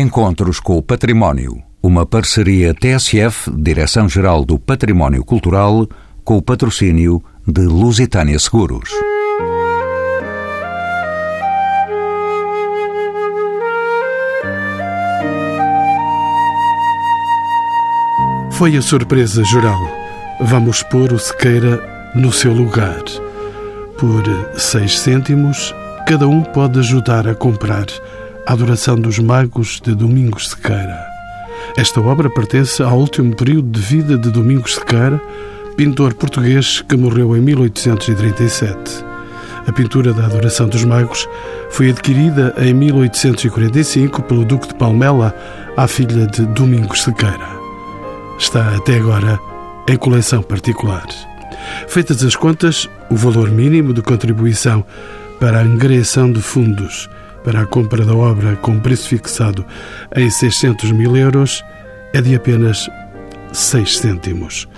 Encontros 0.00 0.60
com 0.60 0.78
o 0.78 0.82
Património. 0.82 1.60
Uma 1.82 2.06
parceria 2.06 2.72
TSF, 2.72 3.50
Direção-Geral 3.50 4.44
do 4.44 4.56
Património 4.56 5.24
Cultural, 5.24 5.88
com 6.22 6.36
o 6.36 6.42
patrocínio 6.42 7.20
de 7.44 7.62
Lusitânia 7.62 8.38
Seguros. 8.38 8.90
Foi 18.52 18.76
a 18.76 18.82
surpresa 18.82 19.42
geral. 19.42 19.80
Vamos 20.42 20.80
pôr 20.84 21.12
o 21.12 21.18
Sequeira 21.18 22.12
no 22.14 22.32
seu 22.32 22.52
lugar. 22.52 23.02
Por 23.98 24.22
seis 24.56 25.00
cêntimos, 25.00 25.74
cada 26.06 26.28
um 26.28 26.44
pode 26.44 26.78
ajudar 26.78 27.26
a 27.26 27.34
comprar 27.34 27.86
a 28.48 28.54
Adoração 28.54 28.96
dos 28.96 29.18
Magos 29.18 29.78
de 29.78 29.94
Domingos 29.94 30.48
Sequeira. 30.48 31.06
Esta 31.76 32.00
obra 32.00 32.30
pertence 32.30 32.82
ao 32.82 32.98
último 32.98 33.36
período 33.36 33.68
de 33.70 33.80
vida 33.80 34.16
de 34.16 34.30
Domingos 34.30 34.76
Sequeira, 34.76 35.20
pintor 35.76 36.14
português 36.14 36.80
que 36.80 36.96
morreu 36.96 37.36
em 37.36 37.40
1837. 37.42 39.04
A 39.66 39.72
pintura 39.72 40.14
da 40.14 40.24
Adoração 40.24 40.66
dos 40.66 40.82
Magos 40.82 41.28
foi 41.68 41.90
adquirida 41.90 42.54
em 42.56 42.72
1845 42.72 44.22
pelo 44.22 44.46
Duque 44.46 44.68
de 44.68 44.74
Palmela 44.76 45.34
à 45.76 45.86
filha 45.86 46.26
de 46.26 46.46
Domingos 46.46 47.02
Sequeira 47.02 47.58
está 48.38 48.74
até 48.76 48.96
agora 48.96 49.38
em 49.86 49.96
coleção 49.96 50.42
particular. 50.42 51.06
Feitas 51.88 52.22
as 52.22 52.36
contas, 52.36 52.88
o 53.10 53.16
valor 53.16 53.50
mínimo 53.50 53.92
de 53.92 54.00
contribuição 54.00 54.84
para 55.40 55.58
a 55.58 55.62
angariação 55.62 56.32
de 56.32 56.40
fundos 56.40 57.10
para 57.48 57.62
a 57.62 57.66
compra 57.66 58.04
da 58.04 58.14
obra 58.14 58.56
com 58.56 58.78
preço 58.78 59.08
fixado 59.08 59.64
em 60.14 60.28
600 60.28 60.92
mil 60.92 61.16
euros 61.16 61.64
é 62.12 62.20
de 62.20 62.34
apenas 62.34 62.90
6 63.54 64.00
cêntimos. 64.00 64.68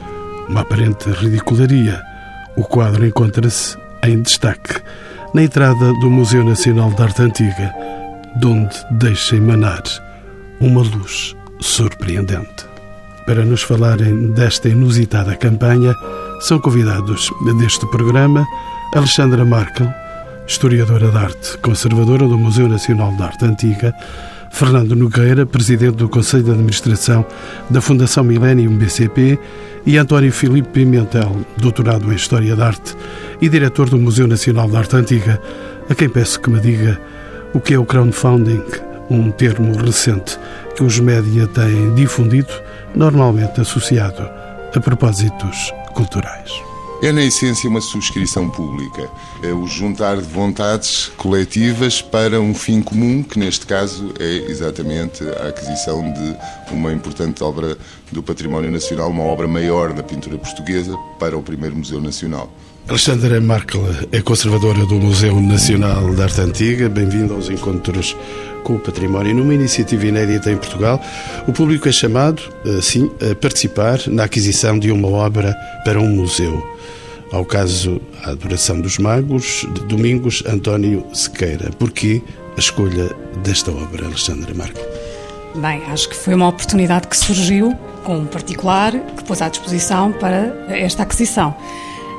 Uma 0.48 0.60
aparente 0.60 1.10
ridicularia. 1.10 2.00
O 2.56 2.62
quadro 2.62 3.04
encontra-se 3.04 3.76
em 4.04 4.22
destaque 4.22 4.80
na 5.34 5.42
entrada 5.42 5.92
do 5.94 6.08
Museu 6.08 6.44
Nacional 6.44 6.92
de 6.92 7.02
Arte 7.02 7.22
Antiga, 7.22 7.74
de 8.38 8.46
onde 8.46 8.76
deixa 8.92 9.34
emanar 9.34 9.82
uma 10.60 10.82
luz 10.82 11.34
surpreendente. 11.58 12.66
Para 13.26 13.44
nos 13.44 13.62
falarem 13.62 14.30
desta 14.30 14.68
inusitada 14.68 15.34
campanha, 15.34 15.92
são 16.38 16.60
convidados 16.60 17.30
deste 17.58 17.84
programa 17.90 18.46
Alexandra 18.94 19.44
Markel, 19.44 19.92
historiadora 20.50 21.08
de 21.12 21.16
arte, 21.16 21.58
conservadora 21.58 22.26
do 22.26 22.36
Museu 22.36 22.68
Nacional 22.68 23.14
de 23.14 23.22
Arte 23.22 23.44
Antiga, 23.44 23.94
Fernando 24.50 24.96
Nogueira, 24.96 25.46
presidente 25.46 25.94
do 25.94 26.08
Conselho 26.08 26.42
de 26.42 26.50
Administração 26.50 27.24
da 27.70 27.80
Fundação 27.80 28.24
Millennium 28.24 28.76
BCP, 28.76 29.38
e 29.86 29.96
António 29.96 30.32
Filipe 30.32 30.68
Pimentel, 30.70 31.36
doutorado 31.56 32.12
em 32.12 32.16
História 32.16 32.56
da 32.56 32.66
Arte 32.66 32.96
e 33.40 33.48
diretor 33.48 33.88
do 33.88 33.96
Museu 33.96 34.26
Nacional 34.26 34.68
de 34.68 34.76
Arte 34.76 34.96
Antiga, 34.96 35.40
a 35.88 35.94
quem 35.94 36.08
peço 36.08 36.40
que 36.40 36.50
me 36.50 36.58
diga 36.58 37.00
o 37.54 37.60
que 37.60 37.74
é 37.74 37.78
o 37.78 37.86
crowdfunding, 37.86 38.62
um 39.08 39.30
termo 39.30 39.72
recente 39.78 40.36
que 40.74 40.82
os 40.82 40.98
média 40.98 41.46
têm 41.46 41.94
difundido 41.94 42.52
normalmente 42.94 43.60
associado 43.60 44.28
a 44.74 44.80
propósitos 44.80 45.72
culturais. 45.94 46.69
É, 47.02 47.12
na 47.12 47.22
essência, 47.24 47.68
uma 47.68 47.80
subscrição 47.80 48.50
pública. 48.50 49.08
É 49.42 49.50
o 49.54 49.66
juntar 49.66 50.18
de 50.18 50.28
vontades 50.28 51.10
coletivas 51.16 52.02
para 52.02 52.38
um 52.38 52.52
fim 52.52 52.82
comum, 52.82 53.22
que 53.22 53.38
neste 53.38 53.64
caso 53.64 54.12
é 54.20 54.50
exatamente 54.50 55.24
a 55.24 55.48
aquisição 55.48 56.12
de 56.12 56.36
uma 56.70 56.92
importante 56.92 57.42
obra 57.42 57.78
do 58.12 58.22
património 58.22 58.70
nacional, 58.70 59.08
uma 59.08 59.24
obra 59.24 59.48
maior 59.48 59.94
da 59.94 60.02
pintura 60.02 60.36
portuguesa, 60.36 60.94
para 61.18 61.38
o 61.38 61.42
primeiro 61.42 61.74
Museu 61.74 62.02
Nacional. 62.02 62.52
Alexandra 62.86 63.40
Markel 63.40 63.82
é 64.12 64.20
conservadora 64.20 64.84
do 64.84 64.96
Museu 64.96 65.40
Nacional 65.40 66.14
de 66.14 66.22
Arte 66.22 66.40
Antiga. 66.42 66.88
Bem-vindo 66.90 67.32
aos 67.32 67.48
encontros 67.48 68.14
com 68.62 68.74
o 68.74 68.78
património. 68.78 69.34
Numa 69.34 69.54
iniciativa 69.54 70.04
inédita 70.04 70.50
em 70.50 70.56
Portugal, 70.56 71.00
o 71.46 71.52
público 71.52 71.88
é 71.88 71.92
chamado, 71.92 72.42
assim, 72.78 73.10
a 73.30 73.34
participar 73.34 74.00
na 74.06 74.24
aquisição 74.24 74.78
de 74.78 74.90
uma 74.90 75.08
obra 75.08 75.54
para 75.84 75.98
um 75.98 76.08
museu. 76.08 76.78
Ao 77.32 77.44
caso, 77.44 78.00
a 78.24 78.30
Adoração 78.30 78.80
dos 78.80 78.98
Magos, 78.98 79.64
de 79.72 79.84
Domingos 79.84 80.42
António 80.46 81.06
Sequeira. 81.12 81.70
Porquê 81.78 82.20
a 82.56 82.58
escolha 82.58 83.08
desta 83.44 83.70
obra, 83.70 84.06
Alexandra 84.06 84.52
Marco? 84.52 84.80
Bem, 85.54 85.80
acho 85.92 86.08
que 86.08 86.16
foi 86.16 86.34
uma 86.34 86.48
oportunidade 86.48 87.06
que 87.06 87.16
surgiu 87.16 87.76
com 88.02 88.18
um 88.18 88.26
particular 88.26 88.92
que 89.16 89.22
pôs 89.24 89.40
à 89.40 89.48
disposição 89.48 90.10
para 90.12 90.66
esta 90.70 91.04
aquisição. 91.04 91.54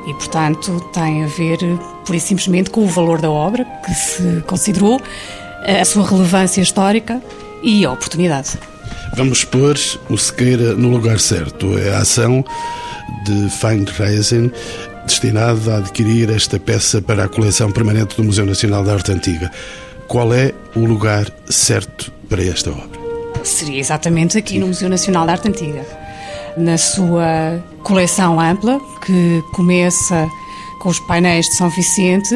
E, 0.07 0.13
portanto, 0.13 0.79
tem 0.93 1.25
a 1.25 1.27
ver, 1.27 1.57
por 2.05 2.15
e 2.15 2.19
simplesmente, 2.19 2.69
com 2.69 2.81
o 2.85 2.87
valor 2.87 3.19
da 3.19 3.29
obra 3.29 3.65
que 3.85 3.93
se 3.93 4.41
considerou 4.47 5.01
a 5.81 5.83
sua 5.83 6.07
relevância 6.07 6.61
histórica 6.61 7.21
e 7.61 7.85
a 7.85 7.91
oportunidade. 7.91 8.57
Vamos 9.17 9.43
pôr 9.43 9.77
o 10.09 10.17
Sequeira 10.17 10.73
no 10.73 10.89
lugar 10.89 11.19
certo. 11.19 11.77
É 11.77 11.93
a 11.93 11.99
ação 11.99 12.45
de 13.25 13.49
fundraising 13.49 14.51
destinada 15.11 15.75
a 15.75 15.77
adquirir 15.79 16.29
esta 16.29 16.57
peça 16.57 17.01
para 17.01 17.25
a 17.25 17.27
coleção 17.27 17.69
permanente 17.69 18.15
do 18.15 18.23
Museu 18.23 18.45
Nacional 18.45 18.81
da 18.81 18.93
Arte 18.93 19.11
Antiga. 19.11 19.51
Qual 20.07 20.33
é 20.33 20.53
o 20.73 20.85
lugar 20.85 21.29
certo 21.49 22.09
para 22.29 22.41
esta 22.41 22.69
obra? 22.71 22.97
Seria 23.43 23.77
exatamente 23.77 24.37
aqui 24.37 24.57
no 24.57 24.67
Museu 24.67 24.87
Nacional 24.87 25.25
da 25.25 25.33
Arte 25.33 25.49
Antiga. 25.49 25.85
Na 26.55 26.77
sua 26.77 27.61
coleção 27.83 28.39
ampla, 28.39 28.79
que 29.05 29.43
começa 29.53 30.29
com 30.79 30.87
os 30.87 30.99
painéis 31.01 31.45
de 31.47 31.57
São 31.57 31.69
Vicente, 31.69 32.33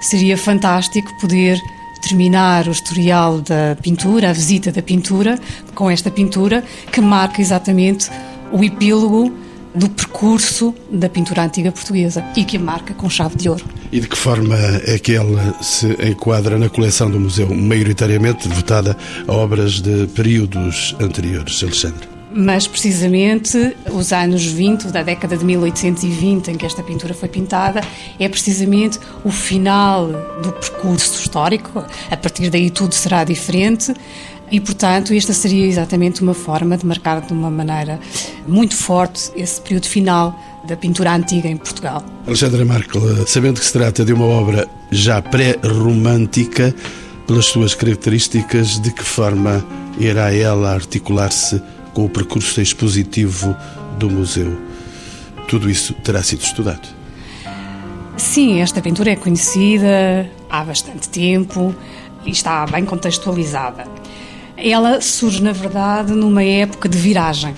seria 0.00 0.36
fantástico 0.36 1.08
poder 1.20 1.60
terminar 2.02 2.66
o 2.66 2.72
historial 2.72 3.40
da 3.40 3.76
pintura, 3.80 4.30
a 4.30 4.32
visita 4.32 4.72
da 4.72 4.82
pintura, 4.82 5.38
com 5.76 5.88
esta 5.88 6.10
pintura 6.10 6.64
que 6.90 7.00
marca 7.00 7.40
exatamente 7.40 8.10
o 8.50 8.64
epílogo 8.64 9.45
do 9.76 9.88
percurso 9.90 10.74
da 10.90 11.08
pintura 11.08 11.44
antiga 11.44 11.70
portuguesa 11.70 12.24
e 12.36 12.44
que 12.44 12.56
a 12.56 12.60
marca 12.60 12.94
com 12.94 13.08
chave 13.08 13.36
de 13.36 13.48
ouro. 13.48 13.64
E 13.92 14.00
de 14.00 14.08
que 14.08 14.16
forma 14.16 14.56
é 14.84 14.98
que 14.98 15.14
ela 15.14 15.54
se 15.62 15.86
enquadra 16.08 16.58
na 16.58 16.68
coleção 16.68 17.10
do 17.10 17.20
museu, 17.20 17.54
maioritariamente 17.54 18.48
devotada 18.48 18.96
a 19.28 19.32
obras 19.32 19.80
de 19.80 20.06
períodos 20.08 20.96
anteriores, 21.00 21.62
Alexandre? 21.62 22.16
mas 22.36 22.68
precisamente 22.68 23.74
os 23.90 24.12
anos 24.12 24.44
20, 24.44 24.88
da 24.88 25.02
década 25.02 25.38
de 25.38 25.44
1820, 25.44 26.50
em 26.50 26.56
que 26.56 26.66
esta 26.66 26.82
pintura 26.82 27.14
foi 27.14 27.30
pintada, 27.30 27.80
é 28.20 28.28
precisamente 28.28 28.98
o 29.24 29.30
final 29.30 30.08
do 30.42 30.52
percurso 30.52 31.18
histórico. 31.18 31.82
A 32.10 32.16
partir 32.16 32.50
daí 32.50 32.68
tudo 32.68 32.94
será 32.94 33.24
diferente. 33.24 33.94
E, 34.50 34.60
portanto, 34.60 35.12
esta 35.12 35.32
seria 35.32 35.66
exatamente 35.66 36.22
uma 36.22 36.34
forma 36.34 36.76
de 36.76 36.86
marcar 36.86 37.20
de 37.20 37.32
uma 37.32 37.50
maneira 37.50 37.98
muito 38.46 38.76
forte 38.76 39.30
esse 39.36 39.60
período 39.60 39.86
final 39.86 40.38
da 40.66 40.76
pintura 40.76 41.14
antiga 41.14 41.48
em 41.48 41.56
Portugal. 41.56 42.04
Alexandra 42.26 42.64
Markel, 42.64 43.26
sabendo 43.26 43.60
que 43.60 43.66
se 43.66 43.72
trata 43.72 44.04
de 44.04 44.12
uma 44.12 44.26
obra 44.26 44.68
já 44.90 45.20
pré-romântica, 45.20 46.74
pelas 47.26 47.46
suas 47.46 47.74
características, 47.74 48.80
de 48.80 48.92
que 48.92 49.02
forma 49.02 49.64
irá 49.98 50.32
ela 50.32 50.72
articular-se 50.72 51.60
com 51.92 52.04
o 52.04 52.08
percurso 52.08 52.60
expositivo 52.60 53.56
do 53.98 54.08
museu. 54.08 54.56
Tudo 55.48 55.68
isso 55.68 55.92
terá 55.94 56.22
sido 56.22 56.42
estudado. 56.42 56.86
Sim, 58.16 58.60
esta 58.60 58.80
pintura 58.80 59.10
é 59.10 59.16
conhecida 59.16 60.30
há 60.48 60.64
bastante 60.64 61.08
tempo 61.08 61.74
e 62.24 62.30
está 62.30 62.64
bem 62.66 62.84
contextualizada. 62.84 63.86
Ela 64.56 65.00
surge, 65.02 65.42
na 65.42 65.52
verdade, 65.52 66.12
numa 66.12 66.42
época 66.42 66.88
de 66.88 66.96
viragem. 66.96 67.54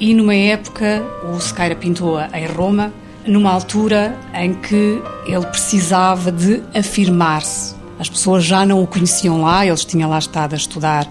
E 0.00 0.12
numa 0.12 0.34
época, 0.34 1.04
o 1.32 1.40
Sequeira 1.40 1.76
pintou-a 1.76 2.28
em 2.34 2.46
Roma, 2.46 2.92
numa 3.24 3.52
altura 3.52 4.16
em 4.34 4.54
que 4.54 5.00
ele 5.26 5.46
precisava 5.46 6.32
de 6.32 6.62
afirmar-se. 6.74 7.74
As 7.98 8.08
pessoas 8.08 8.44
já 8.44 8.64
não 8.66 8.82
o 8.82 8.86
conheciam 8.86 9.42
lá, 9.42 9.64
eles 9.66 9.84
tinham 9.84 10.10
lá 10.10 10.18
estado 10.18 10.54
a 10.54 10.56
estudar 10.56 11.08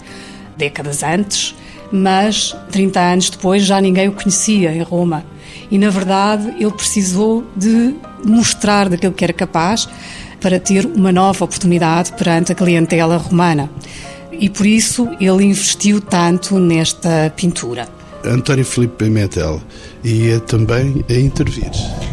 décadas 0.57 1.04
antes, 1.04 1.56
mas 1.92 2.56
30 2.71 3.00
anos 3.00 3.30
depois 3.30 3.63
já 3.63 3.80
ninguém 3.80 4.09
o 4.09 4.13
conhecia 4.13 4.74
em 4.74 4.81
Roma. 4.81 5.24
E 5.69 5.77
na 5.77 5.89
verdade 5.89 6.54
ele 6.59 6.71
precisou 6.71 7.45
de 7.56 7.95
mostrar 8.24 8.89
daquilo 8.89 9.13
que 9.13 9.24
era 9.24 9.33
capaz 9.33 9.88
para 10.39 10.59
ter 10.59 10.86
uma 10.86 11.12
nova 11.12 11.45
oportunidade 11.45 12.13
perante 12.13 12.51
a 12.51 12.56
clientela 12.56 13.18
romana. 13.18 13.69
E 14.31 14.50
por 14.50 14.65
isso 14.65 15.07
ele 15.19 15.44
investiu 15.45 16.01
tanto 16.01 16.59
nesta 16.59 17.31
pintura. 17.35 17.88
António 18.24 18.65
Filipe 18.65 19.06
Pimentel 19.06 19.62
ia 20.03 20.39
também 20.39 21.03
a 21.09 21.13
intervir. 21.13 21.71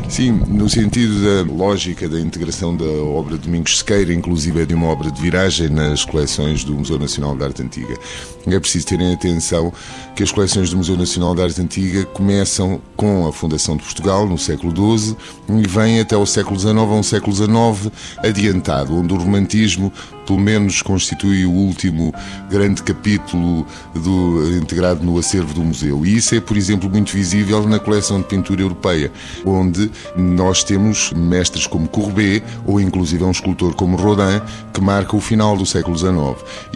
Sim, 0.08 0.32
no 0.46 0.69
sentido 0.69 1.14
da 1.22 1.52
lógica 1.52 2.08
da 2.08 2.20
integração 2.20 2.76
da 2.76 2.84
obra 2.84 3.36
de 3.36 3.46
Domingos 3.46 3.78
Sequeira, 3.78 4.12
inclusive 4.12 4.62
é 4.62 4.66
de 4.66 4.75
uma 4.75 4.86
obra 4.86 5.10
de 5.10 5.20
viragem 5.20 5.69
nas 5.69 6.04
coleções 6.04 6.62
do 6.62 6.75
Museu 6.75 6.98
Nacional 6.98 7.36
de 7.36 7.42
Arte 7.42 7.62
Antiga. 7.62 7.98
É 8.46 8.60
preciso 8.60 8.86
terem 8.86 9.12
atenção 9.12 9.72
que 10.14 10.22
as 10.22 10.31
coleções 10.31 10.70
do 10.70 10.76
Museu 10.76 10.96
Nacional 10.96 11.34
de 11.34 11.42
Arte 11.42 11.60
Antiga 11.60 12.04
começam 12.04 12.81
com 12.96 13.26
a 13.26 13.32
fundação 13.32 13.76
de 13.76 13.82
Portugal, 13.82 14.28
no 14.28 14.38
século 14.38 14.72
XII, 14.98 15.16
e 15.48 15.66
vêm 15.66 15.98
até 15.98 16.16
o 16.16 16.26
século 16.26 16.58
XIX, 16.58 16.76
a 16.76 16.82
um 16.82 17.02
século 17.02 17.34
XIX 17.34 17.92
adiantado, 18.19 18.96
onde 18.96 19.12
o 19.12 19.16
romantismo 19.16 19.92
pelo 20.26 20.38
menos 20.38 20.82
constitui 20.82 21.44
o 21.44 21.50
último 21.50 22.12
grande 22.50 22.82
capítulo 22.82 23.66
do, 23.94 24.56
integrado 24.56 25.04
no 25.04 25.19
acervo 25.19 25.52
do 25.54 25.62
museu. 25.62 26.04
E 26.04 26.16
isso 26.16 26.34
é, 26.34 26.40
por 26.40 26.56
exemplo, 26.56 26.88
muito 26.88 27.12
visível 27.12 27.66
na 27.75 27.81
coleção 27.81 28.19
de 28.19 28.26
pintura 28.26 28.62
europeia, 28.62 29.11
onde 29.44 29.91
nós 30.17 30.62
temos 30.62 31.12
mestres 31.12 31.67
como 31.67 31.88
Courbet 31.88 32.44
ou 32.65 32.81
inclusive 32.81 33.25
um 33.25 33.31
escultor 33.31 33.75
como 33.75 33.97
Rodin 33.97 34.41
que 34.73 34.81
marca 34.81 35.17
o 35.17 35.21
final 35.21 35.56
do 35.56 35.67
século 35.67 35.97
XIX. 35.97 36.15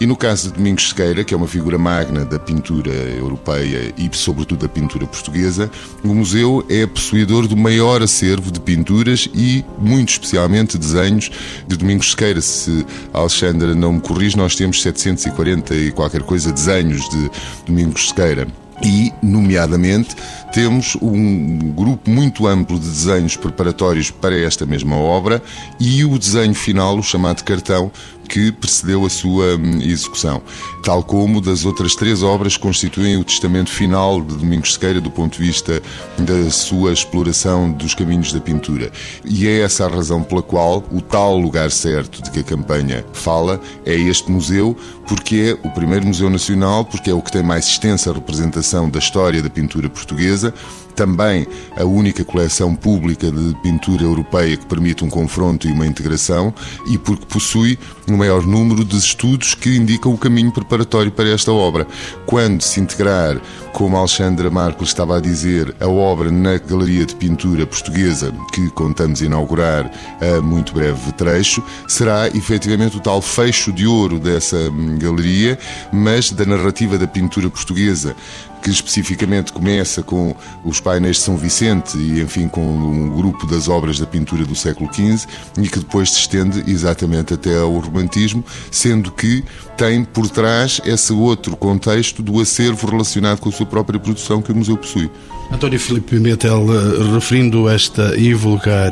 E 0.00 0.06
no 0.06 0.16
caso 0.16 0.48
de 0.48 0.54
Domingos 0.54 0.88
Sequeira, 0.88 1.22
que 1.22 1.32
é 1.32 1.36
uma 1.36 1.46
figura 1.46 1.78
magna 1.78 2.24
da 2.24 2.38
pintura 2.38 2.90
europeia 2.90 3.92
e 3.96 4.10
sobretudo 4.12 4.60
da 4.60 4.68
pintura 4.68 5.06
portuguesa, 5.06 5.70
o 6.02 6.08
museu 6.08 6.64
é 6.68 6.86
possuidor 6.86 7.46
do 7.46 7.56
maior 7.56 8.02
acervo 8.02 8.50
de 8.50 8.60
pinturas 8.60 9.28
e 9.34 9.64
muito 9.78 10.10
especialmente 10.10 10.76
desenhos 10.76 11.30
de 11.66 11.76
Domingos 11.76 12.10
Sequeira. 12.10 12.40
Se 12.40 12.84
Alexandra 13.12 13.74
não 13.74 13.94
me 13.94 14.00
corrige, 14.00 14.36
nós 14.36 14.56
temos 14.56 14.82
740 14.82 15.74
e 15.74 15.92
qualquer 15.92 16.22
coisa 16.22 16.52
desenhos 16.52 17.08
de 17.08 17.30
Domingos 17.66 18.08
Sequeira 18.08 18.48
e, 18.82 19.12
nomeadamente, 19.22 20.14
temos 20.52 20.96
um 21.00 21.58
grupo 21.72 22.10
muito 22.10 22.46
amplo 22.46 22.78
de 22.78 22.86
desenhos 22.88 23.36
preparatórios 23.36 24.10
para 24.10 24.38
esta 24.38 24.64
mesma 24.64 24.96
obra 24.96 25.42
e 25.78 26.04
o 26.04 26.18
desenho 26.18 26.54
final, 26.54 26.98
o 26.98 27.02
chamado 27.02 27.42
cartão, 27.44 27.90
que 28.28 28.52
precedeu 28.52 29.04
a 29.04 29.10
sua 29.10 29.56
hum, 29.56 29.80
execução, 29.80 30.42
tal 30.82 31.02
como 31.02 31.40
das 31.40 31.64
outras 31.64 31.94
três 31.94 32.22
obras 32.22 32.56
que 32.56 32.62
constituem 32.62 33.16
o 33.16 33.24
testamento 33.24 33.70
final 33.70 34.20
de 34.20 34.36
Domingos 34.36 34.74
Sequeira 34.74 35.00
do 35.00 35.10
ponto 35.10 35.38
de 35.38 35.46
vista 35.46 35.82
da 36.18 36.50
sua 36.50 36.92
exploração 36.92 37.72
dos 37.72 37.94
caminhos 37.94 38.32
da 38.32 38.40
pintura. 38.40 38.92
E 39.24 39.48
é 39.48 39.60
essa 39.60 39.86
a 39.86 39.88
razão 39.88 40.22
pela 40.22 40.42
qual 40.42 40.84
o 40.92 41.00
tal 41.00 41.38
lugar 41.38 41.70
certo 41.70 42.22
de 42.22 42.30
que 42.30 42.40
a 42.40 42.44
campanha 42.44 43.04
fala 43.12 43.60
é 43.84 43.94
este 43.94 44.30
museu, 44.30 44.76
porque 45.06 45.56
é 45.62 45.66
o 45.66 45.70
primeiro 45.72 46.06
museu 46.06 46.28
nacional, 46.28 46.84
porque 46.84 47.10
é 47.10 47.14
o 47.14 47.22
que 47.22 47.32
tem 47.32 47.42
mais 47.42 47.66
extensa 47.66 48.12
representação 48.12 48.90
da 48.90 48.98
história 48.98 49.42
da 49.42 49.48
pintura 49.48 49.88
portuguesa, 49.88 50.52
também 50.98 51.46
a 51.76 51.84
única 51.84 52.24
coleção 52.24 52.74
pública 52.74 53.30
de 53.30 53.54
pintura 53.62 54.02
europeia 54.02 54.56
que 54.56 54.66
permite 54.66 55.04
um 55.04 55.08
confronto 55.08 55.68
e 55.68 55.70
uma 55.70 55.86
integração 55.86 56.52
e 56.88 56.98
porque 56.98 57.24
possui 57.24 57.78
um 58.08 58.16
maior 58.16 58.44
número 58.44 58.84
de 58.84 58.96
estudos 58.96 59.54
que 59.54 59.76
indicam 59.76 60.12
o 60.12 60.18
caminho 60.18 60.50
preparatório 60.50 61.12
para 61.12 61.28
esta 61.28 61.52
obra. 61.52 61.86
Quando 62.26 62.62
se 62.62 62.80
integrar, 62.80 63.40
como 63.72 63.96
Alexandra 63.96 64.50
Marcos 64.50 64.88
estava 64.88 65.18
a 65.18 65.20
dizer, 65.20 65.72
a 65.78 65.86
obra 65.86 66.32
na 66.32 66.58
Galeria 66.58 67.06
de 67.06 67.14
Pintura 67.14 67.64
Portuguesa, 67.64 68.34
que 68.52 68.68
contamos 68.70 69.22
inaugurar 69.22 69.88
a 70.20 70.40
muito 70.40 70.72
breve 70.72 71.12
trecho, 71.12 71.62
será 71.86 72.26
efetivamente 72.26 72.96
o 72.96 73.00
tal 73.00 73.22
fecho 73.22 73.72
de 73.72 73.86
ouro 73.86 74.18
dessa 74.18 74.56
hum, 74.56 74.98
galeria, 74.98 75.56
mas 75.92 76.32
da 76.32 76.44
narrativa 76.44 76.98
da 76.98 77.06
pintura 77.06 77.48
portuguesa 77.48 78.16
que 78.58 78.70
especificamente 78.70 79.52
começa 79.52 80.02
com 80.02 80.34
os 80.64 80.80
painéis 80.80 81.16
de 81.16 81.22
São 81.22 81.36
Vicente 81.36 81.96
e, 81.96 82.20
enfim, 82.20 82.48
com 82.48 82.60
um 82.60 83.10
grupo 83.10 83.46
das 83.46 83.68
obras 83.68 83.98
da 83.98 84.06
pintura 84.06 84.44
do 84.44 84.54
século 84.54 84.92
XV 84.92 85.26
e 85.60 85.68
que 85.68 85.78
depois 85.78 86.10
se 86.10 86.20
estende 86.20 86.64
exatamente 86.66 87.34
até 87.34 87.58
ao 87.58 87.78
romantismo, 87.78 88.44
sendo 88.70 89.12
que 89.12 89.44
tem 89.76 90.04
por 90.04 90.28
trás 90.28 90.80
esse 90.84 91.12
outro 91.12 91.56
contexto 91.56 92.22
do 92.22 92.40
acervo 92.40 92.86
relacionado 92.88 93.40
com 93.40 93.48
a 93.48 93.52
sua 93.52 93.66
própria 93.66 93.98
produção 93.98 94.42
que 94.42 94.52
o 94.52 94.56
museu 94.56 94.76
possui. 94.76 95.10
António 95.50 95.80
Filipe 95.80 96.10
Pimentel, 96.10 96.66
eh, 96.74 97.14
referindo 97.14 97.68
esta 97.68 98.18
invulgar 98.18 98.90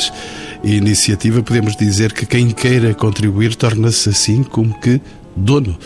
iniciativa, 0.64 1.42
podemos 1.42 1.76
dizer 1.76 2.12
que 2.12 2.24
quem 2.24 2.50
queira 2.50 2.94
contribuir 2.94 3.54
torna-se 3.54 4.08
assim 4.08 4.42
como 4.42 4.78
que 4.80 5.00
dono 5.36 5.76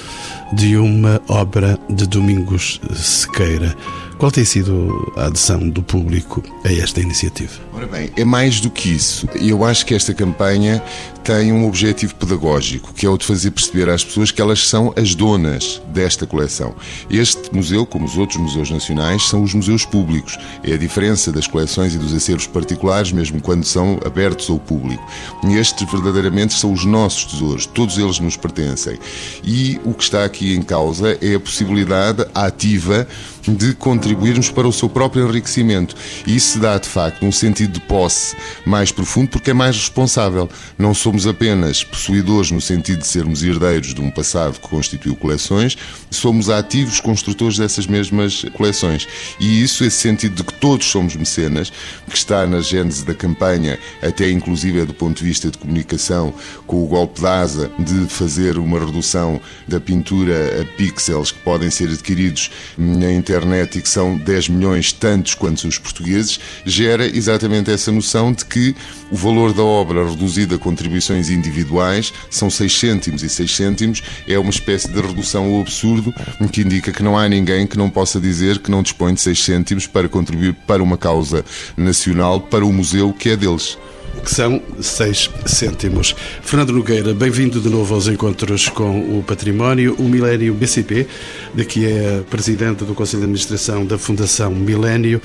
de 0.52 0.76
uma 0.76 1.20
obra 1.29 1.79
de 1.88 2.06
Domingos 2.06 2.81
Sequeira. 2.94 3.76
Qual 4.20 4.31
tem 4.31 4.44
sido 4.44 5.11
a 5.17 5.28
adesão 5.28 5.67
do 5.67 5.82
público 5.82 6.43
a 6.62 6.70
esta 6.70 7.00
iniciativa? 7.00 7.55
Ora 7.72 7.87
bem, 7.87 8.11
é 8.14 8.22
mais 8.22 8.61
do 8.61 8.70
que 8.70 8.90
isso. 8.90 9.26
Eu 9.34 9.64
acho 9.64 9.87
que 9.87 9.94
esta 9.94 10.12
campanha 10.12 10.82
tem 11.25 11.50
um 11.52 11.67
objetivo 11.67 12.14
pedagógico, 12.14 12.93
que 12.93 13.06
é 13.06 13.08
o 13.08 13.17
de 13.17 13.25
fazer 13.25 13.50
perceber 13.50 13.88
às 13.88 14.05
pessoas 14.05 14.31
que 14.31 14.43
elas 14.43 14.69
são 14.69 14.93
as 14.94 15.14
donas 15.14 15.81
desta 15.88 16.26
coleção. 16.26 16.75
Este 17.08 17.55
museu, 17.55 17.87
como 17.87 18.05
os 18.05 18.19
outros 18.19 18.38
museus 18.38 18.70
nacionais, 18.70 19.22
são 19.22 19.43
os 19.43 19.55
museus 19.55 19.87
públicos. 19.87 20.38
É 20.62 20.75
a 20.75 20.76
diferença 20.76 21.32
das 21.32 21.46
coleções 21.46 21.94
e 21.94 21.99
dos 21.99 22.12
acervos 22.14 22.46
particulares, 22.46 23.12
mesmo 23.12 23.40
quando 23.40 23.64
são 23.64 23.99
abertos 24.05 24.50
ao 24.50 24.58
público. 24.58 25.02
E 25.49 25.56
estes 25.56 25.90
verdadeiramente 25.90 26.52
são 26.52 26.75
os 26.75 26.84
nossos 26.84 27.25
tesouros, 27.25 27.64
todos 27.64 27.96
eles 27.96 28.20
nos 28.20 28.37
pertencem. 28.37 28.99
E 29.43 29.81
o 29.82 29.94
que 29.94 30.02
está 30.02 30.26
aqui 30.26 30.55
em 30.55 30.61
causa 30.61 31.16
é 31.23 31.37
a 31.37 31.40
possibilidade 31.40 32.26
ativa 32.34 33.08
de 33.46 33.75
contribuirmos 33.75 34.50
para 34.50 34.69
o 34.69 34.72
seu 34.72 34.88
próprio 34.88 35.28
enriquecimento. 35.28 35.94
E 36.26 36.37
isso 36.37 36.58
dá, 36.58 36.78
de 36.78 36.88
facto, 36.88 37.25
um 37.25 37.32
sentido 37.32 37.72
de 37.72 37.81
posse 37.81 38.37
mais 38.66 38.92
profundo 38.92 39.28
porque 39.28 39.50
é 39.50 39.54
mais 39.54 39.76
responsável. 39.76 40.48
Não 40.78 40.92
somos 40.94 41.26
apenas 41.26 41.82
possuidores 41.82 42.50
no 42.50 42.60
sentido 42.60 43.00
de 43.00 43.06
sermos 43.06 43.42
herdeiros 43.42 43.94
de 43.94 44.00
um 44.00 44.10
passado 44.10 44.60
que 44.60 44.69
constituiu 44.69 45.16
coleções, 45.16 45.76
somos 46.10 46.50
ativos 46.50 47.00
construtores 47.00 47.56
dessas 47.56 47.87
mesmas 47.87 48.44
coleções. 48.54 49.08
E 49.38 49.62
isso, 49.62 49.84
esse 49.84 49.96
sentido 49.96 50.34
de 50.37 50.44
que 50.44 50.54
todos 50.54 50.87
somos 50.87 51.16
mecenas, 51.16 51.72
que 52.08 52.16
está 52.16 52.46
na 52.46 52.60
gênese 52.60 53.04
da 53.04 53.14
campanha, 53.14 53.78
até 54.02 54.31
inclusive 54.31 54.81
é 54.81 54.84
do 54.84 54.94
ponto 54.94 55.19
de 55.19 55.25
vista 55.25 55.50
de 55.50 55.58
comunicação, 55.58 56.34
com 56.66 56.84
o 56.84 56.87
golpe 56.87 57.20
da 57.20 57.40
asa, 57.40 57.70
de 57.78 58.06
fazer 58.06 58.58
uma 58.58 58.78
redução 58.78 59.40
da 59.66 59.81
pintura 59.81 60.60
a 60.60 60.64
pixels 60.76 61.32
que 61.32 61.38
podem 61.40 61.70
ser 61.70 61.88
adquiridos 61.88 62.50
na 62.76 63.12
internet 63.12 63.29
e 63.30 63.80
que 63.80 63.88
são 63.88 64.16
10 64.16 64.48
milhões 64.48 64.92
tantos 64.92 65.34
quanto 65.34 65.66
os 65.66 65.78
portugueses, 65.78 66.40
gera 66.64 67.06
exatamente 67.06 67.70
essa 67.70 67.92
noção 67.92 68.32
de 68.32 68.44
que 68.44 68.74
o 69.10 69.16
valor 69.16 69.52
da 69.52 69.62
obra 69.62 70.08
reduzido 70.08 70.54
a 70.54 70.58
contribuições 70.58 71.30
individuais 71.30 72.12
são 72.30 72.50
6 72.50 72.78
cêntimos 72.78 73.22
e 73.22 73.28
6 73.28 73.56
cêntimos 73.56 74.02
é 74.26 74.38
uma 74.38 74.50
espécie 74.50 74.88
de 74.88 75.00
redução 75.00 75.44
ao 75.54 75.60
absurdo 75.60 76.12
que 76.52 76.62
indica 76.62 76.92
que 76.92 77.02
não 77.02 77.16
há 77.16 77.28
ninguém 77.28 77.66
que 77.66 77.78
não 77.78 77.88
possa 77.88 78.20
dizer 78.20 78.58
que 78.58 78.70
não 78.70 78.82
dispõe 78.82 79.14
de 79.14 79.20
6 79.20 79.44
cêntimos 79.44 79.87
para 79.87 80.08
contribuir 80.08 80.54
para 80.66 80.82
uma 80.82 80.96
causa 80.96 81.44
nacional, 81.76 82.40
para 82.40 82.64
o 82.64 82.72
museu 82.72 83.12
que 83.12 83.30
é 83.30 83.37
deles 83.37 83.78
que 84.20 84.34
são 84.34 84.62
6 84.80 85.30
cêntimos. 85.46 86.14
Fernando 86.42 86.72
Nogueira, 86.72 87.14
bem-vindo 87.14 87.60
de 87.60 87.68
novo 87.68 87.94
aos 87.94 88.06
encontros 88.06 88.68
com 88.68 89.18
o 89.18 89.22
património. 89.22 89.94
O 89.98 90.04
Milénio 90.04 90.54
BCP, 90.54 91.06
daqui 91.54 91.86
é 91.86 92.22
presidente 92.28 92.84
do 92.84 92.94
Conselho 92.94 93.20
de 93.20 93.24
Administração 93.24 93.84
da 93.84 93.98
Fundação 93.98 94.50
Milénio, 94.50 95.20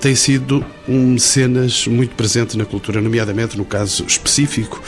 tem 0.00 0.14
sido 0.14 0.64
um 0.88 1.12
mecenas 1.12 1.86
muito 1.86 2.14
presente 2.14 2.56
na 2.56 2.64
cultura, 2.64 3.00
nomeadamente 3.00 3.56
no 3.56 3.64
caso 3.64 4.04
específico 4.06 4.82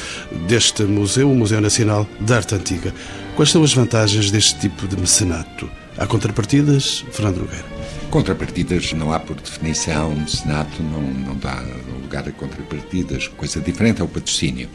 deste 0.46 0.82
museu, 0.82 1.30
o 1.30 1.34
Museu 1.34 1.60
Nacional 1.60 2.06
de 2.20 2.32
Arte 2.32 2.54
Antiga. 2.54 2.92
Quais 3.36 3.50
são 3.50 3.62
as 3.62 3.72
vantagens 3.72 4.30
deste 4.30 4.58
tipo 4.58 4.86
de 4.86 4.96
mecenato? 4.96 5.68
Há 5.96 6.06
contrapartidas, 6.06 7.04
Fernando 7.12 7.38
Nogueira? 7.38 7.73
Contrapartidas 8.14 8.92
não 8.92 9.12
há 9.12 9.18
por 9.18 9.34
definição, 9.34 10.14
mecenato 10.14 10.80
não, 10.84 11.02
não 11.02 11.36
dá 11.36 11.60
lugar 12.00 12.28
a 12.28 12.30
contrapartidas, 12.30 13.26
coisa 13.26 13.60
diferente 13.60 14.00
é 14.00 14.04
o 14.04 14.08
patrocínio. 14.08 14.68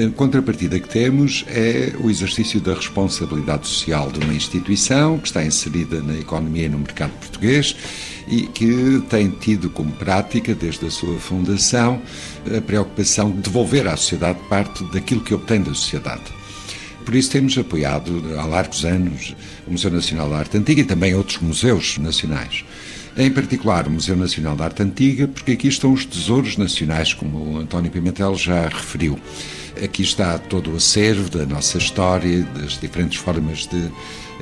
A 0.00 0.08
contrapartida 0.10 0.78
que 0.78 0.88
temos 0.88 1.44
é 1.48 1.92
o 1.98 2.08
exercício 2.08 2.60
da 2.60 2.74
responsabilidade 2.74 3.66
social 3.66 4.12
de 4.12 4.20
uma 4.20 4.32
instituição 4.32 5.18
que 5.18 5.26
está 5.26 5.44
inserida 5.44 6.00
na 6.00 6.16
economia 6.18 6.66
e 6.66 6.68
no 6.68 6.78
mercado 6.78 7.10
português 7.18 7.74
e 8.28 8.42
que 8.42 9.02
tem 9.10 9.28
tido 9.28 9.68
como 9.70 9.90
prática, 9.90 10.54
desde 10.54 10.86
a 10.86 10.90
sua 10.92 11.18
fundação, 11.18 12.00
a 12.56 12.60
preocupação 12.60 13.32
de 13.32 13.38
devolver 13.38 13.88
à 13.88 13.96
sociedade 13.96 14.38
parte 14.48 14.84
daquilo 14.92 15.22
que 15.22 15.34
obtém 15.34 15.60
da 15.60 15.74
sociedade. 15.74 16.37
Por 17.08 17.14
isso 17.14 17.30
temos 17.30 17.56
apoiado 17.56 18.22
há 18.38 18.44
largos 18.44 18.84
anos 18.84 19.34
o 19.66 19.70
Museu 19.70 19.90
Nacional 19.90 20.28
de 20.28 20.34
Arte 20.34 20.58
Antiga 20.58 20.82
e 20.82 20.84
também 20.84 21.14
outros 21.14 21.38
museus 21.38 21.96
nacionais. 21.96 22.66
Em 23.16 23.30
particular, 23.30 23.88
o 23.88 23.90
Museu 23.90 24.14
Nacional 24.14 24.54
de 24.54 24.62
Arte 24.62 24.82
Antiga, 24.82 25.26
porque 25.26 25.52
aqui 25.52 25.68
estão 25.68 25.94
os 25.94 26.04
tesouros 26.04 26.58
nacionais, 26.58 27.14
como 27.14 27.54
o 27.54 27.56
António 27.56 27.90
Pimentel 27.90 28.34
já 28.34 28.68
referiu. 28.68 29.18
Aqui 29.82 30.02
está 30.02 30.38
todo 30.38 30.74
o 30.74 30.76
acervo 30.76 31.30
da 31.30 31.46
nossa 31.46 31.78
história, 31.78 32.42
das 32.42 32.78
diferentes 32.78 33.16
formas 33.16 33.66
de 33.66 33.90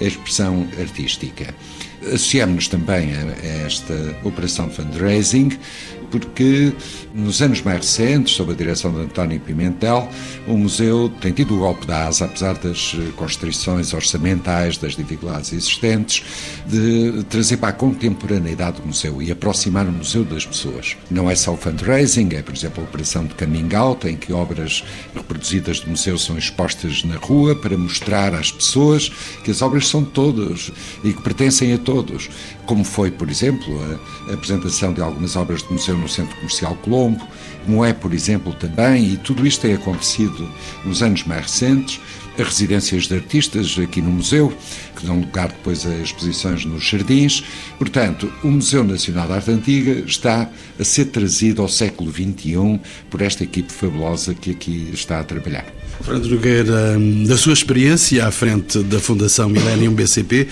expressão 0.04 0.66
artística. 0.80 1.54
Associamos-nos 2.02 2.66
também 2.66 3.12
a 3.12 3.46
esta 3.64 3.94
operação 4.24 4.66
de 4.66 4.74
fundraising, 4.74 5.56
porque 6.10 6.72
nos 7.14 7.40
anos 7.42 7.62
mais 7.62 7.78
recentes, 7.78 8.34
sob 8.34 8.52
a 8.52 8.54
direção 8.54 8.92
de 8.92 9.00
António 9.00 9.40
Pimentel, 9.40 10.08
o 10.46 10.56
museu 10.56 11.10
tem 11.20 11.32
tido 11.32 11.54
o 11.54 11.58
golpe 11.58 11.86
da 11.86 12.06
asa, 12.06 12.24
apesar 12.24 12.54
das 12.54 12.96
constrições 13.16 13.92
orçamentais, 13.92 14.78
das 14.78 14.94
dificuldades 14.94 15.52
existentes, 15.52 16.22
de 16.66 17.24
trazer 17.28 17.56
para 17.56 17.70
a 17.70 17.72
contemporaneidade 17.72 18.80
do 18.80 18.86
museu 18.86 19.20
e 19.22 19.30
aproximar 19.30 19.86
o 19.86 19.92
museu 19.92 20.24
das 20.24 20.44
pessoas. 20.44 20.96
Não 21.10 21.30
é 21.30 21.34
só 21.34 21.52
o 21.52 21.56
fundraising, 21.56 22.28
é, 22.32 22.42
por 22.42 22.54
exemplo, 22.54 22.82
a 22.82 22.86
operação 22.86 23.24
de 23.24 23.34
coming 23.34 23.74
out, 23.74 24.06
em 24.08 24.16
que 24.16 24.32
obras 24.32 24.84
reproduzidas 25.14 25.80
do 25.80 25.90
museu 25.90 26.18
são 26.18 26.38
expostas 26.38 27.04
na 27.04 27.16
rua 27.16 27.54
para 27.54 27.76
mostrar 27.76 28.34
às 28.34 28.50
pessoas 28.50 29.10
que 29.44 29.50
as 29.50 29.62
obras 29.62 29.88
são 29.88 30.02
de 30.02 30.10
todos 30.10 30.70
e 31.02 31.12
que 31.12 31.22
pertencem 31.22 31.72
a 31.72 31.78
todos. 31.78 32.28
Como 32.66 32.84
foi, 32.84 33.10
por 33.10 33.30
exemplo, 33.30 33.80
a 34.28 34.34
apresentação 34.34 34.92
de 34.92 35.00
algumas 35.00 35.36
obras 35.36 35.62
do 35.62 35.72
museu 35.72 35.96
no 35.96 36.08
Centro 36.08 36.34
Comercial 36.36 36.74
Colombo, 36.82 37.26
como 37.64 37.84
é, 37.84 37.92
por 37.92 38.12
exemplo, 38.12 38.52
também, 38.54 39.12
e 39.12 39.16
tudo 39.16 39.46
isto 39.46 39.62
tem 39.62 39.74
acontecido 39.74 40.48
nos 40.84 41.02
anos 41.02 41.24
mais 41.24 41.42
recentes, 41.42 42.00
as 42.38 42.48
residências 42.48 43.06
de 43.06 43.14
artistas 43.14 43.78
aqui 43.78 44.02
no 44.02 44.10
museu, 44.10 44.52
que 44.94 45.06
dão 45.06 45.20
lugar 45.20 45.48
depois 45.48 45.86
a 45.86 45.96
exposições 45.96 46.64
nos 46.64 46.84
jardins. 46.84 47.42
Portanto, 47.78 48.30
o 48.42 48.48
Museu 48.48 48.84
Nacional 48.84 49.26
da 49.28 49.36
Arte 49.36 49.50
Antiga 49.50 49.92
está 50.06 50.50
a 50.78 50.84
ser 50.84 51.06
trazido 51.06 51.62
ao 51.62 51.68
século 51.68 52.10
XXI 52.10 52.80
por 53.10 53.22
esta 53.22 53.42
equipe 53.42 53.72
fabulosa 53.72 54.34
que 54.34 54.50
aqui 54.50 54.90
está 54.92 55.20
a 55.20 55.24
trabalhar. 55.24 55.66
Fernando 56.02 56.28
Nogueira, 56.28 56.96
da 57.26 57.36
sua 57.38 57.54
experiência 57.54 58.26
à 58.26 58.30
frente 58.30 58.82
da 58.82 59.00
Fundação 59.00 59.48
Millennium 59.48 59.94
BCP, 59.94 60.46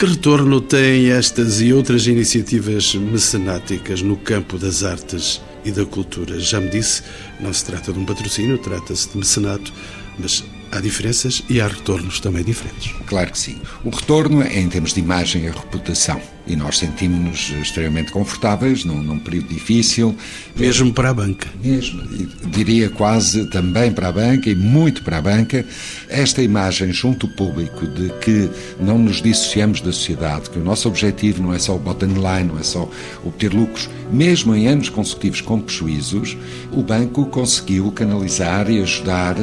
que 0.00 0.06
retorno 0.06 0.62
têm 0.62 1.10
estas 1.10 1.60
e 1.60 1.74
outras 1.74 2.06
iniciativas 2.06 2.94
mecenáticas 2.94 4.00
no 4.00 4.16
campo 4.16 4.56
das 4.56 4.82
artes 4.82 5.42
e 5.62 5.70
da 5.70 5.84
cultura? 5.84 6.40
Já 6.40 6.58
me 6.58 6.70
disse, 6.70 7.02
não 7.38 7.52
se 7.52 7.66
trata 7.66 7.92
de 7.92 7.98
um 7.98 8.06
patrocínio, 8.06 8.56
trata-se 8.56 9.10
de 9.10 9.18
mecenato, 9.18 9.70
mas 10.18 10.42
há 10.70 10.80
diferenças 10.80 11.42
e 11.48 11.60
há 11.60 11.68
retornos 11.68 12.20
também 12.20 12.44
diferentes. 12.44 12.92
Claro 13.06 13.32
que 13.32 13.38
sim. 13.38 13.58
O 13.84 13.90
retorno 13.90 14.42
é 14.42 14.58
em 14.58 14.68
termos 14.68 14.92
de 14.92 15.00
imagem 15.00 15.44
e 15.44 15.50
reputação 15.50 16.20
e 16.46 16.56
nós 16.56 16.78
sentimos-nos 16.78 17.50
extremamente 17.62 18.10
confortáveis 18.10 18.84
num, 18.84 19.02
num, 19.02 19.18
período 19.18 19.48
difícil. 19.48 20.16
Mesmo 20.56 20.92
para 20.92 21.10
a 21.10 21.14
banca. 21.14 21.48
Mesmo, 21.62 22.02
diria 22.48 22.90
quase 22.90 23.46
também 23.46 23.92
para 23.92 24.08
a 24.08 24.12
banca 24.12 24.50
e 24.50 24.54
muito 24.54 25.02
para 25.02 25.18
a 25.18 25.22
banca, 25.22 25.64
esta 26.08 26.42
imagem 26.42 26.92
junto 26.92 27.26
ao 27.26 27.32
público 27.32 27.86
de 27.86 28.08
que 28.20 28.50
não 28.80 28.98
nos 28.98 29.22
dissociamos 29.22 29.80
da 29.80 29.92
sociedade, 29.92 30.50
que 30.50 30.58
o 30.58 30.64
nosso 30.64 30.88
objetivo 30.88 31.42
não 31.42 31.54
é 31.54 31.58
só 31.58 31.76
o 31.76 31.78
bottom 31.78 32.06
line, 32.06 32.48
não 32.48 32.58
é 32.58 32.62
só 32.62 32.90
obter 33.24 33.52
lucros, 33.52 33.88
mesmo 34.12 34.54
em 34.54 34.66
anos 34.66 34.88
consecutivos 34.88 35.40
com 35.40 35.60
prejuízos, 35.60 36.36
o 36.72 36.82
banco 36.82 37.26
conseguiu 37.26 37.90
canalizar 37.92 38.68
e 38.70 38.82
ajudar 38.82 39.36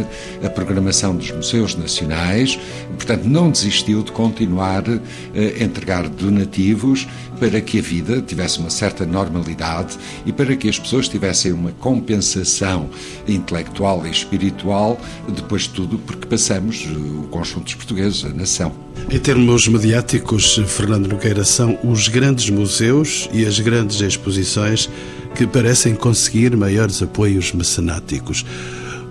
a 0.44 0.50
programação 0.50 1.17
dos 1.18 1.32
museus 1.32 1.76
nacionais, 1.76 2.60
portanto 2.96 3.26
não 3.26 3.52
desistiu 3.52 4.04
de 4.04 4.12
continuar 4.12 4.84
a 4.88 5.64
entregar 5.64 6.08
donativos 6.08 7.08
para 7.40 7.62
que 7.62 7.80
a 7.80 7.82
vida 7.82 8.22
tivesse 8.22 8.60
uma 8.60 8.70
certa 8.70 9.06
normalidade 9.06 9.98
e 10.26 10.32
para 10.32 10.56
que 10.56 10.68
as 10.68 10.80
pessoas 10.80 11.08
tivessem 11.08 11.52
uma 11.52 11.72
compensação 11.72 12.90
intelectual 13.28 14.06
e 14.06 14.12
espiritual, 14.12 15.00
depois 15.36 15.64
de 15.64 15.70
tudo, 15.70 15.98
porque 16.00 16.26
passamos, 16.28 16.86
o 16.86 17.28
conjunto 17.30 17.66
dos 17.66 17.76
portugueses, 17.76 18.26
a 18.26 18.30
nação. 18.30 18.72
Em 19.10 19.20
termos 19.20 19.68
mediáticos, 19.68 20.60
Fernando 20.68 21.08
Nogueira, 21.08 21.44
são 21.44 21.78
os 21.84 22.08
grandes 22.08 22.50
museus 22.50 23.30
e 23.32 23.46
as 23.46 23.60
grandes 23.60 24.02
exposições 24.02 24.90
que 25.36 25.46
parecem 25.46 25.96
conseguir 25.96 26.56
maiores 26.58 27.02
apoios 27.02 27.54
mecenáticos. 27.54 28.44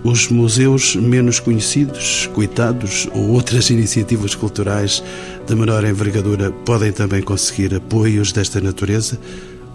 Os 0.03 0.29
museus 0.29 0.95
menos 0.95 1.39
conhecidos, 1.39 2.29
coitados 2.33 3.07
ou 3.13 3.29
outras 3.29 3.69
iniciativas 3.71 4.35
culturais 4.35 5.03
de 5.45 5.55
menor 5.55 5.83
envergadura 5.85 6.51
podem 6.65 6.91
também 6.91 7.21
conseguir 7.21 7.75
apoios 7.75 8.31
desta 8.31 8.61
natureza 8.61 9.19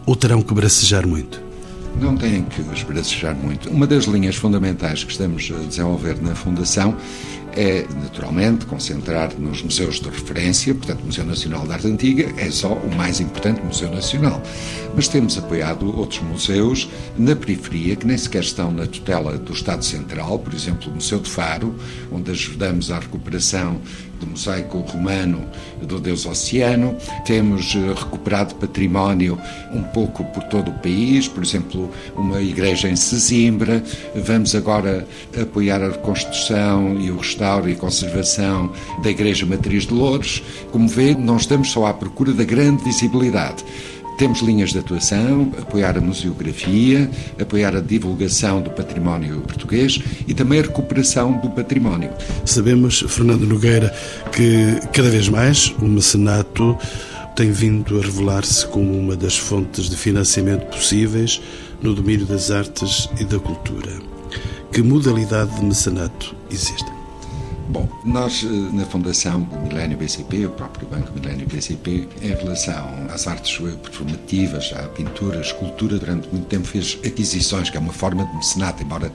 ou 0.07 0.17
terão 0.17 0.43
que 0.43 0.55
bracejar 0.55 1.07
muito? 1.07 1.41
Não 2.01 2.17
têm 2.17 2.45
que 2.45 2.63
esbracejar 2.75 3.37
muito. 3.37 3.69
Uma 3.69 3.87
das 3.87 4.05
linhas 4.05 4.37
fundamentais 4.37 5.05
que 5.05 5.13
estamos 5.13 5.53
a 5.55 5.63
desenvolver 5.67 6.21
na 6.23 6.35
Fundação 6.35 6.97
é, 7.55 7.87
naturalmente, 8.03 8.67
concentrar 8.67 9.33
nos 9.39 9.63
museus 9.63 10.01
de 10.01 10.09
referência, 10.09 10.75
portanto, 10.75 11.03
o 11.03 11.07
Museu 11.07 11.25
Nacional 11.25 11.67
de 11.67 11.73
Arte 11.73 11.87
Antiga 11.87 12.33
é 12.37 12.51
só 12.51 12.73
o 12.73 12.95
mais 12.95 13.21
importante 13.21 13.61
museu 13.63 13.91
nacional. 13.91 14.43
Mas 14.95 15.09
temos 15.09 15.39
apoiado 15.39 15.87
outros 15.99 16.21
museus 16.21 16.89
na 17.17 17.35
periferia 17.35 17.97
que 17.97 18.07
nem 18.07 18.17
sequer 18.17 18.43
estão 18.43 18.71
na 18.71 18.87
tutela 18.87 19.39
do 19.39 19.53
Estado 19.53 19.85
Central, 19.85 20.39
por 20.39 20.53
exemplo, 20.53 20.91
o 20.91 20.95
Museu 20.95 21.21
de 21.21 21.31
Faro, 21.31 21.75
onde 22.11 22.31
ajudamos 22.31 22.91
à 22.91 22.99
recuperação 22.99 23.81
do 24.23 24.31
mosaico 24.31 24.79
romano 24.79 25.45
do 25.83 25.99
Deus 25.99 26.25
Oceano. 26.25 26.97
Temos 27.27 27.75
eh, 27.75 27.93
recuperado 27.95 28.55
património 28.55 29.39
um 29.73 29.83
pouco 29.83 30.25
por 30.27 30.45
todo 30.45 30.71
o 30.71 30.75
país, 30.75 31.29
por 31.29 31.43
exemplo, 31.43 31.91
uma 32.17 32.41
igreja 32.41 32.89
em 32.89 32.97
Sesimbra. 32.97 33.83
Vamos 34.15 34.55
agora 34.55 35.07
apoiar 35.41 35.83
a 35.83 35.91
reconstrução 35.91 36.99
e 37.01 37.11
o 37.11 37.19
restauro 37.19 37.69
e 37.69 37.75
conservação 37.75 38.73
da 39.03 39.11
Igreja 39.11 39.45
Matriz 39.45 39.87
de 39.87 39.93
Louros. 39.93 40.43
Como 40.71 40.89
vê, 40.89 41.15
não 41.15 41.37
estamos 41.37 41.71
só 41.71 41.87
à 41.87 41.93
procura 41.95 42.33
da 42.33 42.45
grande 42.45 42.85
visibilidade. 42.85 43.65
Temos 44.19 44.41
linhas 44.41 44.71
de 44.71 44.79
atuação, 44.79 45.53
apoiar 45.59 45.97
a 45.97 46.01
museografia, 46.01 47.11
apoiar 47.41 47.75
a 47.75 47.81
divulgação 47.81 48.61
do 48.61 48.71
património 48.71 49.41
português 49.41 50.01
e 50.29 50.35
também 50.35 50.61
a 50.61 50.63
recuperação 50.63 51.33
do 51.41 51.51
património. 51.51 52.11
Sabemos, 52.45 53.05
Fernando 53.09 53.47
Nogueira, 53.47 53.93
que 54.31 54.81
cada 54.93 55.11
vez 55.11 55.29
mais 55.29 55.75
o 55.81 55.87
mecenato 55.87 56.77
tem 57.35 57.51
vindo 57.51 57.99
a 57.99 58.03
revelar-se 58.03 58.67
como 58.67 58.97
uma 58.97 59.17
das 59.17 59.37
fontes 59.37 59.89
de 59.89 59.97
financiamento 59.97 60.67
possíveis 60.67 61.41
no 61.81 61.95
domínio 61.95 62.27
das 62.27 62.51
artes 62.51 63.09
e 63.19 63.25
da 63.25 63.39
cultura. 63.39 63.91
Que 64.71 64.83
modalidade 64.83 65.55
de 65.57 65.65
mecenato 65.65 66.35
existe? 66.51 66.92
Bom, 67.73 67.89
nós 68.05 68.45
eh, 68.45 68.49
na 68.77 68.85
Fundação 68.85 69.49
Milênio 69.67 69.97
BCP, 69.97 70.45
o 70.45 70.51
próprio 70.51 70.87
Banco 70.89 71.11
Milênio 71.19 71.47
BCP, 71.49 72.07
em 72.21 72.29
relação 72.29 72.87
às 73.09 73.27
artes 73.27 73.57
performativas, 73.83 74.75
à 74.77 74.83
pintura, 74.89 75.39
à 75.39 75.41
escultura, 75.41 75.99
durante 75.99 76.29
muito 76.29 76.45
tempo 76.49 76.67
fez 76.67 76.99
aquisições, 77.03 77.71
que 77.71 77.79
é 77.79 77.81
uma 77.81 77.95
forma 77.95 78.27
de 78.27 78.37
mecenato, 78.37 78.83
embora 78.83 79.11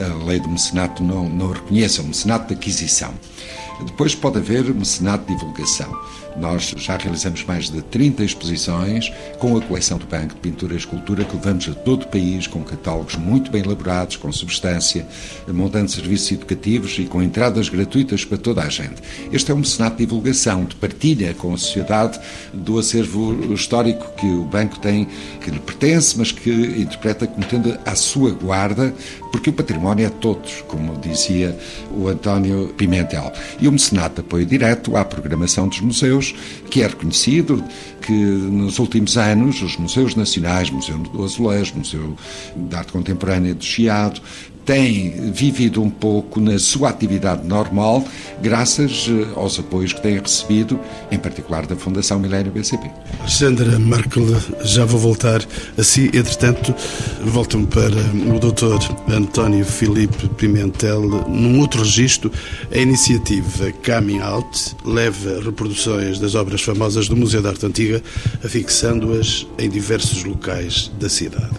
a 0.00 0.24
lei 0.24 0.40
do 0.40 0.48
mecenato 0.48 1.04
não, 1.04 1.28
não 1.28 1.52
reconheça, 1.52 2.02
o 2.02 2.06
mecenato 2.06 2.48
de 2.48 2.54
aquisição. 2.54 3.14
Depois 3.86 4.12
pode 4.12 4.38
haver 4.38 4.74
mecenato 4.74 5.26
de 5.26 5.34
divulgação. 5.38 5.96
Nós 6.40 6.74
já 6.76 6.96
realizamos 6.96 7.44
mais 7.44 7.68
de 7.68 7.82
30 7.82 8.24
exposições 8.24 9.12
com 9.38 9.56
a 9.56 9.60
coleção 9.60 9.98
do 9.98 10.06
Banco 10.06 10.34
de 10.34 10.40
Pintura 10.40 10.72
e 10.74 10.76
Escultura 10.78 11.22
que 11.24 11.36
levamos 11.36 11.68
a 11.68 11.72
todo 11.72 12.04
o 12.04 12.08
país, 12.08 12.46
com 12.46 12.62
catálogos 12.64 13.16
muito 13.16 13.50
bem 13.50 13.62
elaborados, 13.62 14.16
com 14.16 14.32
substância, 14.32 15.06
montando 15.46 15.90
serviços 15.90 16.32
educativos 16.32 16.98
e 16.98 17.04
com 17.04 17.22
entradas 17.22 17.68
gratuitas 17.68 18.24
para 18.24 18.38
toda 18.38 18.62
a 18.62 18.68
gente. 18.68 19.02
Este 19.30 19.50
é 19.50 19.54
um 19.54 19.58
mecenato 19.58 19.96
de 19.96 20.06
divulgação, 20.06 20.64
de 20.64 20.74
partilha 20.76 21.34
com 21.34 21.52
a 21.52 21.58
sociedade 21.58 22.18
do 22.54 22.78
acervo 22.78 23.52
histórico 23.52 24.10
que 24.16 24.26
o 24.26 24.44
banco 24.44 24.78
tem, 24.78 25.06
que 25.42 25.50
lhe 25.50 25.60
pertence, 25.60 26.16
mas 26.18 26.32
que 26.32 26.50
interpreta 26.50 27.26
como 27.26 27.46
tendo 27.46 27.78
à 27.84 27.94
sua 27.94 28.30
guarda, 28.30 28.94
porque 29.30 29.50
o 29.50 29.52
património 29.52 30.06
é 30.06 30.10
todos, 30.10 30.62
como 30.66 30.96
dizia 30.96 31.56
o 31.90 32.08
António 32.08 32.74
Pimentel. 32.76 33.32
E 33.60 33.68
o 33.68 33.72
mecenato 33.72 34.16
de 34.16 34.20
apoio 34.26 34.46
direto 34.46 34.96
à 34.96 35.04
programação 35.04 35.68
dos 35.68 35.80
museus, 35.80 36.29
que 36.70 36.82
é 36.82 36.86
reconhecido 36.86 37.62
que 38.00 38.12
nos 38.12 38.78
últimos 38.78 39.16
anos 39.16 39.62
os 39.62 39.76
museus 39.76 40.14
nacionais, 40.14 40.70
Museu 40.70 40.98
do 40.98 41.24
Azulejo, 41.24 41.76
Museu 41.76 42.16
de 42.56 42.74
Arte 42.74 42.92
Contemporânea 42.92 43.54
do 43.54 43.64
Chiado, 43.64 44.20
tem 44.70 45.32
vivido 45.32 45.82
um 45.82 45.90
pouco 45.90 46.40
na 46.40 46.56
sua 46.56 46.90
atividade 46.90 47.44
normal, 47.44 48.06
graças 48.40 49.10
eh, 49.10 49.26
aos 49.34 49.58
apoios 49.58 49.92
que 49.92 50.00
têm 50.00 50.16
recebido, 50.16 50.78
em 51.10 51.18
particular 51.18 51.66
da 51.66 51.74
Fundação 51.74 52.20
Milênio 52.20 52.52
BCP. 52.52 52.88
Alexandra 53.18 53.80
Markel, 53.80 54.26
já 54.62 54.84
vou 54.84 55.00
voltar 55.00 55.44
a 55.76 55.82
si. 55.82 56.08
Entretanto, 56.14 56.72
volto-me 57.24 57.66
para 57.66 57.96
o 58.32 58.38
Dr. 58.38 59.12
António 59.12 59.64
Filipe 59.64 60.28
Pimentel. 60.36 61.02
Num 61.28 61.58
outro 61.58 61.82
registro, 61.82 62.30
a 62.72 62.78
iniciativa 62.78 63.72
Coming 63.84 64.20
Out 64.20 64.76
leva 64.84 65.42
reproduções 65.42 66.20
das 66.20 66.36
obras 66.36 66.62
famosas 66.62 67.08
do 67.08 67.16
Museu 67.16 67.42
da 67.42 67.48
Arte 67.48 67.66
Antiga, 67.66 68.00
afixando-as 68.44 69.48
em 69.58 69.68
diversos 69.68 70.22
locais 70.22 70.92
da 71.00 71.08
cidade 71.08 71.58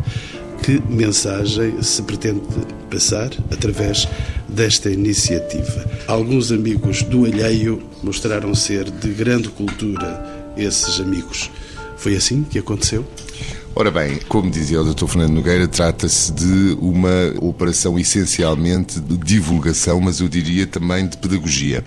Que 0.61 0.79
mensagem 0.89 1.81
se 1.81 2.03
pretende 2.03 2.41
passar 2.89 3.31
através 3.51 4.07
desta 4.47 4.91
iniciativa? 4.91 5.89
Alguns 6.07 6.51
amigos 6.51 7.01
do 7.01 7.25
alheio 7.25 7.81
mostraram 8.03 8.53
ser 8.53 8.89
de 8.91 9.09
grande 9.09 9.49
cultura 9.49 10.53
esses 10.55 10.99
amigos. 10.99 11.49
Foi 11.97 12.15
assim 12.15 12.43
que 12.43 12.59
aconteceu? 12.59 13.05
Ora 13.73 13.89
bem, 13.89 14.19
como 14.27 14.51
dizia 14.51 14.81
o 14.81 14.93
Dr. 14.93 15.07
Fernando 15.07 15.31
Nogueira, 15.31 15.67
trata-se 15.67 16.31
de 16.31 16.77
uma 16.79 17.33
operação 17.39 17.97
essencialmente 17.97 18.99
de 18.99 19.17
divulgação, 19.17 19.99
mas 19.99 20.19
eu 20.19 20.27
diria 20.27 20.67
também 20.67 21.07
de 21.07 21.17
pedagogia 21.17 21.83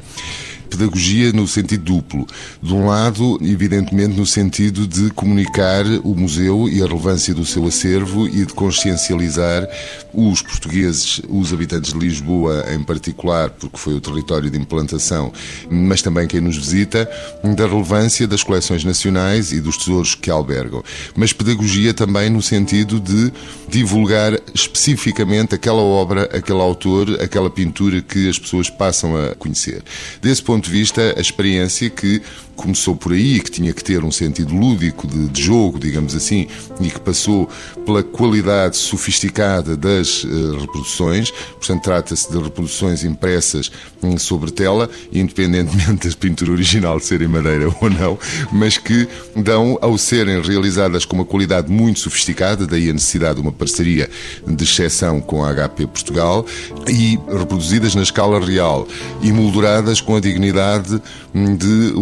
pedagogia 0.76 1.32
no 1.32 1.46
sentido 1.46 1.84
duplo. 1.84 2.26
De 2.62 2.74
um 2.74 2.86
lado, 2.86 3.38
evidentemente, 3.42 4.16
no 4.16 4.26
sentido 4.26 4.86
de 4.86 5.10
comunicar 5.10 5.84
o 6.02 6.14
museu 6.14 6.68
e 6.68 6.82
a 6.82 6.86
relevância 6.86 7.32
do 7.32 7.44
seu 7.44 7.66
acervo 7.66 8.26
e 8.26 8.44
de 8.44 8.52
consciencializar 8.52 9.68
os 10.12 10.42
portugueses, 10.42 11.20
os 11.28 11.52
habitantes 11.52 11.92
de 11.92 11.98
Lisboa 11.98 12.64
em 12.72 12.82
particular, 12.82 13.50
porque 13.50 13.76
foi 13.76 13.94
o 13.94 14.00
território 14.00 14.50
de 14.50 14.58
implantação, 14.58 15.32
mas 15.70 16.02
também 16.02 16.26
quem 16.26 16.40
nos 16.40 16.56
visita, 16.56 17.08
da 17.56 17.66
relevância 17.66 18.26
das 18.26 18.42
coleções 18.42 18.84
nacionais 18.84 19.52
e 19.52 19.60
dos 19.60 19.76
tesouros 19.76 20.14
que 20.14 20.30
albergam. 20.30 20.82
Mas 21.16 21.32
pedagogia 21.32 21.92
também 21.92 22.30
no 22.30 22.42
sentido 22.42 23.00
de 23.00 23.32
divulgar 23.68 24.38
especificamente 24.54 25.54
aquela 25.54 25.82
obra, 25.82 26.24
aquele 26.36 26.60
autor, 26.60 27.20
aquela 27.20 27.50
pintura 27.50 28.00
que 28.00 28.28
as 28.28 28.38
pessoas 28.38 28.70
passam 28.70 29.16
a 29.16 29.34
conhecer. 29.34 29.82
Desse 30.20 30.42
ponto 30.42 30.63
de 30.64 30.70
vista, 30.70 31.14
a 31.16 31.20
experiência 31.20 31.90
que 31.90 32.22
começou 32.54 32.96
por 32.96 33.12
aí, 33.12 33.40
que 33.40 33.50
tinha 33.50 33.72
que 33.72 33.82
ter 33.82 34.04
um 34.04 34.10
sentido 34.10 34.54
lúdico 34.54 35.06
de, 35.06 35.28
de 35.28 35.42
jogo, 35.42 35.78
digamos 35.78 36.14
assim, 36.14 36.46
e 36.80 36.90
que 36.90 37.00
passou 37.00 37.48
pela 37.84 38.02
qualidade 38.02 38.76
sofisticada 38.76 39.76
das 39.76 40.24
uh, 40.24 40.58
reproduções. 40.60 41.30
Portanto, 41.30 41.82
trata-se 41.82 42.30
de 42.30 42.38
reproduções 42.38 43.04
impressas 43.04 43.70
um, 44.02 44.18
sobre 44.18 44.50
tela, 44.50 44.88
independentemente 45.12 46.08
da 46.08 46.16
pintura 46.16 46.52
original 46.52 46.98
ser 47.00 47.22
em 47.22 47.28
madeira 47.28 47.68
ou 47.80 47.90
não, 47.90 48.18
mas 48.52 48.78
que 48.78 49.08
dão, 49.36 49.78
ao 49.80 49.96
serem 49.98 50.40
realizadas 50.40 51.04
com 51.04 51.16
uma 51.16 51.24
qualidade 51.24 51.70
muito 51.70 52.00
sofisticada, 52.00 52.66
daí 52.66 52.90
a 52.90 52.92
necessidade 52.92 53.36
de 53.36 53.40
uma 53.40 53.52
parceria 53.52 54.08
de 54.46 54.64
exceção 54.64 55.20
com 55.20 55.44
a 55.44 55.52
HP 55.54 55.86
Portugal, 55.86 56.46
e 56.88 57.18
reproduzidas 57.30 57.94
na 57.94 58.02
escala 58.02 58.44
real, 58.44 58.86
emolduradas 59.22 60.00
com 60.00 60.16
a 60.16 60.20
dignidade 60.20 61.00
hum, 61.34 61.56
de 61.56 61.92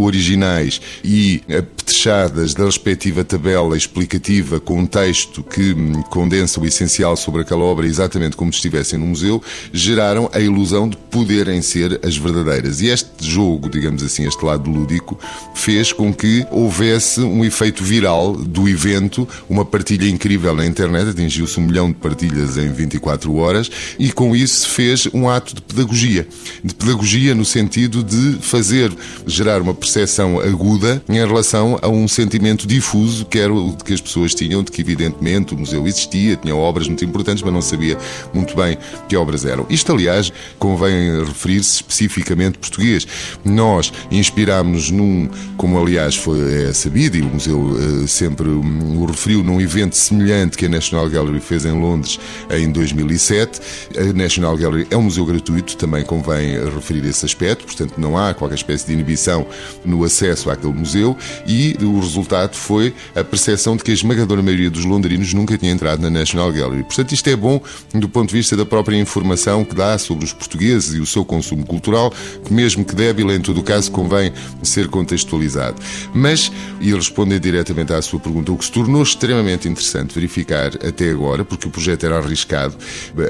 originais 0.42 0.80
e 1.04 1.40
apetrechadas 1.46 2.54
da 2.54 2.64
respectiva 2.64 3.22
tabela 3.22 3.76
explicativa 3.76 4.58
com 4.58 4.80
um 4.80 4.86
texto 4.86 5.42
que 5.42 5.72
hum, 5.72 6.02
condensa 6.10 6.60
o 6.60 6.66
essencial 6.66 7.16
sobre 7.16 7.42
aquela 7.42 7.62
obra 7.62 7.86
exatamente 7.86 8.36
como 8.36 8.52
se 8.52 8.56
estivessem 8.56 8.98
no 8.98 9.06
museu, 9.06 9.42
geraram 9.72 10.28
a 10.32 10.40
ilusão 10.40 10.88
de 10.88 10.96
poderem 10.96 11.62
ser 11.62 12.00
as 12.04 12.16
verdadeiras. 12.16 12.80
E 12.80 12.88
este 12.88 13.08
jogo, 13.20 13.68
digamos 13.68 14.02
assim, 14.02 14.26
este 14.26 14.44
lado 14.44 14.68
lúdico, 14.68 15.18
fez 15.54 15.92
com 15.92 16.12
que 16.12 16.44
houvesse 16.50 17.20
um 17.20 17.44
efeito 17.44 17.84
viral 17.84 18.32
do 18.32 18.68
evento, 18.68 19.28
uma 19.48 19.64
partilha 19.64 20.08
incrível 20.08 20.54
na 20.54 20.66
internet, 20.66 21.10
atingiu-se 21.10 21.58
um 21.60 21.64
milhão 21.64 21.88
de 21.88 21.96
partilhas 21.96 22.56
em 22.56 22.72
24 22.72 23.34
horas, 23.36 23.70
e 23.98 24.10
com 24.10 24.34
isso 24.34 24.60
se 24.60 24.68
fez 24.68 25.08
um 25.12 25.28
ato 25.28 25.54
de 25.54 25.62
pedagogia. 25.62 26.26
De 26.64 26.74
pedagogia 26.74 27.34
no 27.34 27.44
sentido 27.44 28.02
de 28.02 28.38
fazer 28.40 28.92
gerar 29.26 29.60
uma 29.60 29.74
percepção 29.74 30.31
aguda 30.40 31.02
em 31.08 31.14
relação 31.14 31.78
a 31.80 31.88
um 31.88 32.08
sentimento 32.08 32.66
difuso 32.66 33.24
que 33.26 33.38
era 33.38 33.52
o 33.52 33.76
que 33.76 33.92
as 33.92 34.00
pessoas 34.00 34.34
tinham, 34.34 34.62
de 34.62 34.70
que 34.70 34.80
evidentemente 34.80 35.54
o 35.54 35.58
museu 35.58 35.86
existia, 35.86 36.36
tinha 36.36 36.54
obras 36.54 36.88
muito 36.88 37.04
importantes, 37.04 37.42
mas 37.42 37.52
não 37.52 37.62
sabia 37.62 37.98
muito 38.32 38.56
bem 38.56 38.78
que 39.08 39.16
obras 39.16 39.44
eram. 39.44 39.66
Isto, 39.68 39.92
aliás, 39.92 40.32
convém 40.58 41.24
referir-se 41.24 41.76
especificamente 41.76 42.58
português. 42.58 43.06
Nós 43.44 43.92
inspirámos-nos 44.10 44.90
num, 44.90 45.28
como 45.56 45.78
aliás 45.78 46.16
foi 46.16 46.68
é 46.68 46.72
sabido, 46.72 47.16
e 47.16 47.22
o 47.22 47.26
museu 47.26 47.60
uh, 47.60 48.08
sempre 48.08 48.48
o 48.48 49.04
referiu, 49.04 49.42
num 49.42 49.60
evento 49.60 49.96
semelhante 49.96 50.56
que 50.56 50.66
a 50.66 50.68
National 50.68 51.08
Gallery 51.08 51.40
fez 51.40 51.64
em 51.64 51.72
Londres 51.72 52.18
em 52.50 52.70
2007. 52.70 53.60
A 53.98 54.12
National 54.12 54.56
Gallery 54.56 54.86
é 54.90 54.96
um 54.96 55.02
museu 55.02 55.24
gratuito, 55.24 55.76
também 55.76 56.04
convém 56.04 56.52
referir 56.74 57.04
esse 57.06 57.24
aspecto, 57.24 57.64
portanto 57.64 57.94
não 57.98 58.16
há 58.16 58.34
qualquer 58.34 58.56
espécie 58.56 58.86
de 58.86 58.92
inibição 58.92 59.46
no 59.84 60.04
acesso 60.04 60.21
àquele 60.50 60.72
museu 60.72 61.16
e 61.46 61.76
o 61.80 61.98
resultado 61.98 62.54
foi 62.54 62.94
a 63.14 63.24
percepção 63.24 63.76
de 63.76 63.82
que 63.82 63.90
a 63.90 63.94
esmagadora 63.94 64.42
maioria 64.42 64.70
dos 64.70 64.84
londrinos 64.84 65.34
nunca 65.34 65.58
tinha 65.58 65.72
entrado 65.72 66.00
na 66.00 66.08
National 66.08 66.52
Gallery. 66.52 66.84
Portanto, 66.84 67.12
isto 67.12 67.28
é 67.28 67.34
bom 67.34 67.60
do 67.92 68.08
ponto 68.08 68.28
de 68.28 68.36
vista 68.36 68.56
da 68.56 68.64
própria 68.64 68.96
informação 68.96 69.64
que 69.64 69.74
dá 69.74 69.98
sobre 69.98 70.24
os 70.24 70.32
portugueses 70.32 70.94
e 70.94 71.00
o 71.00 71.06
seu 71.06 71.24
consumo 71.24 71.66
cultural, 71.66 72.12
que 72.44 72.52
mesmo 72.52 72.84
que 72.84 72.94
débil, 72.94 73.32
em 73.32 73.40
todo 73.40 73.60
o 73.60 73.62
caso, 73.62 73.90
convém 73.90 74.32
ser 74.62 74.88
contextualizado. 74.88 75.82
Mas, 76.14 76.52
e 76.80 76.94
respondendo 76.94 77.42
diretamente 77.42 77.92
à 77.92 78.00
sua 78.00 78.20
pergunta, 78.20 78.52
o 78.52 78.56
que 78.56 78.64
se 78.64 78.72
tornou 78.72 79.02
extremamente 79.02 79.68
interessante 79.68 80.14
verificar 80.14 80.72
até 80.86 81.10
agora, 81.10 81.44
porque 81.44 81.66
o 81.66 81.70
projeto 81.70 82.06
era 82.06 82.18
arriscado, 82.18 82.76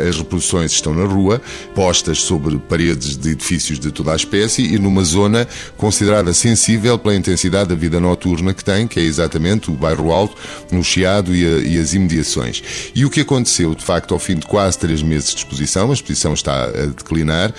as 0.08 0.16
reproduções 0.16 0.72
estão 0.72 0.94
na 0.94 1.04
rua, 1.04 1.40
postas 1.74 2.20
sobre 2.20 2.58
paredes 2.58 3.16
de 3.16 3.30
edifícios 3.30 3.78
de 3.78 3.90
toda 3.90 4.12
a 4.12 4.16
espécie 4.16 4.62
e 4.62 4.78
numa 4.78 5.04
zona 5.04 5.48
considerada 5.76 6.32
sensível 6.32 6.81
pela 6.98 7.14
intensidade 7.14 7.68
da 7.68 7.74
vida 7.74 8.00
noturna 8.00 8.52
que 8.52 8.64
tem, 8.64 8.86
que 8.86 8.98
é 8.98 9.02
exatamente 9.02 9.70
o 9.70 9.74
bairro 9.74 10.12
Alto, 10.12 10.36
no 10.70 10.82
Chiado 10.82 11.34
e, 11.34 11.46
a, 11.46 11.58
e 11.58 11.78
as 11.78 11.94
imediações. 11.94 12.62
E 12.94 13.04
o 13.04 13.10
que 13.10 13.20
aconteceu, 13.20 13.74
de 13.74 13.84
facto, 13.84 14.12
ao 14.14 14.20
fim 14.20 14.36
de 14.36 14.46
quase 14.46 14.78
três 14.78 15.02
meses 15.02 15.30
de 15.30 15.38
exposição, 15.38 15.90
a 15.90 15.94
exposição 15.94 16.32
está 16.32 16.64
a 16.64 16.86
declinar 16.86 17.54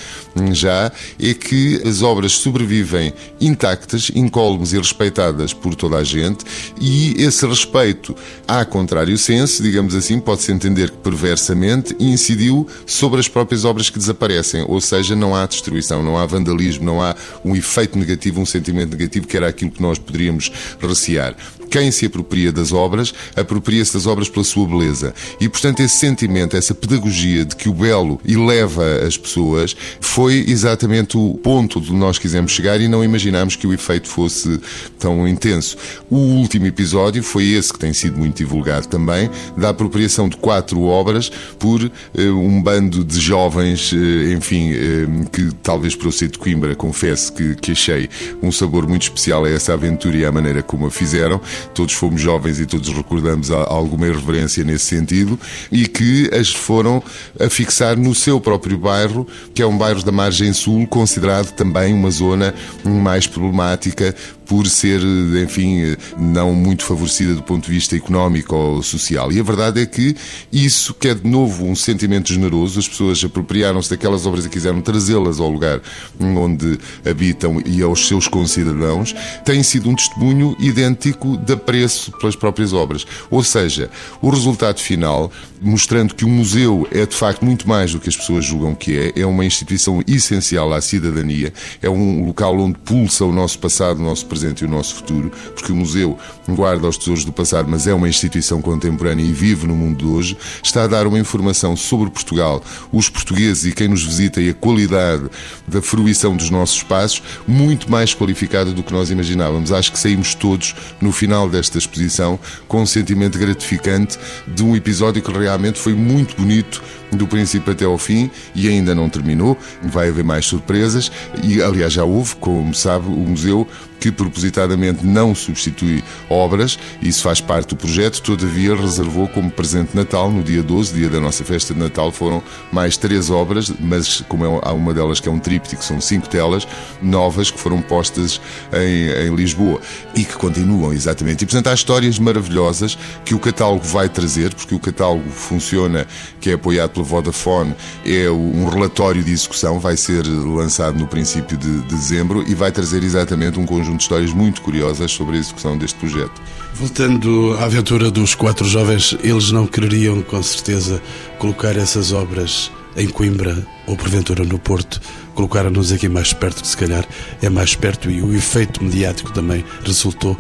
já, 0.52 0.92
é 1.20 1.34
que 1.34 1.82
as 1.86 2.02
obras 2.02 2.34
sobrevivem 2.34 3.14
intactas, 3.40 4.12
incólumes 4.14 4.74
e 4.74 4.78
respeitadas 4.78 5.54
por 5.54 5.76
toda 5.76 5.98
a 5.98 6.04
gente, 6.04 6.44
e 6.80 7.16
esse 7.22 7.46
respeito, 7.46 8.16
a 8.48 8.66
contrário 8.66 9.18
senso, 9.18 9.62
digamos 9.62 9.96
assim, 9.96 10.20
pode-se 10.20 10.52
entender 10.52 10.90
que 10.90 10.98
perversamente 10.98 11.96
incidiu 12.00 12.68
sobre 12.86 13.20
as 13.20 13.28
próprias 13.28 13.66
obras 13.66 13.90
que 13.90 14.00
desaparecem, 14.00 14.66
ou 14.68 14.82
seja, 14.82 15.16
não 15.16 15.36
há 15.36 15.46
destruição, 15.46 16.04
não 16.04 16.18
há 16.18 16.26
vandalismo, 16.26 16.86
não 16.86 17.02
há 17.02 17.16
um 17.44 17.56
efeito 17.56 17.98
negativo, 17.98 18.42
um 18.42 18.46
sentimento 18.46 18.92
negativo, 18.92 19.13
que 19.22 19.38
era 19.38 19.48
aquilo 19.48 19.72
que 19.72 19.82
nós 19.82 20.00
poderíamos 20.00 20.52
recear 20.82 21.36
quem 21.74 21.90
se 21.90 22.06
apropria 22.06 22.52
das 22.52 22.72
obras, 22.72 23.16
apropria-se 23.36 23.96
das 23.96 24.06
obras 24.06 24.30
pela 24.30 24.46
sua 24.46 24.68
beleza. 24.68 25.12
E, 25.42 25.50
portanto, 25.50 25.80
esse 25.80 25.96
sentimento, 25.96 26.56
essa 26.56 26.76
pedagogia 26.76 27.44
de 27.44 27.56
que 27.56 27.68
o 27.68 27.74
belo 27.74 28.22
eleva 28.24 29.00
as 29.08 29.18
pessoas, 29.18 29.76
foi 30.00 30.46
exatamente 30.48 31.18
o 31.18 31.34
ponto 31.42 31.80
onde 31.80 31.92
nós 31.92 32.20
quisemos 32.20 32.52
chegar 32.52 32.80
e 32.80 32.88
não 32.88 33.04
imaginámos 33.04 33.56
que 33.56 33.66
o 33.66 33.74
efeito 33.74 34.08
fosse 34.08 34.62
tão 35.00 35.28
intenso. 35.28 35.76
O 36.12 36.18
último 36.18 36.68
episódio 36.68 37.24
foi 37.24 37.48
esse 37.48 37.74
que 37.74 37.80
tem 37.80 37.92
sido 37.92 38.20
muito 38.20 38.38
divulgado 38.38 38.88
também, 38.88 39.28
da 39.58 39.70
apropriação 39.70 40.30
de 40.30 40.38
quatro 40.38 40.80
obras 40.84 41.32
por 41.58 41.82
uh, 41.82 41.92
um 42.22 42.62
bando 42.62 43.04
de 43.04 43.20
jovens, 43.20 43.92
uh, 43.94 43.96
enfim, 44.32 44.74
uh, 44.74 45.30
que 45.32 45.50
talvez 45.64 45.96
para 45.96 46.08
o 46.08 46.12
ser 46.12 46.28
de 46.28 46.38
Coimbra, 46.38 46.76
confesso 46.76 47.34
que, 47.34 47.56
que 47.56 47.72
achei 47.72 48.08
um 48.44 48.52
sabor 48.52 48.88
muito 48.88 49.02
especial 49.02 49.44
a 49.46 49.50
essa 49.50 49.74
aventura 49.74 50.16
e 50.16 50.24
à 50.24 50.32
maneira 50.32 50.62
como 50.62 50.86
a 50.86 50.92
fizeram 50.92 51.42
todos 51.74 51.94
fomos 51.94 52.22
jovens 52.22 52.60
e 52.60 52.66
todos 52.66 52.90
recordamos 52.90 53.52
alguma 53.52 54.08
irreverência 54.08 54.64
nesse 54.64 54.86
sentido, 54.86 55.40
e 55.72 55.88
que 55.88 56.30
as 56.34 56.50
foram 56.50 57.02
a 57.40 57.50
fixar 57.50 57.98
no 57.98 58.14
seu 58.16 58.40
próprio 58.40 58.78
bairro, 58.78 59.28
que 59.54 59.62
é 59.62 59.66
um 59.66 59.78
bairro 59.78 60.04
da 60.04 60.12
margem 60.12 60.54
sul, 60.54 60.88
considerado 60.88 61.52
também 61.52 61.94
uma 61.94 62.12
zona 62.12 62.54
mais 62.84 63.28
problemática 63.28 64.16
por 64.54 64.68
ser, 64.68 65.02
enfim, 65.44 65.98
não 66.16 66.54
muito 66.54 66.84
favorecida 66.84 67.34
do 67.34 67.42
ponto 67.42 67.66
de 67.66 67.72
vista 67.72 67.96
económico 67.96 68.56
ou 68.56 68.84
social. 68.84 69.32
E 69.32 69.40
a 69.40 69.44
verdade 69.44 69.82
é 69.82 69.86
que 69.88 70.16
isso, 70.52 70.94
que 70.94 71.08
é 71.08 71.16
de 71.16 71.28
novo 71.28 71.66
um 71.66 71.76
sentimento 71.76 72.32
generoso, 72.32 72.78
as 72.78 72.88
pessoas 72.88 73.24
apropriaram-se 73.24 73.90
daquelas 73.90 74.28
obras 74.28 74.46
e 74.46 74.50
quiseram 74.50 74.80
trazê-las 74.80 75.40
ao 75.40 75.50
lugar 75.50 75.82
onde 76.20 76.78
habitam 77.04 77.60
e 77.66 77.82
aos 77.82 78.08
seus 78.08 78.28
concidadãos, 78.28 79.16
tem 79.44 79.64
sido 79.64 79.90
um 79.90 79.96
testemunho 79.96 80.56
idêntico 80.60 81.36
de 81.36 81.54
apreço 81.54 82.12
pelas 82.20 82.36
próprias 82.36 82.74
obras. 82.74 83.08
Ou 83.32 83.44
seja, 83.44 83.90
o 84.22 84.30
resultado 84.30 84.80
final, 84.80 85.32
mostrando 85.60 86.14
que 86.14 86.26
o 86.26 86.30
museu 86.30 86.88
é 86.92 87.08
de 87.08 87.16
facto 87.16 87.44
muito 87.44 87.68
mais 87.68 87.92
do 87.92 88.00
que 88.00 88.08
as 88.08 88.16
pessoas 88.16 88.46
julgam 88.46 88.76
que 88.76 88.96
é, 88.96 89.22
é 89.22 89.26
uma 89.26 89.44
instituição 89.44 90.04
essencial 90.08 90.72
à 90.72 90.80
cidadania, 90.80 91.52
é 91.82 91.90
um 91.90 92.28
local 92.28 92.56
onde 92.60 92.78
pulsa 92.78 93.26
o 93.26 93.32
nosso 93.32 93.58
passado, 93.58 94.00
o 94.00 94.04
nosso 94.04 94.28
presente 94.28 94.43
presente 94.44 94.62
e 94.62 94.66
o 94.66 94.70
nosso 94.70 94.96
futuro, 94.96 95.32
porque 95.56 95.72
o 95.72 95.76
museu 95.76 96.18
guarda 96.50 96.88
os 96.88 96.98
tesouros 96.98 97.24
do 97.24 97.32
passado, 97.32 97.70
mas 97.70 97.88
é 97.88 97.94
uma 97.94 98.10
instituição 98.10 98.62
contemporânea 98.62 99.24
e 99.24 99.32
vive 99.32 99.66
no 99.66 99.76
mundo 99.76 100.00
de 100.00 100.06
hoje, 100.06 100.38
está 100.62 100.84
a 100.84 100.88
dar 100.88 101.08
uma 101.08 101.18
informação 101.18 101.76
sobre 101.76 102.10
Portugal, 102.10 102.62
os 102.92 103.10
portugueses 103.10 103.66
e 103.66 103.72
quem 103.72 103.88
nos 103.88 104.04
visita 104.04 104.42
e 104.42 104.50
a 104.50 104.54
qualidade 104.54 105.30
da 105.68 105.82
fruição 105.82 106.36
dos 106.36 106.50
nossos 106.50 106.78
espaços 106.78 107.24
muito 107.48 107.90
mais 107.90 108.14
qualificada 108.14 108.72
do 108.72 108.84
que 108.84 108.92
nós 108.92 109.10
imaginávamos. 109.10 109.72
Acho 109.72 109.92
que 109.92 110.00
saímos 110.00 110.36
todos 110.36 110.76
no 111.00 111.12
final 111.12 111.50
desta 111.50 111.78
exposição 111.78 112.38
com 112.68 112.82
um 112.82 112.86
sentimento 112.86 113.40
gratificante 113.40 114.20
de 114.48 114.64
um 114.64 114.76
episódio 114.76 115.22
que 115.22 115.32
realmente 115.32 115.80
foi 115.80 115.94
muito 115.94 116.36
bonito 116.36 116.84
do 117.16 117.28
princípio 117.28 117.72
até 117.72 117.86
ao 117.86 117.98
fim 117.98 118.30
e 118.56 118.68
ainda 118.68 118.94
não 118.94 119.10
terminou. 119.10 119.58
Vai 119.82 120.10
haver 120.10 120.24
mais 120.24 120.46
surpresas 120.46 121.12
e, 121.44 121.62
aliás, 121.62 121.94
já 121.94 122.04
houve, 122.04 122.36
como 122.36 122.74
sabe, 122.74 123.08
o 123.08 123.12
museu 123.12 123.68
que 124.04 124.12
propositadamente 124.12 125.06
não 125.06 125.34
substitui 125.34 126.04
obras, 126.30 126.78
isso 127.02 127.24
faz 127.24 127.40
parte 127.40 127.70
do 127.70 127.78
projeto, 127.78 128.22
todavia 128.22 128.76
reservou 128.76 129.30
como 129.30 129.50
presente 129.50 129.92
de 129.92 129.96
Natal, 129.96 130.30
no 130.30 130.44
dia 130.44 130.62
12, 130.62 130.94
dia 130.94 131.10
da 131.10 131.22
nossa 131.22 131.46
festa 131.46 131.74
de 131.74 131.80
Natal, 131.80 132.12
foram 132.12 132.44
mais 132.70 132.98
três 132.98 133.30
obras, 133.30 133.72
mas 133.80 134.20
como 134.28 134.46
é, 134.46 134.60
há 134.64 134.74
uma 134.74 134.94
delas 134.94 135.22
que 135.22 135.30
é 135.30 135.32
um 135.32 135.40
tríptico, 135.40 135.82
são 135.82 136.02
cinco 136.02 136.28
telas 136.28 136.68
novas 137.02 137.50
que 137.50 137.58
foram 137.58 137.82
postas 137.82 138.42
em, 138.74 139.30
em 139.30 139.34
Lisboa 139.34 139.80
e 140.14 140.26
que 140.26 140.34
continuam, 140.34 140.92
exatamente. 140.92 141.44
E 141.44 141.46
portanto 141.46 141.68
há 141.68 141.74
histórias 141.74 142.20
maravilhosas 142.20 142.98
que 143.24 143.34
o 143.34 143.40
catálogo 143.40 143.86
vai 143.86 144.10
trazer, 144.10 144.54
porque 144.54 144.76
o 144.76 144.80
catálogo 144.80 145.30
funciona, 145.30 146.06
que 146.42 146.50
é 146.50 146.54
apoiado 146.56 146.90
pela 146.90 147.03
Vodafone, 147.04 147.76
é 148.06 148.30
um 148.30 148.68
relatório 148.68 149.24
de 149.24 149.32
execução, 149.32 149.80
vai 149.80 149.98
ser 149.98 150.26
lançado 150.26 150.98
no 150.98 151.08
princípio 151.08 151.58
de 151.58 151.82
dezembro 151.82 152.44
e 152.48 152.54
vai 152.54 152.72
trazer 152.72 153.04
exatamente 153.04 153.60
um 153.60 153.66
conjunto 153.66 153.98
de 153.98 154.04
histórias 154.04 154.34
muito 154.34 154.62
curiosas 154.62 155.12
sobre 155.12 155.38
a 155.38 155.40
execução 155.40 155.78
deste 155.78 155.98
projeto. 156.00 156.42
Voltando 156.74 157.56
à 157.60 157.66
aventura 157.66 158.10
dos 158.10 158.34
quatro 158.36 158.66
jovens, 158.66 159.16
eles 159.24 159.52
não 159.52 159.68
quereriam, 159.68 160.22
com 160.22 160.42
certeza, 160.42 161.02
colocar 161.38 161.78
essas 161.78 162.12
obras 162.12 162.72
em 162.96 163.08
Coimbra 163.08 163.66
ou 163.88 163.98
porventura 163.98 164.44
no 164.44 164.60
Porto, 164.60 165.02
colocaram-nos 165.34 165.92
aqui 165.92 166.08
mais 166.08 166.32
perto, 166.34 166.62
que 166.62 166.68
se 166.68 166.78
calhar 166.78 167.06
é 167.42 167.50
mais 167.50 167.76
perto 167.76 168.10
e 168.10 168.22
o 168.22 168.34
efeito 168.34 168.84
mediático 168.84 169.32
também 169.32 169.64
resultou 169.84 170.38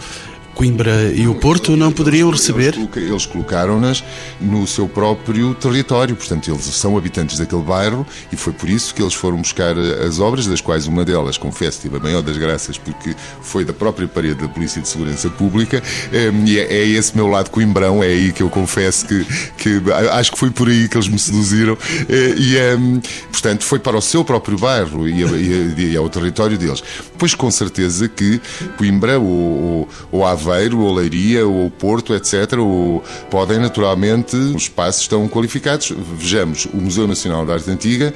Coimbra 0.55 1.11
e 1.13 1.27
o 1.27 1.35
Porto 1.35 1.75
não 1.75 1.91
poderiam 1.91 2.29
receber? 2.29 2.75
Eles 2.95 3.25
colocaram-nas 3.25 4.03
no 4.39 4.65
seu 4.67 4.87
próprio 4.87 5.53
território, 5.55 6.15
portanto, 6.15 6.49
eles 6.49 6.63
são 6.65 6.97
habitantes 6.97 7.37
daquele 7.37 7.63
bairro 7.63 8.05
e 8.31 8.35
foi 8.35 8.53
por 8.53 8.69
isso 8.69 8.93
que 8.93 9.01
eles 9.01 9.13
foram 9.13 9.37
buscar 9.37 9.75
eh, 9.77 10.05
as 10.05 10.19
obras, 10.19 10.47
das 10.47 10.61
quais 10.61 10.87
uma 10.87 11.03
delas, 11.03 11.37
confesso, 11.37 11.81
tive 11.81 11.97
a 11.97 11.99
maior 11.99 12.21
das 12.21 12.37
graças, 12.37 12.77
porque 12.77 13.15
foi 13.41 13.65
da 13.65 13.73
própria 13.73 14.07
parede 14.07 14.35
da 14.35 14.47
Polícia 14.47 14.81
de 14.81 14.87
Segurança 14.87 15.29
Pública, 15.29 15.81
ehm, 16.11 16.45
e 16.45 16.59
é, 16.59 16.63
é 16.63 16.87
esse 16.87 17.15
meu 17.15 17.27
lado 17.27 17.49
coimbrão, 17.49 18.03
é 18.03 18.07
aí 18.07 18.31
que 18.31 18.43
eu 18.43 18.49
confesso 18.49 19.05
que, 19.05 19.25
que 19.57 19.81
acho 20.11 20.31
que 20.31 20.37
foi 20.37 20.51
por 20.51 20.67
aí 20.67 20.87
que 20.87 20.97
eles 20.97 21.07
me 21.07 21.19
seduziram, 21.19 21.77
eh, 22.07 22.35
e, 22.37 23.31
portanto, 23.31 23.63
foi 23.63 23.79
para 23.79 23.97
o 23.97 24.01
seu 24.01 24.23
próprio 24.23 24.57
bairro 24.57 25.07
e, 25.07 25.97
ao 25.97 26.09
território 26.09 26.57
deles. 26.57 26.83
Pois 27.17 27.33
com 27.35 27.49
certeza 27.49 28.07
que 28.07 28.41
Coimbra 28.77 29.19
ou, 29.19 29.25
ou, 29.25 29.89
ou 30.11 30.25
Aveiro, 30.53 30.79
ou 30.79 30.93
Leiria, 30.93 31.45
ou 31.47 31.69
Porto, 31.69 32.13
etc., 32.13 32.53
ou 32.59 33.03
podem 33.29 33.59
naturalmente, 33.59 34.35
os 34.35 34.63
espaços 34.63 35.01
estão 35.01 35.27
qualificados. 35.27 35.91
Vejamos, 36.17 36.65
o 36.65 36.77
Museu 36.77 37.07
Nacional 37.07 37.45
da 37.45 37.53
Arte 37.53 37.69
Antiga 37.69 38.13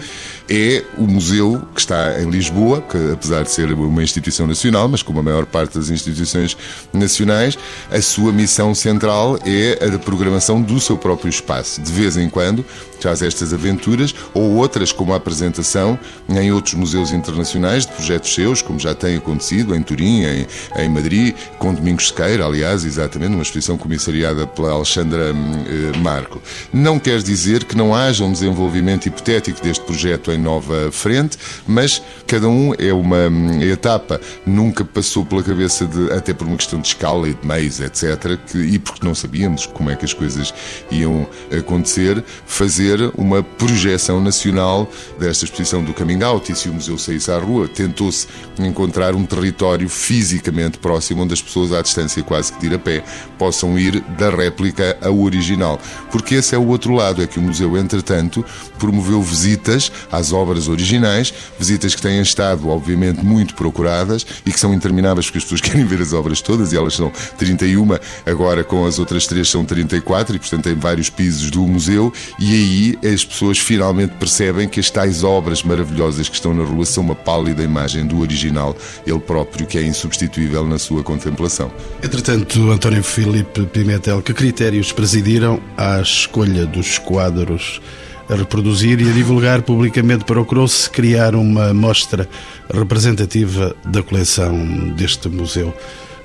é 0.49 0.83
o 0.97 1.03
museu 1.03 1.61
que 1.73 1.79
está 1.79 2.21
em 2.21 2.29
Lisboa, 2.29 2.81
que 2.81 2.97
apesar 3.11 3.43
de 3.43 3.51
ser 3.51 3.71
uma 3.73 4.03
instituição 4.03 4.47
nacional, 4.47 4.87
mas 4.87 5.01
como 5.01 5.19
a 5.19 5.23
maior 5.23 5.45
parte 5.45 5.77
das 5.77 5.89
instituições 5.89 6.57
nacionais, 6.93 7.57
a 7.91 8.01
sua 8.01 8.31
missão 8.31 8.73
central 8.73 9.37
é 9.45 9.77
a 9.83 9.89
de 9.89 9.97
programação 9.97 10.61
do 10.61 10.79
seu 10.79 10.97
próprio 10.97 11.29
espaço. 11.29 11.81
De 11.81 11.91
vez 11.91 12.17
em 12.17 12.29
quando 12.29 12.65
traz 12.99 13.21
estas 13.21 13.53
aventuras 13.53 14.13
ou 14.33 14.55
outras, 14.55 14.91
como 14.91 15.13
a 15.13 15.17
apresentação 15.17 15.97
em 16.29 16.51
outros 16.51 16.73
museus 16.73 17.11
internacionais 17.11 17.85
de 17.85 17.91
projetos 17.93 18.33
seus, 18.33 18.61
como 18.61 18.79
já 18.79 18.93
tem 18.93 19.17
acontecido 19.17 19.75
em 19.75 19.81
Turim, 19.81 20.23
em, 20.23 20.47
em 20.77 20.89
Madrid, 20.89 21.35
com 21.59 21.73
Domingos 21.73 22.07
Sequeira, 22.07 22.45
aliás, 22.45 22.85
exatamente, 22.85 23.31
numa 23.31 23.43
exposição 23.43 23.77
comissariada 23.77 24.47
pela 24.47 24.71
Alexandra 24.71 25.29
eh, 25.29 25.97
Marco. 25.99 26.41
Não 26.73 26.99
quer 26.99 27.21
dizer 27.21 27.63
que 27.63 27.77
não 27.77 27.93
haja 27.93 28.23
um 28.23 28.31
desenvolvimento 28.31 29.05
hipotético 29.05 29.61
deste 29.61 29.83
projeto 29.85 30.31
em 30.31 30.36
nova 30.37 30.91
frente, 30.91 31.37
mas 31.67 32.01
cada 32.25 32.47
um 32.47 32.73
é 32.77 32.93
uma 32.93 33.27
hum, 33.27 33.61
etapa, 33.61 34.19
nunca 34.45 34.83
passou 34.83 35.25
pela 35.25 35.43
cabeça 35.43 35.85
de, 35.85 36.11
até 36.11 36.33
por 36.33 36.47
uma 36.47 36.57
questão 36.57 36.79
de 36.79 36.87
escala 36.87 37.27
e 37.29 37.33
de 37.33 37.45
meios, 37.45 37.79
etc., 37.79 38.37
que, 38.45 38.57
e 38.57 38.79
porque 38.79 39.05
não 39.05 39.15
sabíamos 39.15 39.65
como 39.65 39.89
é 39.89 39.95
que 39.95 40.05
as 40.05 40.13
coisas 40.13 40.53
iam 40.91 41.27
acontecer, 41.57 42.23
fazer 42.45 43.11
uma 43.17 43.41
projeção 43.41 44.21
nacional 44.21 44.89
desta 45.19 45.45
exposição 45.45 45.83
do 45.83 45.93
Coming 45.93 46.23
Out. 46.23 46.51
E 46.51 46.55
se 46.55 46.69
o 46.69 46.73
museu 46.73 46.97
saísse 46.97 47.31
à 47.31 47.37
rua, 47.37 47.67
tentou-se 47.67 48.27
encontrar 48.59 49.15
um 49.15 49.25
território 49.25 49.87
fisicamente 49.89 50.77
próximo 50.77 51.23
onde 51.23 51.33
as 51.33 51.41
pessoas 51.41 51.71
à 51.71 51.81
distância 51.81 52.21
quase 52.23 52.53
que 52.53 52.59
de 52.59 52.67
ir 52.67 52.73
a 52.75 52.79
pé 52.79 53.03
possam 53.37 53.77
ir 53.77 54.01
da 54.17 54.29
réplica 54.29 54.97
ao 55.01 55.19
original. 55.19 55.79
Porque 56.11 56.35
esse 56.35 56.55
é 56.55 56.57
o 56.57 56.67
outro 56.67 56.93
lado, 56.93 57.21
é 57.21 57.27
que 57.27 57.39
o 57.39 57.41
museu, 57.41 57.77
entretanto, 57.77 58.43
promoveu 58.77 59.21
visitas 59.21 59.91
às 60.27 60.33
obras 60.33 60.67
originais, 60.67 61.33
visitas 61.57 61.95
que 61.95 62.01
têm 62.01 62.21
estado, 62.21 62.67
obviamente, 62.69 63.23
muito 63.23 63.55
procuradas 63.55 64.25
e 64.45 64.51
que 64.51 64.59
são 64.59 64.73
intermináveis 64.73 65.27
porque 65.27 65.37
as 65.37 65.43
pessoas 65.43 65.61
querem 65.67 65.85
ver 65.85 66.01
as 66.01 66.13
obras 66.13 66.41
todas 66.41 66.73
e 66.73 66.77
elas 66.77 66.95
são 66.95 67.11
31, 67.37 67.87
agora 68.25 68.63
com 68.63 68.85
as 68.85 68.99
outras 68.99 69.25
três 69.25 69.49
são 69.49 69.63
34 69.63 70.35
e, 70.35 70.39
portanto, 70.39 70.63
tem 70.63 70.75
vários 70.75 71.09
pisos 71.09 71.49
do 71.49 71.61
museu 71.61 72.11
e 72.39 72.53
aí 73.01 73.13
as 73.13 73.23
pessoas 73.23 73.57
finalmente 73.57 74.15
percebem 74.15 74.67
que 74.67 74.79
as 74.79 74.89
tais 74.89 75.23
obras 75.23 75.63
maravilhosas 75.63 76.27
que 76.27 76.35
estão 76.35 76.53
na 76.53 76.63
rua 76.63 76.85
são 76.85 77.03
uma 77.03 77.15
pálida 77.15 77.63
imagem 77.63 78.05
do 78.05 78.19
original, 78.19 78.75
ele 79.05 79.19
próprio, 79.19 79.65
que 79.65 79.77
é 79.77 79.83
insubstituível 79.83 80.65
na 80.65 80.77
sua 80.77 81.03
contemplação. 81.03 81.71
Entretanto, 82.03 82.69
António 82.71 83.03
Filipe 83.03 83.65
Pimentel, 83.67 84.21
que 84.21 84.33
critérios 84.33 84.91
presidiram 84.91 85.61
à 85.77 86.01
escolha 86.01 86.65
dos 86.65 86.97
quadros 86.97 87.81
a 88.29 88.35
reproduzir 88.35 89.01
e 89.01 89.09
a 89.09 89.13
divulgar 89.13 89.61
publicamente 89.61 90.25
procurou-se 90.25 90.89
criar 90.89 91.35
uma 91.35 91.73
mostra 91.73 92.27
representativa 92.73 93.75
da 93.85 94.03
coleção 94.03 94.55
deste 94.95 95.29
museu. 95.29 95.73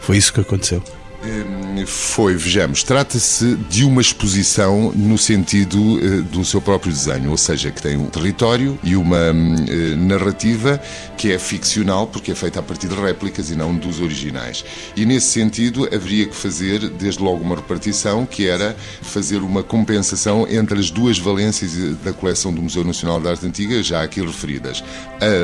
Foi 0.01 0.17
isso 0.17 0.33
que 0.33 0.41
aconteceu. 0.41 0.83
Hum, 1.24 1.87
foi, 1.87 2.35
vejamos, 2.35 2.82
trata-se 2.82 3.54
de 3.70 3.85
uma 3.85 4.00
exposição 4.00 4.90
no 4.92 5.16
sentido 5.16 5.78
uh, 5.80 6.22
do 6.22 6.44
seu 6.44 6.61
próprio 6.61 6.92
desenho, 6.92 7.30
ou 7.30 7.37
seja, 7.37 7.70
que 7.70 7.80
tem 7.80 7.96
um 7.96 8.06
território 8.06 8.76
e 8.82 8.96
uma 8.96 9.30
uh, 9.30 9.96
narrativa 9.96 10.80
que 11.16 11.30
é 11.30 11.38
ficcional, 11.38 12.08
porque 12.08 12.32
é 12.32 12.35
feita 12.35 12.58
a 12.58 12.62
partir 12.62 12.88
de 12.88 12.96
réplicas 12.96 13.50
e 13.50 13.54
não 13.54 13.72
dos 13.72 14.00
originais. 14.00 14.64
E 14.96 15.06
nesse 15.06 15.28
sentido 15.28 15.88
haveria 15.94 16.26
que 16.26 16.35
fazer, 16.35 16.88
desde 16.88 17.22
logo, 17.22 17.44
uma 17.44 17.54
repartição, 17.54 18.26
que 18.26 18.48
era 18.48 18.76
fazer 19.02 19.38
uma 19.38 19.62
compensação 19.62 20.48
entre 20.50 20.80
as 20.80 20.90
duas 20.90 21.20
valências 21.20 21.72
da 21.98 22.12
coleção 22.12 22.52
do 22.52 22.61
Museu 22.61 22.82
Nacional 22.82 23.20
de 23.20 23.28
Arte 23.28 23.46
Antiga, 23.46 23.80
já 23.80 24.02
aqui 24.02 24.20
referidas, 24.20 24.82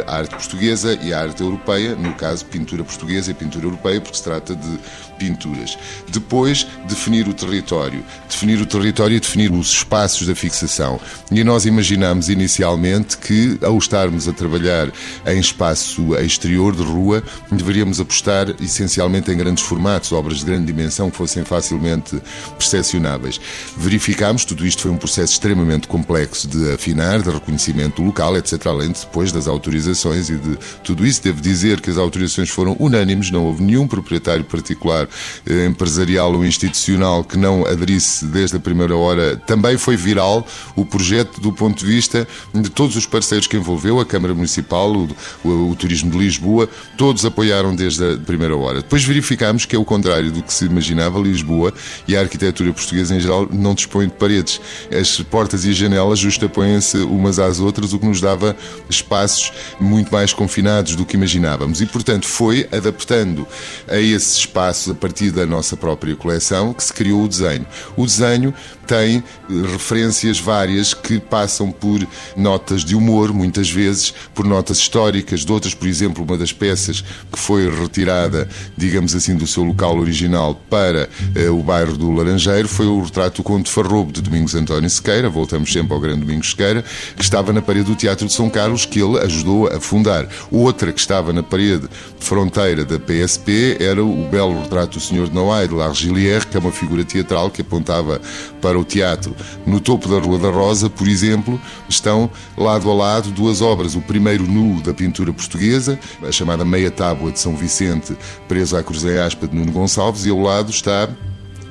a 0.06 0.16
arte 0.16 0.34
portuguesa 0.34 0.98
e 1.00 1.12
a 1.12 1.20
arte 1.20 1.40
europeia, 1.40 1.94
no 1.94 2.14
caso, 2.14 2.44
pintura 2.46 2.82
portuguesa 2.82 3.30
e 3.30 3.34
pintura 3.34 3.66
europeia, 3.66 4.00
porque 4.00 4.16
se 4.16 4.24
trata 4.24 4.56
de 4.56 4.78
pinturas. 5.18 5.67
Depois, 6.08 6.66
definir 6.86 7.28
o 7.28 7.34
território. 7.34 8.04
Definir 8.28 8.60
o 8.60 8.66
território 8.66 9.16
e 9.16 9.20
definir 9.20 9.50
os 9.52 9.70
espaços 9.72 10.26
da 10.26 10.34
fixação. 10.34 11.00
E 11.30 11.42
nós 11.42 11.66
imaginámos 11.66 12.28
inicialmente 12.28 13.18
que, 13.18 13.58
ao 13.62 13.76
estarmos 13.76 14.28
a 14.28 14.32
trabalhar 14.32 14.90
em 15.26 15.40
espaço 15.40 16.14
exterior 16.16 16.74
de 16.74 16.82
rua, 16.82 17.22
deveríamos 17.50 18.00
apostar 18.00 18.54
essencialmente 18.60 19.30
em 19.30 19.36
grandes 19.36 19.64
formatos, 19.64 20.12
obras 20.12 20.38
de 20.38 20.44
grande 20.44 20.66
dimensão 20.66 21.10
que 21.10 21.16
fossem 21.16 21.44
facilmente 21.44 22.20
percepcionáveis. 22.56 23.40
Verificámos, 23.76 24.44
tudo 24.44 24.66
isto 24.66 24.82
foi 24.82 24.90
um 24.90 24.96
processo 24.96 25.32
extremamente 25.32 25.88
complexo 25.88 26.46
de 26.46 26.72
afinar, 26.72 27.20
de 27.20 27.30
reconhecimento 27.30 28.02
do 28.02 28.06
local, 28.06 28.36
etc., 28.36 28.66
além 28.66 28.92
de 28.92 29.00
depois 29.00 29.32
das 29.32 29.48
autorizações 29.48 30.30
e 30.30 30.36
de 30.36 30.56
tudo 30.82 31.06
isso. 31.06 31.22
Devo 31.22 31.40
dizer 31.40 31.80
que 31.80 31.90
as 31.90 31.98
autorizações 31.98 32.50
foram 32.50 32.76
unânimes, 32.78 33.30
não 33.30 33.44
houve 33.44 33.62
nenhum 33.62 33.86
proprietário 33.86 34.44
particular 34.44 35.08
eh, 35.46 35.57
empresarial 35.66 36.32
ou 36.34 36.44
institucional 36.44 37.24
que 37.24 37.36
não 37.36 37.66
aderisse 37.66 38.26
desde 38.26 38.56
a 38.56 38.60
primeira 38.60 38.96
hora. 38.96 39.36
Também 39.36 39.76
foi 39.76 39.96
viral 39.96 40.46
o 40.76 40.84
projeto 40.84 41.40
do 41.40 41.52
ponto 41.52 41.78
de 41.78 41.86
vista 41.86 42.26
de 42.54 42.68
todos 42.68 42.96
os 42.96 43.06
parceiros 43.06 43.46
que 43.46 43.56
envolveu, 43.56 44.00
a 44.00 44.06
Câmara 44.06 44.34
Municipal, 44.34 44.92
o, 44.92 45.08
o, 45.44 45.70
o 45.70 45.76
Turismo 45.76 46.10
de 46.10 46.18
Lisboa, 46.18 46.68
todos 46.96 47.24
apoiaram 47.24 47.74
desde 47.74 48.14
a 48.14 48.16
primeira 48.16 48.56
hora. 48.56 48.82
Depois 48.82 49.04
verificámos 49.04 49.64
que 49.64 49.76
é 49.76 49.78
o 49.78 49.84
contrário 49.84 50.30
do 50.30 50.42
que 50.42 50.52
se 50.52 50.64
imaginava, 50.64 51.18
Lisboa 51.18 51.72
e 52.06 52.16
a 52.16 52.20
arquitetura 52.20 52.72
portuguesa 52.72 53.14
em 53.14 53.20
geral 53.20 53.48
não 53.50 53.74
dispõe 53.74 54.06
de 54.06 54.14
paredes. 54.14 54.60
As 54.90 55.20
portas 55.22 55.64
e 55.64 55.72
janelas 55.72 56.18
justapõem-se 56.18 56.98
umas 56.98 57.38
às 57.38 57.60
outras, 57.60 57.92
o 57.92 57.98
que 57.98 58.06
nos 58.06 58.20
dava 58.20 58.56
espaços 58.88 59.52
muito 59.80 60.12
mais 60.12 60.32
confinados 60.32 60.94
do 60.94 61.04
que 61.04 61.16
imaginávamos. 61.16 61.80
E, 61.80 61.86
portanto, 61.86 62.26
foi 62.26 62.68
adaptando 62.72 63.46
a 63.86 63.98
esses 63.98 64.38
espaços, 64.38 64.92
a 64.92 64.94
partir 64.94 65.30
da 65.30 65.46
nossa 65.48 65.76
própria 65.76 66.14
coleção, 66.14 66.72
que 66.72 66.84
se 66.84 66.92
criou 66.92 67.24
o 67.24 67.28
desenho. 67.28 67.66
O 67.96 68.04
desenho 68.04 68.54
tem 68.88 69.22
referências 69.70 70.40
várias 70.40 70.94
que 70.94 71.20
passam 71.20 71.70
por 71.70 72.04
notas 72.34 72.82
de 72.82 72.96
humor, 72.96 73.34
muitas 73.34 73.70
vezes, 73.70 74.14
por 74.34 74.46
notas 74.46 74.78
históricas, 74.78 75.44
de 75.44 75.52
outras, 75.52 75.74
por 75.74 75.86
exemplo, 75.86 76.24
uma 76.24 76.38
das 76.38 76.54
peças 76.54 77.02
que 77.30 77.38
foi 77.38 77.68
retirada, 77.70 78.48
digamos 78.76 79.14
assim, 79.14 79.36
do 79.36 79.46
seu 79.46 79.62
local 79.62 79.98
original 79.98 80.54
para 80.70 81.06
eh, 81.34 81.50
o 81.50 81.62
bairro 81.62 81.98
do 81.98 82.10
Laranjeiro 82.10 82.66
foi 82.66 82.86
o 82.86 83.02
retrato 83.02 83.42
Conde 83.42 83.70
Farrobo 83.70 84.10
de 84.10 84.22
Domingos 84.22 84.54
António 84.54 84.88
Sequeira, 84.88 85.28
voltamos 85.28 85.70
sempre 85.70 85.92
ao 85.92 86.00
grande 86.00 86.20
Domingos 86.20 86.50
Sequeira, 86.50 86.82
que 87.14 87.22
estava 87.22 87.52
na 87.52 87.60
parede 87.60 87.90
do 87.90 87.94
Teatro 87.94 88.26
de 88.26 88.32
São 88.32 88.48
Carlos, 88.48 88.86
que 88.86 89.00
ele 89.00 89.18
ajudou 89.18 89.68
a 89.68 89.78
fundar. 89.78 90.26
Outra 90.50 90.92
que 90.92 91.00
estava 91.00 91.30
na 91.30 91.42
parede 91.42 91.86
fronteira 92.18 92.86
da 92.86 92.98
PSP 92.98 93.76
era 93.80 94.02
o 94.02 94.26
belo 94.28 94.62
retrato 94.62 94.98
do 94.98 95.04
Senhor 95.04 95.28
de 95.28 95.34
Noailles, 95.34 95.68
de 95.68 95.74
L'Argilière, 95.74 96.46
que 96.46 96.56
é 96.56 96.60
uma 96.60 96.72
figura 96.72 97.04
teatral 97.04 97.50
que 97.50 97.60
apontava 97.60 98.20
para 98.62 98.77
para 98.78 98.80
o 98.80 98.84
teatro. 98.84 99.36
No 99.66 99.80
topo 99.80 100.08
da 100.08 100.18
Rua 100.18 100.38
da 100.38 100.50
Rosa, 100.50 100.88
por 100.88 101.08
exemplo, 101.08 101.60
estão 101.88 102.30
lado 102.56 102.90
a 102.90 102.94
lado 102.94 103.30
duas 103.30 103.60
obras. 103.60 103.94
O 103.94 104.00
primeiro 104.00 104.44
nu 104.44 104.80
da 104.80 104.94
pintura 104.94 105.32
portuguesa, 105.32 105.98
a 106.22 106.30
chamada 106.30 106.64
Meia 106.64 106.90
Tábua 106.90 107.32
de 107.32 107.40
São 107.40 107.56
Vicente, 107.56 108.16
preso 108.46 108.76
à 108.76 108.82
cruz 108.82 109.04
em 109.04 109.18
aspa 109.18 109.46
de 109.46 109.56
Nuno 109.56 109.72
Gonçalves, 109.72 110.26
e 110.26 110.30
ao 110.30 110.40
lado 110.40 110.70
está 110.70 111.08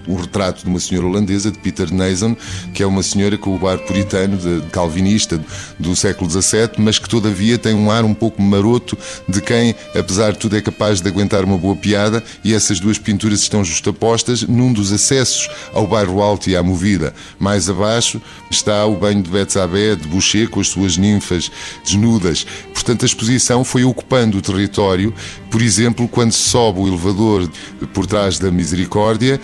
o 0.07 0.15
retrato 0.15 0.63
de 0.63 0.69
uma 0.69 0.79
senhora 0.79 1.07
holandesa, 1.07 1.51
de 1.51 1.57
Peter 1.59 1.93
Nason, 1.93 2.35
que 2.73 2.81
é 2.81 2.85
uma 2.87 3.03
senhora 3.03 3.37
com 3.37 3.55
o 3.57 3.67
ar 3.67 3.77
puritano, 3.79 4.37
de, 4.37 4.67
calvinista 4.69 5.39
do 5.77 5.95
século 5.95 6.29
XVII, 6.29 6.71
mas 6.79 6.99
que 6.99 7.09
todavia 7.09 7.57
tem 7.57 7.73
um 7.73 7.91
ar 7.91 8.03
um 8.03 8.13
pouco 8.13 8.41
maroto 8.41 8.97
de 9.27 9.41
quem, 9.41 9.75
apesar 9.95 10.31
de 10.31 10.39
tudo, 10.39 10.57
é 10.57 10.61
capaz 10.61 11.01
de 11.01 11.07
aguentar 11.07 11.43
uma 11.43 11.57
boa 11.57 11.75
piada, 11.75 12.23
e 12.43 12.53
essas 12.53 12.79
duas 12.79 12.97
pinturas 12.97 13.41
estão 13.41 13.63
justapostas 13.63 14.43
num 14.43 14.71
dos 14.71 14.91
acessos 14.91 15.49
ao 15.73 15.87
bairro 15.87 16.21
Alto 16.21 16.49
e 16.49 16.55
à 16.55 16.63
Movida. 16.63 17.13
Mais 17.39 17.69
abaixo 17.69 18.21
está 18.49 18.85
o 18.85 18.95
banho 18.95 19.21
de 19.21 19.29
Betsabé, 19.29 19.95
de 19.95 20.07
Boucher, 20.07 20.49
com 20.49 20.59
as 20.59 20.67
suas 20.67 20.97
ninfas 20.97 21.51
desnudas. 21.83 22.45
Portanto, 22.73 23.03
a 23.03 23.05
exposição 23.05 23.63
foi 23.63 23.83
ocupando 23.83 24.37
o 24.37 24.41
território, 24.41 25.13
por 25.49 25.61
exemplo, 25.61 26.07
quando 26.07 26.31
se 26.31 26.49
sobe 26.49 26.79
o 26.79 26.87
elevador 26.87 27.49
por 27.93 28.05
trás 28.05 28.37
da 28.39 28.51
Misericórdia, 28.51 29.39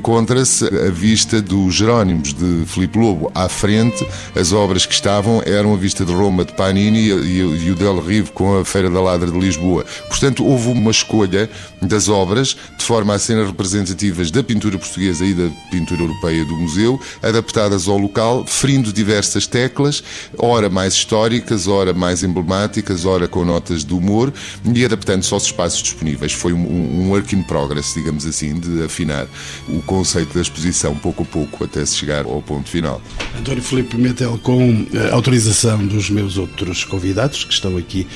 encontra-se 0.00 0.64
a 0.64 0.90
vista 0.90 1.42
dos 1.42 1.74
Jerónimos 1.74 2.32
de 2.32 2.64
Filipe 2.64 2.98
Lobo. 2.98 3.30
À 3.34 3.50
frente, 3.50 4.06
as 4.34 4.50
obras 4.50 4.86
que 4.86 4.94
estavam 4.94 5.42
eram 5.44 5.74
a 5.74 5.76
vista 5.76 6.06
de 6.06 6.12
Roma 6.12 6.42
de 6.42 6.54
Panini 6.54 7.08
e 7.08 7.70
o 7.70 7.74
Del 7.74 8.00
Rive 8.00 8.30
com 8.30 8.58
a 8.58 8.64
Feira 8.64 8.88
da 8.88 8.98
Ladra 8.98 9.30
de 9.30 9.38
Lisboa. 9.38 9.84
Portanto, 10.08 10.42
houve 10.44 10.68
uma 10.68 10.90
escolha 10.90 11.50
das 11.82 12.08
obras 12.08 12.56
de 12.78 12.84
forma 12.84 13.14
a 13.14 13.18
serem 13.18 13.44
representativas 13.44 14.30
da 14.30 14.42
pintura 14.42 14.78
portuguesa 14.78 15.22
e 15.22 15.34
da 15.34 15.50
pintura 15.70 16.00
europeia 16.00 16.46
do 16.46 16.56
museu, 16.56 16.98
adaptadas 17.22 17.86
ao 17.86 17.98
local, 17.98 18.46
ferindo 18.46 18.92
diversas 18.94 19.46
teclas, 19.46 20.02
ora 20.38 20.70
mais 20.70 20.94
históricas, 20.94 21.66
ora 21.66 21.92
mais 21.92 22.22
emblemáticas, 22.22 23.04
ora 23.04 23.28
com 23.28 23.44
notas 23.44 23.84
de 23.84 23.92
humor 23.92 24.32
e 24.64 24.82
adaptando-se 24.82 25.34
aos 25.34 25.44
espaços 25.44 25.82
disponíveis. 25.82 26.32
Foi 26.32 26.54
um, 26.54 27.02
um 27.02 27.10
work 27.10 27.36
in 27.36 27.42
progress, 27.42 27.92
digamos 27.94 28.24
assim, 28.24 28.58
de 28.58 28.82
afinar 28.82 29.26
o 29.68 29.82
conceito 29.90 30.34
da 30.34 30.40
exposição 30.40 30.94
pouco 30.94 31.24
a 31.24 31.26
pouco 31.26 31.64
até 31.64 31.84
se 31.84 31.96
chegar 31.96 32.24
ao 32.24 32.40
ponto 32.40 32.70
final. 32.70 33.02
António 33.36 33.60
Filipe 33.60 33.96
Metel, 33.96 34.38
com 34.38 34.86
a 34.94 34.96
eh, 34.96 35.10
autorização 35.10 35.84
dos 35.84 36.08
meus 36.08 36.38
outros 36.38 36.84
convidados 36.84 37.42
que 37.42 37.52
estão 37.52 37.76
aqui 37.76 38.06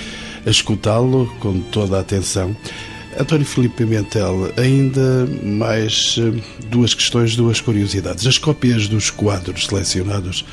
a 0.47 0.51
escutá-lo 0.51 1.27
com 1.41 1.61
toda 1.61 1.97
a 1.97 2.01
atenção. 2.01 2.57
António 3.19 3.45
Filipe 3.45 3.79
Pimentel, 3.79 4.53
ainda 4.57 5.27
mais 5.43 6.17
eh, 6.17 6.41
duas 6.69 6.95
questões, 6.95 7.35
duas 7.35 7.61
curiosidades. 7.61 8.25
As 8.25 8.39
cópias 8.39 8.87
dos 8.87 9.11
quadros 9.11 9.67
selecionados 9.67 10.45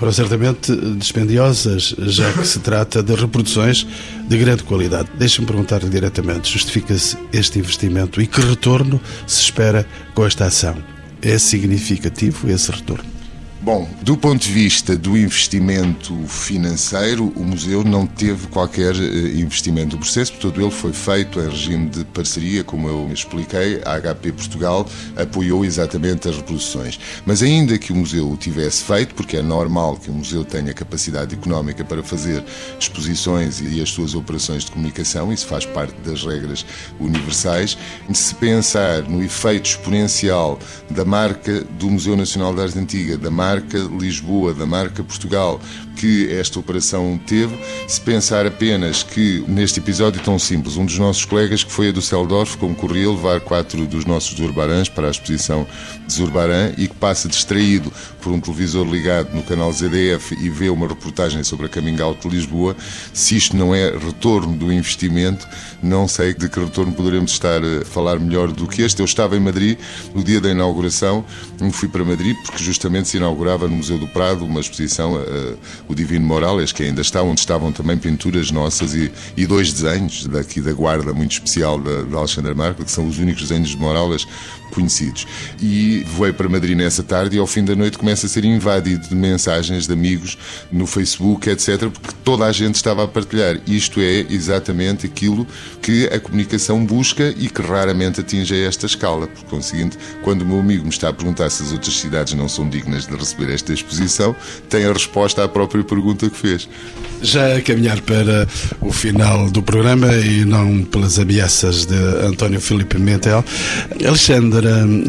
foram 0.00 0.12
certamente 0.12 0.74
dispendiosas, 0.96 1.94
já 1.98 2.32
que 2.32 2.46
se 2.46 2.58
trata 2.60 3.02
de 3.02 3.14
reproduções 3.14 3.86
de 4.26 4.38
grande 4.38 4.62
qualidade. 4.62 5.10
Deixe-me 5.18 5.46
perguntar-lhe 5.46 5.90
diretamente: 5.90 6.50
justifica-se 6.50 7.18
este 7.30 7.58
investimento 7.58 8.18
e 8.18 8.26
que 8.26 8.40
retorno 8.40 8.98
se 9.26 9.42
espera 9.42 9.86
com 10.14 10.24
esta 10.24 10.46
ação? 10.46 10.82
É 11.20 11.36
significativo 11.36 12.50
esse 12.50 12.72
retorno? 12.72 13.19
Bom, 13.62 13.86
do 14.00 14.16
ponto 14.16 14.40
de 14.42 14.50
vista 14.50 14.96
do 14.96 15.18
investimento 15.18 16.16
financeiro, 16.26 17.30
o 17.36 17.44
museu 17.44 17.84
não 17.84 18.06
teve 18.06 18.46
qualquer 18.46 18.94
eh, 18.94 19.38
investimento. 19.38 19.90
Do 19.90 19.98
processo, 19.98 20.32
todo 20.40 20.62
ele 20.62 20.70
foi 20.70 20.94
feito 20.94 21.38
em 21.38 21.46
regime 21.46 21.90
de 21.90 22.02
parceria, 22.06 22.64
como 22.64 22.88
eu 22.88 23.06
expliquei, 23.12 23.82
a 23.84 24.00
HP 24.00 24.32
Portugal 24.32 24.88
apoiou 25.14 25.62
exatamente 25.62 26.26
as 26.26 26.36
reproduções. 26.36 26.98
Mas 27.26 27.42
ainda 27.42 27.76
que 27.76 27.92
o 27.92 27.96
museu 27.96 28.30
o 28.30 28.36
tivesse 28.38 28.82
feito, 28.82 29.14
porque 29.14 29.36
é 29.36 29.42
normal 29.42 29.98
que 29.98 30.08
o 30.08 30.14
museu 30.14 30.42
tenha 30.42 30.72
capacidade 30.72 31.34
económica 31.34 31.84
para 31.84 32.02
fazer 32.02 32.42
exposições 32.78 33.60
e 33.60 33.82
as 33.82 33.90
suas 33.90 34.14
operações 34.14 34.64
de 34.64 34.70
comunicação, 34.70 35.30
isso 35.30 35.46
faz 35.46 35.66
parte 35.66 35.94
das 36.00 36.24
regras 36.24 36.64
universais, 36.98 37.76
se 38.10 38.34
pensar 38.36 39.02
no 39.02 39.22
efeito 39.22 39.68
exponencial 39.68 40.58
da 40.88 41.04
marca 41.04 41.60
do 41.78 41.90
Museu 41.90 42.16
Nacional 42.16 42.54
da 42.54 42.62
Arte 42.62 42.78
Antiga, 42.78 43.18
da 43.18 43.30
marca 43.30 43.49
marca 43.50 43.78
Lisboa, 43.78 44.54
da 44.54 44.64
marca 44.64 45.02
Portugal, 45.02 45.60
que 45.96 46.32
esta 46.32 46.58
operação 46.58 47.20
teve, 47.26 47.54
se 47.86 48.00
pensar 48.00 48.46
apenas 48.46 49.02
que, 49.02 49.44
neste 49.46 49.80
episódio 49.80 50.22
tão 50.22 50.38
simples, 50.38 50.76
um 50.76 50.84
dos 50.84 50.98
nossos 50.98 51.24
colegas, 51.24 51.62
que 51.62 51.72
foi 51.72 51.88
a 51.88 51.92
do 51.92 52.00
Celdorf, 52.00 52.56
concorria 52.56 53.10
levar 53.10 53.40
quatro 53.40 53.86
dos 53.86 54.04
nossos 54.04 54.36
Zurbarãs 54.36 54.88
para 54.88 55.08
a 55.08 55.10
exposição 55.10 55.66
de 56.06 56.12
Zurbarã 56.14 56.72
e 56.76 56.88
que 56.88 56.94
passa 56.94 57.28
distraído 57.28 57.92
por 58.20 58.32
um 58.32 58.40
televisor 58.40 58.86
ligado 58.86 59.34
no 59.34 59.42
canal 59.42 59.72
ZDF 59.72 60.34
e 60.40 60.50
vê 60.50 60.68
uma 60.68 60.86
reportagem 60.86 61.42
sobre 61.42 61.66
a 61.66 61.68
Coming 61.68 62.00
Out 62.00 62.28
de 62.28 62.34
Lisboa, 62.34 62.76
se 63.12 63.36
isto 63.36 63.56
não 63.56 63.74
é 63.74 63.90
retorno 63.90 64.56
do 64.56 64.72
investimento, 64.72 65.46
não 65.82 66.06
sei 66.06 66.34
de 66.34 66.48
que 66.48 66.60
retorno 66.60 66.92
poderemos 66.92 67.32
estar 67.32 67.62
a 67.62 67.84
falar 67.84 68.18
melhor 68.18 68.52
do 68.52 68.66
que 68.66 68.82
este. 68.82 69.00
Eu 69.00 69.06
estava 69.06 69.36
em 69.36 69.40
Madrid 69.40 69.78
no 70.14 70.22
dia 70.22 70.40
da 70.40 70.50
inauguração, 70.50 71.24
fui 71.72 71.88
para 71.88 72.04
Madrid 72.04 72.36
porque 72.44 72.62
justamente 72.62 73.08
se 73.08 73.16
inaugurava 73.16 73.68
no 73.68 73.76
Museu 73.76 73.98
do 73.98 74.06
Prado 74.08 74.44
uma 74.44 74.60
exposição, 74.60 75.14
uh, 75.14 75.58
o 75.90 75.94
Divino 75.94 76.24
Morales, 76.24 76.70
que 76.70 76.84
ainda 76.84 77.00
está, 77.00 77.20
onde 77.20 77.40
estavam 77.40 77.72
também 77.72 77.98
pinturas 77.98 78.52
nossas 78.52 78.94
e, 78.94 79.10
e 79.36 79.44
dois 79.44 79.72
desenhos 79.72 80.24
daqui 80.26 80.60
da 80.60 80.72
guarda 80.72 81.12
muito 81.12 81.32
especial 81.32 81.80
de, 81.80 82.04
de 82.04 82.14
Alexandre 82.14 82.54
Marco, 82.54 82.84
que 82.84 82.90
são 82.92 83.08
os 83.08 83.18
únicos 83.18 83.42
desenhos 83.42 83.70
de 83.70 83.76
Morales 83.76 84.24
conhecidos. 84.70 85.26
E 85.60 86.04
voei 86.14 86.32
para 86.32 86.48
Madrid 86.48 86.76
nessa 86.76 87.02
tarde 87.02 87.36
e 87.36 87.38
ao 87.38 87.46
fim 87.46 87.64
da 87.64 87.76
noite 87.76 87.98
começa 87.98 88.26
a 88.26 88.28
ser 88.28 88.44
invadido 88.44 89.08
de 89.08 89.14
mensagens 89.14 89.86
de 89.86 89.92
amigos 89.92 90.38
no 90.70 90.86
Facebook, 90.86 91.48
etc., 91.48 91.88
porque 91.90 92.14
toda 92.24 92.44
a 92.44 92.52
gente 92.52 92.76
estava 92.76 93.04
a 93.04 93.08
partilhar. 93.08 93.60
Isto 93.66 94.00
é 94.00 94.26
exatamente 94.30 95.06
aquilo 95.06 95.46
que 95.82 96.06
a 96.06 96.18
comunicação 96.18 96.84
busca 96.84 97.34
e 97.36 97.48
que 97.48 97.62
raramente 97.62 98.20
atinge 98.20 98.54
a 98.54 98.66
esta 98.66 98.86
escala. 98.86 99.26
Por 99.26 99.44
conseguinte, 99.44 99.98
quando 100.22 100.42
o 100.42 100.46
meu 100.46 100.60
amigo 100.60 100.84
me 100.84 100.90
está 100.90 101.08
a 101.08 101.12
perguntar 101.12 101.50
se 101.50 101.62
as 101.62 101.72
outras 101.72 101.94
cidades 101.98 102.34
não 102.34 102.48
são 102.48 102.68
dignas 102.68 103.06
de 103.06 103.14
receber 103.14 103.52
esta 103.52 103.72
exposição, 103.72 104.34
tem 104.68 104.84
a 104.84 104.92
resposta 104.92 105.44
à 105.44 105.48
própria 105.48 105.82
pergunta 105.82 106.28
que 106.28 106.36
fez. 106.36 106.68
Já 107.22 107.56
a 107.56 107.60
caminhar 107.60 108.00
para 108.00 108.48
o 108.80 108.92
final 108.92 109.50
do 109.50 109.62
programa 109.62 110.14
e 110.16 110.44
não 110.44 110.82
pelas 110.82 111.18
ameaças 111.18 111.84
de 111.84 111.94
António 111.94 112.60
Filipe 112.60 112.98
Mentel, 112.98 113.44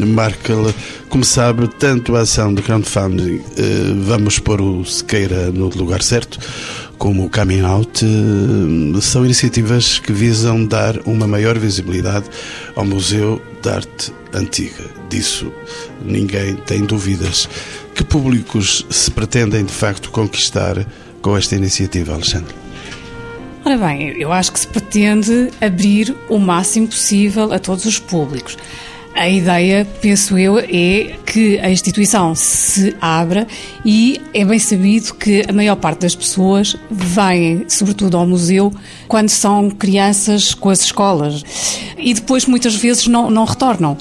Markel, 0.06 0.72
como 1.08 1.24
sabe, 1.24 1.68
tanto 1.78 2.16
a 2.16 2.20
ação 2.20 2.52
de 2.54 2.62
crowdfunding 2.62 3.40
eh, 3.56 3.94
Vamos 4.04 4.38
pôr 4.38 4.60
o 4.60 4.84
Sequeira 4.84 5.50
no 5.50 5.68
lugar 5.68 6.02
certo, 6.02 6.38
como 6.98 7.24
o 7.24 7.30
Coming 7.30 7.62
Out, 7.62 8.04
eh, 8.04 9.00
são 9.00 9.24
iniciativas 9.24 9.98
que 9.98 10.12
visam 10.12 10.64
dar 10.64 10.96
uma 11.06 11.26
maior 11.26 11.58
visibilidade 11.58 12.26
ao 12.76 12.84
Museu 12.84 13.40
de 13.62 13.68
Arte 13.68 14.12
Antiga. 14.32 14.84
Disso 15.08 15.52
ninguém 16.04 16.54
tem 16.54 16.84
dúvidas. 16.84 17.48
Que 17.94 18.04
públicos 18.04 18.86
se 18.88 19.10
pretendem 19.10 19.64
de 19.64 19.72
facto 19.72 20.10
conquistar 20.10 20.86
com 21.20 21.36
esta 21.36 21.54
iniciativa, 21.54 22.14
Alexandre? 22.14 22.54
Ora 23.64 23.78
bem, 23.78 24.08
eu 24.18 24.32
acho 24.32 24.52
que 24.52 24.58
se 24.58 24.66
pretende 24.66 25.50
abrir 25.60 26.14
o 26.28 26.38
máximo 26.38 26.88
possível 26.88 27.52
a 27.52 27.60
todos 27.60 27.84
os 27.84 27.98
públicos. 27.98 28.56
A 29.14 29.28
ideia, 29.28 29.86
penso 30.00 30.38
eu, 30.38 30.58
é 30.58 31.14
que 31.26 31.58
a 31.60 31.70
instituição 31.70 32.34
se 32.34 32.96
abra 33.00 33.46
e 33.84 34.20
é 34.32 34.44
bem 34.44 34.58
sabido 34.58 35.14
que 35.14 35.44
a 35.46 35.52
maior 35.52 35.76
parte 35.76 36.00
das 36.00 36.14
pessoas 36.14 36.76
vêm, 36.90 37.64
sobretudo 37.68 38.16
ao 38.16 38.26
museu, 38.26 38.72
quando 39.06 39.28
são 39.28 39.70
crianças 39.70 40.54
com 40.54 40.70
as 40.70 40.80
escolas 40.80 41.44
e 41.98 42.14
depois 42.14 42.46
muitas 42.46 42.74
vezes 42.74 43.06
não, 43.06 43.30
não 43.30 43.44
retornam. 43.44 43.96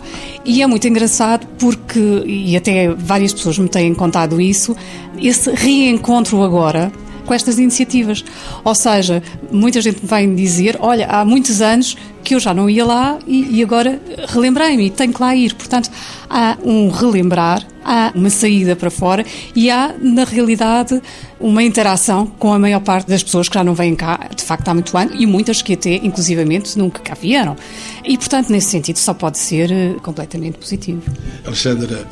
E 0.45 0.61
é 0.61 0.67
muito 0.67 0.87
engraçado 0.87 1.45
porque, 1.59 2.23
e 2.25 2.55
até 2.55 2.89
várias 2.89 3.33
pessoas 3.33 3.59
me 3.59 3.67
têm 3.67 3.93
contado 3.93 4.39
isso, 4.39 4.75
esse 5.21 5.51
reencontro 5.51 6.41
agora 6.41 6.91
com 7.25 7.33
estas 7.33 7.59
iniciativas. 7.59 8.23
Ou 8.63 8.75
seja, 8.75 9.21
muita 9.51 9.81
gente 9.81 9.99
vem 10.03 10.35
dizer: 10.35 10.77
olha, 10.79 11.07
há 11.07 11.23
muitos 11.23 11.61
anos 11.61 11.95
que 12.23 12.35
eu 12.35 12.39
já 12.39 12.53
não 12.53 12.69
ia 12.69 12.85
lá 12.85 13.19
e, 13.27 13.57
e 13.57 13.63
agora 13.63 13.99
relembrei-me 14.27 14.87
e 14.87 14.89
tenho 14.89 15.13
que 15.13 15.21
lá 15.21 15.35
ir. 15.35 15.53
Portanto, 15.55 15.89
há 16.29 16.57
um 16.63 16.89
relembrar, 16.89 17.65
há 17.83 18.11
uma 18.15 18.29
saída 18.29 18.75
para 18.75 18.89
fora 18.89 19.25
e 19.55 19.69
há, 19.69 19.93
na 19.99 20.23
realidade, 20.23 21.01
uma 21.39 21.63
interação 21.63 22.25
com 22.27 22.53
a 22.53 22.59
maior 22.59 22.81
parte 22.81 23.07
das 23.07 23.23
pessoas 23.23 23.49
que 23.49 23.55
já 23.55 23.63
não 23.63 23.73
vêm 23.73 23.95
cá, 23.95 24.29
de 24.35 24.43
facto, 24.43 24.67
há 24.67 24.73
muito 24.73 24.95
ano 24.97 25.11
e 25.15 25.25
muitas 25.25 25.61
que 25.61 25.73
até, 25.73 25.95
inclusivamente, 25.95 26.77
nunca 26.77 26.99
cá 27.01 27.15
vieram. 27.19 27.55
E, 28.03 28.17
portanto, 28.17 28.49
nesse 28.49 28.69
sentido, 28.69 28.97
só 28.97 29.13
pode 29.13 29.37
ser 29.37 29.71
eh, 29.71 29.95
completamente 30.01 30.57
positivo. 30.57 31.01
Alexandra, 31.45 32.07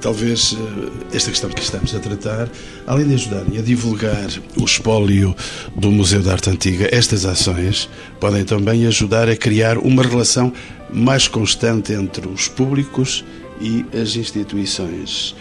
talvez 0.00 0.54
eh, 0.54 1.16
esta 1.16 1.30
questão 1.30 1.50
que 1.50 1.62
estamos 1.62 1.94
a 1.94 1.98
tratar, 1.98 2.48
além 2.86 3.08
de 3.08 3.14
ajudarem 3.14 3.58
a 3.58 3.62
divulgar 3.62 4.28
o 4.56 4.64
espólio 4.64 5.34
do 5.76 5.90
Museu 5.90 6.22
da 6.22 6.32
Arte 6.32 6.50
Antiga, 6.50 6.88
estas 6.92 7.24
ações 7.24 7.88
podem 8.20 8.44
também 8.44 8.86
ajudar 8.86 9.28
a 9.28 9.36
criar 9.36 9.78
uma 9.78 10.02
relação 10.02 10.52
mais 10.92 11.28
constante 11.28 11.92
entre 11.92 12.26
os 12.28 12.48
públicos 12.48 13.24
e 13.60 13.84
as 13.96 14.16
instituições. 14.16 15.34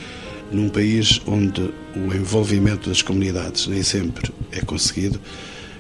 Num 0.52 0.70
país 0.70 1.22
onde 1.28 1.62
o 1.96 2.14
envolvimento 2.16 2.90
das 2.90 3.02
comunidades 3.02 3.68
nem 3.68 3.84
sempre 3.84 4.32
é 4.52 4.62
conseguido, 4.62 5.20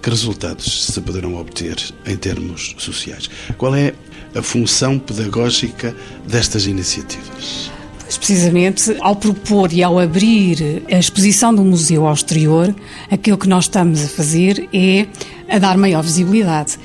que 0.01 0.09
resultados 0.09 0.85
se 0.85 1.01
poderão 1.01 1.35
obter 1.35 1.75
em 2.05 2.15
termos 2.15 2.75
sociais? 2.77 3.29
Qual 3.57 3.75
é 3.75 3.93
a 4.35 4.41
função 4.41 4.99
pedagógica 4.99 5.95
destas 6.25 6.67
iniciativas? 6.67 7.76
Precisamente 8.15 8.95
ao 9.01 9.15
propor 9.15 9.73
e 9.73 9.83
ao 9.83 9.99
abrir 9.99 10.83
a 10.91 10.97
exposição 10.97 11.53
do 11.53 11.63
museu 11.63 12.07
ao 12.07 12.13
exterior, 12.13 12.73
aquilo 13.11 13.37
que 13.37 13.49
nós 13.49 13.65
estamos 13.65 14.03
a 14.03 14.07
fazer 14.07 14.67
é 14.73 15.07
a 15.49 15.59
dar 15.59 15.77
maior 15.77 16.03
visibilidade. 16.03 16.77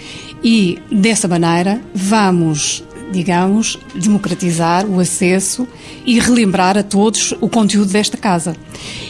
E 0.43 0.79
dessa 0.91 1.29
maneira 1.29 1.81
vamos 1.95 2.85
digamos, 3.13 3.79
democratizar 3.95 4.87
o 4.87 4.99
acesso 4.99 5.69
e 6.05 6.19
relembrar 6.19 6.77
a 6.79 6.83
todos 6.83 7.33
o 7.41 7.49
conteúdo 7.49 7.93
desta 7.93 8.17
casa. 8.17 8.57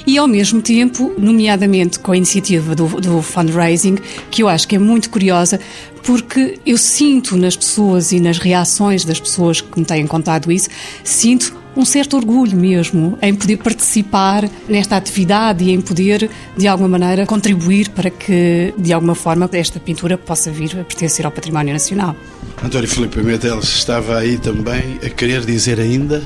E, 0.07 0.19
ao 0.19 0.27
mesmo 0.27 0.61
tempo, 0.61 1.15
nomeadamente 1.17 2.01
com 2.01 2.13
a 2.13 2.17
iniciativa 2.17 2.75
do, 2.75 3.01
do 3.01 3.23
fundraising, 3.23 3.97
que 4.31 4.43
eu 4.43 4.49
acho 4.49 4.67
que 4.67 4.77
é 4.77 4.79
muito 4.79 5.09
curiosa, 5.09 5.61
porque 6.03 6.59
eu 6.67 6.77
sinto 6.77 7.37
nas 7.37 7.57
pessoas 7.57 8.13
e 8.13 8.21
nas 8.21 8.39
reações 8.39 9.05
das 9.05 9.21
pessoas 9.21 9.61
que 9.61 9.79
me 9.79 9.85
têm 9.85 10.07
contado 10.07 10.51
isso, 10.51 10.69
sinto 11.05 11.63
um 11.75 11.85
certo 11.85 12.17
orgulho 12.17 12.57
mesmo 12.57 13.19
em 13.23 13.35
poder 13.35 13.57
participar 13.57 14.49
nesta 14.69 14.97
atividade 14.97 15.65
e 15.65 15.73
em 15.73 15.81
poder, 15.81 16.29
de 16.57 16.69
alguma 16.69 16.89
maneira, 16.89 17.25
contribuir 17.25 17.89
para 17.91 18.11
que, 18.11 18.75
de 18.77 18.93
alguma 18.93 19.15
forma, 19.15 19.49
esta 19.53 19.81
pintura 19.81 20.19
possa 20.19 20.51
vir 20.51 20.79
a 20.79 20.85
pertencer 20.85 21.25
ao 21.25 21.33
património 21.33 21.73
nacional. 21.73 22.15
António 22.63 22.89
Filipe 22.89 23.23
Meteles 23.23 23.65
estava 23.65 24.19
aí 24.19 24.39
também 24.39 24.99
a 25.05 25.09
querer 25.09 25.45
dizer 25.45 25.81
ainda 25.81 26.23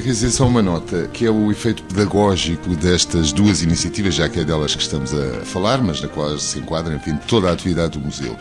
quer 0.00 0.08
dizer, 0.08 0.30
só 0.30 0.46
uma 0.46 0.62
nota, 0.62 1.06
que 1.12 1.26
é 1.26 1.30
o 1.30 1.50
efeito 1.50 1.82
pedagógico 1.82 2.74
destas 2.76 3.30
duas 3.30 3.62
iniciativas, 3.62 4.14
já 4.14 4.26
que 4.26 4.40
é 4.40 4.44
delas 4.44 4.74
que 4.74 4.80
estamos 4.80 5.12
a 5.12 5.44
falar, 5.44 5.82
mas 5.82 6.00
na 6.00 6.08
qual 6.08 6.38
se 6.38 6.58
enquadra, 6.58 6.94
enfim, 6.94 7.18
toda 7.28 7.50
a 7.50 7.52
atividade 7.52 7.98
do 7.98 8.00
museu. 8.00 8.34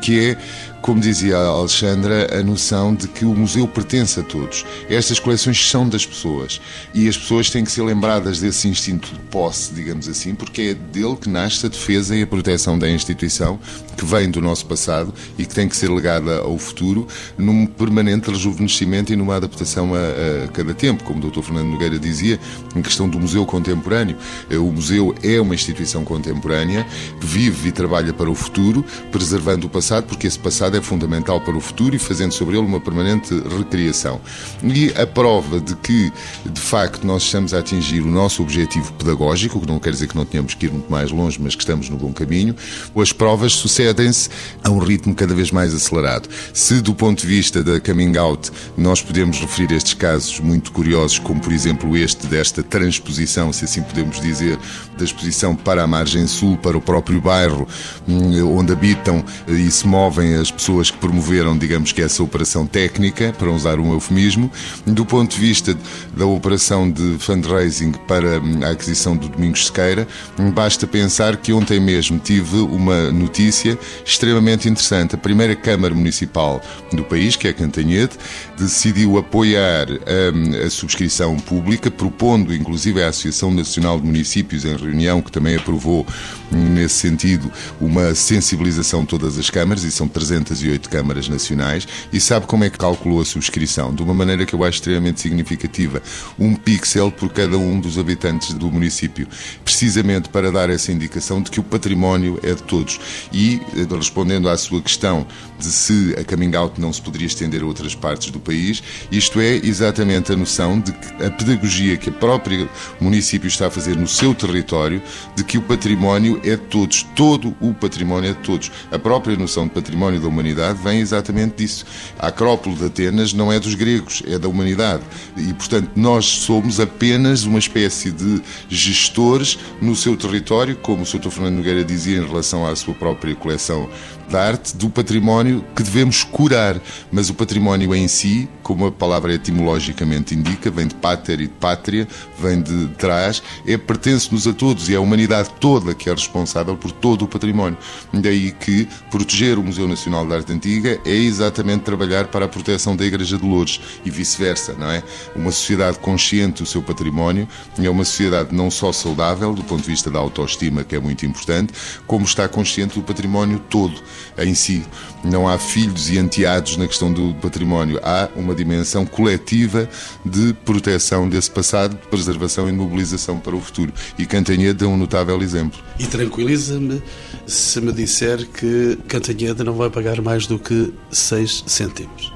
Que 0.00 0.30
é, 0.30 0.38
como 0.82 1.00
dizia 1.00 1.36
a 1.36 1.46
Alexandra, 1.46 2.38
a 2.38 2.42
noção 2.42 2.94
de 2.94 3.08
que 3.08 3.24
o 3.24 3.34
museu 3.34 3.66
pertence 3.66 4.20
a 4.20 4.22
todos. 4.22 4.64
Estas 4.88 5.18
coleções 5.18 5.68
são 5.68 5.88
das 5.88 6.06
pessoas 6.06 6.60
e 6.94 7.08
as 7.08 7.16
pessoas 7.16 7.50
têm 7.50 7.64
que 7.64 7.72
ser 7.72 7.82
lembradas 7.82 8.40
desse 8.40 8.68
instinto 8.68 9.12
de 9.12 9.18
posse, 9.30 9.74
digamos 9.74 10.08
assim, 10.08 10.34
porque 10.34 10.62
é 10.62 10.74
dele 10.74 11.16
que 11.16 11.28
nasce 11.28 11.66
a 11.66 11.68
defesa 11.68 12.14
e 12.14 12.22
a 12.22 12.26
proteção 12.26 12.78
da 12.78 12.88
instituição, 12.88 13.58
que 13.96 14.04
vem 14.04 14.30
do 14.30 14.40
nosso 14.40 14.66
passado 14.66 15.12
e 15.38 15.44
que 15.44 15.54
tem 15.54 15.68
que 15.68 15.76
ser 15.76 15.90
legada 15.90 16.38
ao 16.38 16.58
futuro, 16.58 17.06
num 17.36 17.66
permanente 17.66 18.30
rejuvenescimento 18.30 19.12
e 19.12 19.16
numa 19.16 19.36
adaptação 19.36 19.94
a, 19.94 20.44
a 20.44 20.48
cada 20.48 20.74
tempo, 20.74 21.04
como 21.04 21.24
o 21.24 21.30
Dr. 21.30 21.42
Fernando 21.42 21.68
Nogueira 21.68 21.98
dizia, 21.98 22.38
em 22.74 22.82
questão 22.82 23.08
do 23.08 23.18
museu 23.18 23.44
contemporâneo. 23.46 24.16
Eh, 24.50 24.58
o 24.58 24.70
museu 24.70 25.14
é 25.22 25.40
uma 25.40 25.54
instituição 25.54 26.04
contemporânea 26.04 26.86
que 27.20 27.26
vive 27.26 27.68
e 27.68 27.72
trabalha 27.72 28.12
para 28.12 28.30
o 28.30 28.34
futuro, 28.34 28.84
preservando 29.10 29.66
o 29.66 29.70
passado, 29.70 30.04
porque 30.06 30.26
esse 30.26 30.38
passado 30.38 30.65
é 30.74 30.82
fundamental 30.82 31.40
para 31.40 31.56
o 31.56 31.60
futuro 31.60 31.94
e 31.94 31.98
fazendo 31.98 32.32
sobre 32.32 32.56
ele 32.56 32.66
uma 32.66 32.80
permanente 32.80 33.34
recriação. 33.58 34.20
E 34.62 34.90
a 35.00 35.06
prova 35.06 35.60
de 35.60 35.76
que, 35.76 36.12
de 36.44 36.60
facto, 36.60 37.06
nós 37.06 37.22
estamos 37.22 37.52
a 37.54 37.58
atingir 37.58 38.00
o 38.00 38.10
nosso 38.10 38.42
objetivo 38.42 38.92
pedagógico, 38.94 39.60
que 39.60 39.66
não 39.66 39.78
quer 39.78 39.90
dizer 39.90 40.08
que 40.08 40.16
não 40.16 40.24
tenhamos 40.24 40.54
que 40.54 40.66
ir 40.66 40.72
muito 40.72 40.90
mais 40.90 41.10
longe, 41.10 41.38
mas 41.40 41.54
que 41.54 41.62
estamos 41.62 41.88
no 41.88 41.96
bom 41.96 42.12
caminho, 42.12 42.54
as 42.96 43.12
provas 43.12 43.52
sucedem-se 43.52 44.28
a 44.64 44.70
um 44.70 44.78
ritmo 44.78 45.14
cada 45.14 45.34
vez 45.34 45.50
mais 45.50 45.74
acelerado. 45.74 46.28
Se, 46.52 46.80
do 46.80 46.94
ponto 46.94 47.20
de 47.20 47.26
vista 47.26 47.62
da 47.62 47.78
coming 47.80 48.16
out, 48.16 48.50
nós 48.76 49.02
podemos 49.02 49.38
referir 49.38 49.72
estes 49.74 49.94
casos 49.94 50.40
muito 50.40 50.72
curiosos, 50.72 51.18
como 51.18 51.40
por 51.40 51.52
exemplo 51.52 51.96
este 51.96 52.26
desta 52.26 52.62
transposição, 52.62 53.52
se 53.52 53.64
assim 53.64 53.82
podemos 53.82 54.20
dizer, 54.20 54.58
da 54.96 55.04
exposição 55.04 55.54
para 55.54 55.82
a 55.82 55.86
margem 55.86 56.26
sul, 56.26 56.56
para 56.56 56.76
o 56.76 56.80
próprio 56.80 57.20
bairro 57.20 57.66
hum, 58.08 58.56
onde 58.56 58.72
habitam 58.72 59.24
e 59.46 59.70
se 59.70 59.86
movem 59.86 60.34
as 60.34 60.50
pessoas 60.56 60.90
que 60.90 60.98
promoveram, 60.98 61.56
digamos 61.56 61.92
que 61.92 62.02
essa 62.02 62.22
operação 62.22 62.66
técnica, 62.66 63.34
para 63.38 63.50
usar 63.50 63.78
um 63.78 63.92
eufemismo. 63.92 64.50
Do 64.86 65.04
ponto 65.04 65.34
de 65.34 65.40
vista 65.40 65.76
da 66.16 66.26
operação 66.26 66.90
de 66.90 67.16
fundraising 67.18 67.92
para 68.08 68.40
hum, 68.40 68.60
a 68.64 68.70
aquisição 68.70 69.16
do 69.16 69.28
Domingos 69.28 69.66
Sequeira, 69.66 70.08
hum, 70.38 70.50
basta 70.50 70.86
pensar 70.86 71.36
que 71.36 71.52
ontem 71.52 71.78
mesmo 71.78 72.18
tive 72.18 72.56
uma 72.56 73.12
notícia 73.12 73.78
extremamente 74.04 74.68
interessante. 74.68 75.14
A 75.14 75.18
primeira 75.18 75.54
Câmara 75.54 75.94
Municipal 75.94 76.60
do 76.92 77.04
país, 77.04 77.36
que 77.36 77.46
é 77.46 77.52
Cantanhede, 77.52 78.12
decidiu 78.58 79.18
apoiar 79.18 79.86
a 79.90 80.66
a 80.66 80.70
subscrição 80.70 81.36
pública, 81.38 81.90
propondo 81.90 82.54
inclusive 82.54 83.02
a 83.02 83.08
Associação 83.08 83.50
Nacional 83.52 84.00
de 84.00 84.06
Municípios 84.06 84.64
em 84.64 84.76
reunião, 84.76 85.20
que 85.20 85.30
também 85.30 85.56
aprovou 85.56 86.06
nesse 86.50 86.94
sentido 86.94 87.50
uma 87.80 88.14
sensibilização 88.14 89.02
de 89.02 89.08
todas 89.08 89.38
as 89.38 89.50
câmaras, 89.50 89.84
e 89.84 89.90
são 89.90 90.08
308 90.08 90.88
câmaras 90.88 91.28
nacionais, 91.28 91.86
e 92.12 92.20
sabe 92.20 92.46
como 92.46 92.64
é 92.64 92.70
que 92.70 92.78
calculou 92.78 93.20
a 93.20 93.24
subscrição? 93.24 93.94
De 93.94 94.02
uma 94.02 94.14
maneira 94.14 94.46
que 94.46 94.54
eu 94.54 94.64
acho 94.64 94.78
extremamente 94.78 95.20
significativa, 95.20 96.02
um 96.38 96.54
pixel 96.54 97.10
por 97.10 97.32
cada 97.32 97.56
um 97.58 97.80
dos 97.80 97.98
habitantes 97.98 98.52
do 98.54 98.70
município, 98.70 99.26
precisamente 99.64 100.28
para 100.28 100.50
dar 100.50 100.70
essa 100.70 100.92
indicação 100.92 101.42
de 101.42 101.50
que 101.50 101.60
o 101.60 101.62
património 101.62 102.38
é 102.42 102.54
de 102.54 102.62
todos. 102.62 103.00
E, 103.32 103.60
eh, 103.76 103.86
respondendo 103.94 104.48
à 104.48 104.56
sua 104.56 104.80
questão 104.80 105.26
de 105.58 105.66
se 105.66 106.14
a 106.18 106.24
coming 106.24 106.54
out 106.54 106.80
não 106.80 106.92
se 106.92 107.00
poderia 107.00 107.26
estender 107.26 107.62
a 107.62 107.66
outras 107.66 107.94
partes 107.94 108.30
do 108.30 108.38
país, 108.38 108.82
isto 109.10 109.40
é 109.40 109.56
exatamente 109.56 110.32
a 110.32 110.36
noção 110.36 110.78
de 110.78 110.92
que 110.92 111.24
a 111.24 111.30
pedagogia 111.30 111.96
que 111.96 112.10
a 112.10 112.12
própria 112.12 112.68
município 113.00 113.48
está 113.48 113.66
a 113.66 113.70
fazer 113.70 113.96
no 113.96 114.06
seu 114.06 114.34
território, 114.34 115.02
de 115.34 115.44
que 115.44 115.58
o 115.58 115.62
património 115.62 116.35
é 116.44 116.56
de 116.56 116.62
todos, 116.68 117.02
todo 117.14 117.54
o 117.60 117.72
património 117.72 118.30
é 118.30 118.32
de 118.32 118.40
todos. 118.40 118.70
A 118.90 118.98
própria 118.98 119.36
noção 119.36 119.64
de 119.66 119.70
património 119.70 120.20
da 120.20 120.28
humanidade 120.28 120.78
vem 120.82 121.00
exatamente 121.00 121.56
disso. 121.56 121.84
A 122.18 122.28
Acrópole 122.28 122.76
de 122.76 122.84
Atenas 122.84 123.32
não 123.32 123.52
é 123.52 123.58
dos 123.58 123.74
gregos, 123.74 124.22
é 124.26 124.38
da 124.38 124.48
humanidade. 124.48 125.02
E, 125.36 125.52
portanto, 125.54 125.90
nós 125.96 126.24
somos 126.24 126.80
apenas 126.80 127.44
uma 127.44 127.58
espécie 127.58 128.10
de 128.10 128.42
gestores 128.68 129.58
no 129.80 129.94
seu 129.94 130.16
território, 130.16 130.76
como 130.76 131.02
o 131.02 131.06
Sr. 131.06 131.30
Fernando 131.30 131.56
Nogueira 131.56 131.84
dizia 131.84 132.18
em 132.18 132.26
relação 132.26 132.66
à 132.66 132.74
sua 132.76 132.94
própria 132.94 133.34
coleção 133.34 133.88
de 134.28 134.36
arte, 134.36 134.76
do 134.76 134.90
património 134.90 135.64
que 135.74 135.82
devemos 135.82 136.24
curar. 136.24 136.80
Mas 137.10 137.30
o 137.30 137.34
património 137.34 137.94
em 137.94 138.08
si, 138.08 138.48
como 138.62 138.86
a 138.86 138.92
palavra 138.92 139.34
etimologicamente 139.34 140.34
indica, 140.34 140.70
vem 140.70 140.86
de 140.86 140.94
pater 140.94 141.40
e 141.40 141.46
de 141.46 141.52
pátria, 141.52 142.06
vem 142.38 142.60
de 142.60 142.88
trás, 142.98 143.42
é, 143.66 143.76
pertence-nos 143.76 144.46
a 144.46 144.52
todos 144.52 144.88
e 144.88 144.94
é 144.94 144.96
a 144.96 145.00
humanidade 145.00 145.50
toda 145.60 145.94
que 145.94 146.08
é 146.08 146.12
responsável 146.12 146.76
por 146.76 146.92
todo 146.92 147.22
o 147.22 147.28
património. 147.28 147.78
Daí 148.12 148.52
que 148.52 148.88
proteger 149.10 149.58
o 149.58 149.62
Museu 149.62 149.86
Nacional 149.86 150.26
de 150.26 150.34
Arte 150.34 150.52
Antiga 150.52 151.00
é 151.04 151.14
exatamente 151.14 151.82
trabalhar 151.82 152.26
para 152.26 152.44
a 152.44 152.48
proteção 152.48 152.96
da 152.96 153.04
Igreja 153.04 153.36
de 153.38 153.44
Lourdes 153.44 153.80
e 154.04 154.10
vice-versa, 154.10 154.74
não 154.74 154.90
é? 154.90 155.02
Uma 155.34 155.52
sociedade 155.52 155.98
consciente 155.98 156.62
do 156.62 156.68
seu 156.68 156.82
património 156.82 157.48
é 157.78 157.90
uma 157.90 158.04
sociedade 158.04 158.54
não 158.54 158.70
só 158.70 158.92
saudável, 158.92 159.54
do 159.54 159.62
ponto 159.62 159.82
de 159.82 159.88
vista 159.88 160.10
da 160.10 160.18
autoestima, 160.18 160.82
que 160.82 160.96
é 160.96 160.98
muito 160.98 161.24
importante, 161.24 161.72
como 162.06 162.24
está 162.24 162.48
consciente 162.48 162.98
do 162.98 163.04
património 163.04 163.60
todo 163.70 163.94
em 164.38 164.54
si. 164.54 164.84
Não 165.24 165.48
há 165.48 165.58
filhos 165.58 166.08
e 166.10 166.18
enteados 166.18 166.76
na 166.76 166.86
questão 166.86 167.12
do 167.12 167.34
património, 167.34 167.98
há 168.02 168.28
uma 168.36 168.54
dimensão 168.54 169.04
coletiva 169.04 169.88
de 170.24 170.52
proteção 170.64 171.28
desse 171.28 171.50
passado, 171.50 171.96
de 171.96 172.06
preservação 172.08 172.68
e 172.68 172.70
de 172.70 172.76
mobilização 172.76 173.38
para 173.38 173.56
o 173.56 173.60
futuro. 173.60 173.92
E 174.18 174.26
Cantanhede 174.26 174.84
é 174.84 174.86
um 174.86 174.96
notável 174.96 175.40
exemplo. 175.42 175.78
E 175.98 176.06
tranquiliza-me 176.06 177.02
se 177.46 177.80
me 177.80 177.92
disser 177.92 178.46
que 178.46 178.98
Cantanhede 179.08 179.64
não 179.64 179.74
vai 179.74 179.90
pagar 179.90 180.20
mais 180.20 180.46
do 180.46 180.58
que 180.58 180.92
6 181.10 181.64
cêntimos. 181.66 182.35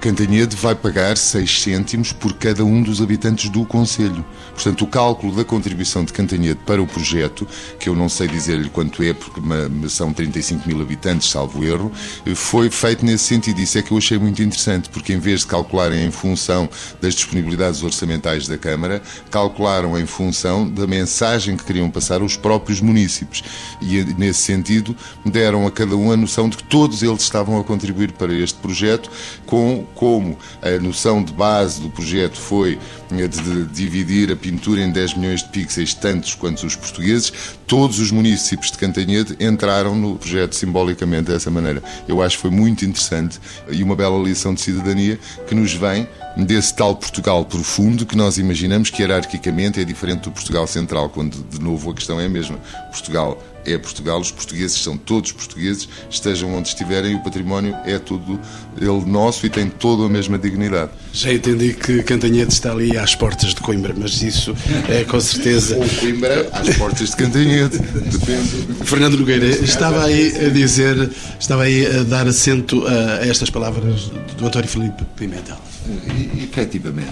Cantanhede 0.00 0.56
vai 0.56 0.74
pagar 0.74 1.18
6 1.18 1.62
cêntimos 1.62 2.10
por 2.10 2.32
cada 2.32 2.64
um 2.64 2.82
dos 2.82 3.02
habitantes 3.02 3.50
do 3.50 3.66
Conselho. 3.66 4.24
Portanto, 4.54 4.82
o 4.82 4.86
cálculo 4.86 5.36
da 5.36 5.44
contribuição 5.44 6.06
de 6.06 6.10
Cantanhede 6.10 6.58
para 6.64 6.80
o 6.80 6.86
projeto, 6.86 7.46
que 7.78 7.86
eu 7.86 7.94
não 7.94 8.08
sei 8.08 8.26
dizer-lhe 8.26 8.70
quanto 8.70 9.02
é, 9.02 9.12
porque 9.12 9.42
são 9.90 10.10
35 10.10 10.66
mil 10.66 10.80
habitantes, 10.80 11.28
salvo 11.28 11.62
erro, 11.62 11.92
foi 12.34 12.70
feito 12.70 13.04
nesse 13.04 13.24
sentido. 13.24 13.60
Isso 13.60 13.76
é 13.76 13.82
que 13.82 13.92
eu 13.92 13.98
achei 13.98 14.18
muito 14.18 14.42
interessante, 14.42 14.88
porque 14.88 15.12
em 15.12 15.18
vez 15.18 15.40
de 15.40 15.48
calcularem 15.48 16.06
em 16.06 16.10
função 16.10 16.66
das 16.98 17.14
disponibilidades 17.14 17.82
orçamentais 17.82 18.48
da 18.48 18.56
Câmara, 18.56 19.02
calcularam 19.30 19.98
em 19.98 20.06
função 20.06 20.66
da 20.66 20.86
mensagem 20.86 21.58
que 21.58 21.64
queriam 21.64 21.90
passar 21.90 22.22
os 22.22 22.38
próprios 22.38 22.80
municípios. 22.80 23.44
E, 23.82 24.02
nesse 24.16 24.40
sentido, 24.40 24.96
deram 25.26 25.66
a 25.66 25.70
cada 25.70 25.94
um 25.94 26.10
a 26.10 26.16
noção 26.16 26.48
de 26.48 26.56
que 26.56 26.64
todos 26.64 27.02
eles 27.02 27.20
estavam 27.20 27.60
a 27.60 27.64
contribuir 27.64 28.12
para 28.12 28.32
este 28.32 28.58
projeto 28.58 29.10
com 29.44 29.84
como 29.94 30.38
a 30.62 30.70
noção 30.82 31.22
de 31.22 31.32
base 31.32 31.80
do 31.80 31.90
projeto 31.90 32.36
foi 32.36 32.78
de 33.10 33.64
dividir 33.66 34.30
a 34.32 34.36
pintura 34.36 34.80
em 34.80 34.90
10 34.90 35.14
milhões 35.14 35.42
de 35.42 35.48
pixels, 35.48 35.94
tantos 35.94 36.34
quanto 36.34 36.64
os 36.64 36.76
portugueses, 36.76 37.32
todos 37.66 37.98
os 37.98 38.10
municípios 38.10 38.70
de 38.70 38.78
Cantanhede 38.78 39.36
entraram 39.40 39.94
no 39.94 40.16
projeto 40.16 40.54
simbolicamente 40.54 41.30
dessa 41.30 41.50
maneira. 41.50 41.82
Eu 42.08 42.22
acho 42.22 42.36
que 42.36 42.42
foi 42.42 42.50
muito 42.50 42.84
interessante 42.84 43.40
e 43.70 43.82
uma 43.82 43.96
bela 43.96 44.18
lição 44.22 44.54
de 44.54 44.60
cidadania 44.60 45.18
que 45.46 45.54
nos 45.54 45.74
vem 45.74 46.08
desse 46.36 46.74
tal 46.74 46.94
Portugal 46.96 47.44
profundo 47.44 48.06
que 48.06 48.16
nós 48.16 48.38
imaginamos 48.38 48.90
que 48.90 49.02
hierarquicamente 49.02 49.80
é 49.80 49.84
diferente 49.84 50.22
do 50.22 50.30
Portugal 50.30 50.66
central, 50.66 51.08
quando 51.08 51.44
de 51.48 51.60
novo 51.60 51.90
a 51.90 51.94
questão 51.94 52.20
é 52.20 52.26
a 52.26 52.28
mesma. 52.28 52.58
Portugal 52.90 53.42
é 53.64 53.76
Portugal, 53.76 54.20
os 54.20 54.30
portugueses 54.30 54.80
são 54.80 54.96
todos 54.96 55.32
portugueses, 55.32 55.88
estejam 56.08 56.54
onde 56.54 56.68
estiverem, 56.68 57.14
o 57.14 57.22
património 57.22 57.76
é 57.84 57.98
tudo 57.98 58.40
ele 58.80 59.04
nosso 59.04 59.44
e 59.44 59.50
tem 59.50 59.68
toda 59.68 60.04
a 60.04 60.08
mesma 60.08 60.38
dignidade. 60.38 60.92
Já 61.12 61.32
entendi 61.32 61.74
que 61.74 62.02
Cantanhede 62.02 62.52
está 62.52 62.70
ali 62.70 62.96
às 62.96 63.14
portas 63.14 63.54
de 63.54 63.60
Coimbra, 63.60 63.94
mas 63.96 64.22
isso 64.22 64.54
é 64.88 65.04
com 65.04 65.20
certeza. 65.20 65.76
Ou 65.76 65.88
Coimbra 65.88 66.48
às 66.52 66.76
portas 66.76 67.10
de 67.10 67.16
Cantanhede, 67.16 67.78
depende. 67.78 68.84
Fernando 68.84 69.18
Nogueira, 69.18 69.46
estava 69.46 70.04
aí 70.04 70.32
a 70.46 70.48
dizer, 70.48 71.10
estava 71.38 71.64
aí 71.64 71.84
a 71.84 72.04
dar 72.04 72.26
assento 72.28 72.86
a 72.86 73.26
estas 73.26 73.50
palavras 73.50 74.10
do 74.38 74.46
António 74.46 74.68
Filipe 74.68 75.04
Pimentel. 75.16 75.58
E, 75.86 76.44
efetivamente, 76.44 77.08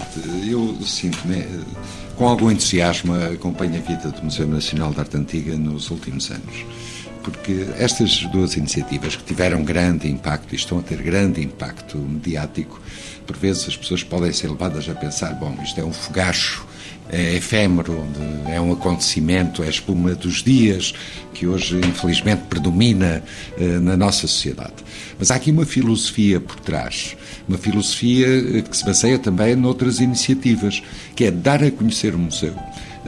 eu 0.49 0.77
sinto-me 0.85 1.45
com 2.15 2.27
algum 2.27 2.49
entusiasmo 2.51 3.13
acompanho 3.13 3.75
a 3.75 3.81
vida 3.81 4.09
do 4.09 4.23
Museu 4.23 4.47
Nacional 4.47 4.91
de 4.91 4.99
Arte 4.99 5.17
Antiga 5.17 5.55
nos 5.57 5.89
últimos 5.89 6.31
anos. 6.31 6.65
Porque 7.23 7.67
estas 7.77 8.25
duas 8.27 8.55
iniciativas 8.55 9.15
que 9.15 9.23
tiveram 9.23 9.63
grande 9.63 10.09
impacto 10.09 10.53
e 10.53 10.55
estão 10.55 10.79
a 10.79 10.81
ter 10.81 11.01
grande 11.01 11.41
impacto 11.41 11.97
mediático, 11.97 12.81
por 13.27 13.35
vezes 13.37 13.67
as 13.67 13.77
pessoas 13.77 14.03
podem 14.03 14.31
ser 14.31 14.49
levadas 14.49 14.89
a 14.89 14.95
pensar: 14.95 15.33
bom, 15.35 15.55
isto 15.63 15.79
é 15.79 15.83
um 15.83 15.93
fogacho 15.93 16.65
é 17.11 17.35
efêmero, 17.35 18.05
é 18.47 18.61
um 18.61 18.71
acontecimento, 18.71 19.63
é 19.63 19.67
a 19.67 19.69
espuma 19.69 20.13
dos 20.13 20.43
dias 20.43 20.93
que 21.33 21.47
hoje, 21.47 21.77
infelizmente, 21.77 22.43
predomina 22.47 23.23
eh, 23.57 23.79
na 23.79 23.97
nossa 23.97 24.27
sociedade. 24.27 24.75
Mas 25.17 25.31
há 25.31 25.35
aqui 25.35 25.49
uma 25.49 25.65
filosofia 25.65 26.39
por 26.39 26.59
trás, 26.59 27.17
uma 27.47 27.57
filosofia 27.57 28.27
eh, 28.27 28.61
que 28.61 28.77
se 28.77 28.85
baseia 28.85 29.17
também 29.17 29.55
noutras 29.55 29.99
iniciativas, 29.99 30.83
que 31.15 31.25
é 31.25 31.31
dar 31.31 31.63
a 31.63 31.71
conhecer 31.71 32.13
o 32.13 32.19
museu, 32.19 32.53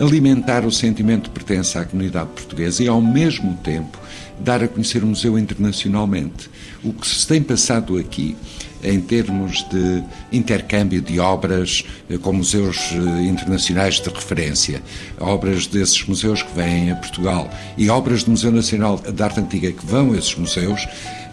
alimentar 0.01 0.65
o 0.65 0.71
sentimento 0.71 1.25
de 1.25 1.29
pertença 1.29 1.79
à 1.79 1.85
comunidade 1.85 2.29
portuguesa 2.31 2.83
e, 2.83 2.87
ao 2.87 2.99
mesmo 2.99 3.55
tempo, 3.57 3.99
dar 4.39 4.63
a 4.63 4.67
conhecer 4.67 5.03
o 5.03 5.07
museu 5.07 5.37
internacionalmente. 5.37 6.49
O 6.83 6.91
que 6.91 7.07
se 7.07 7.27
tem 7.27 7.41
passado 7.41 7.97
aqui 7.97 8.35
em 8.83 8.99
termos 8.99 9.63
de 9.69 10.03
intercâmbio 10.31 11.01
de 11.01 11.19
obras 11.19 11.85
eh, 12.09 12.17
com 12.17 12.33
museus 12.33 12.91
eh, 12.93 13.21
internacionais 13.23 13.99
de 13.99 14.09
referência, 14.09 14.81
obras 15.19 15.67
desses 15.67 16.03
museus 16.07 16.41
que 16.41 16.51
vêm 16.55 16.91
a 16.91 16.95
Portugal 16.95 17.47
e 17.77 17.89
obras 17.91 18.23
do 18.23 18.31
Museu 18.31 18.51
Nacional 18.51 18.97
de 18.97 19.21
Arte 19.21 19.39
Antiga 19.39 19.71
que 19.71 19.85
vão 19.85 20.13
a 20.13 20.17
esses 20.17 20.35
museus, 20.35 20.87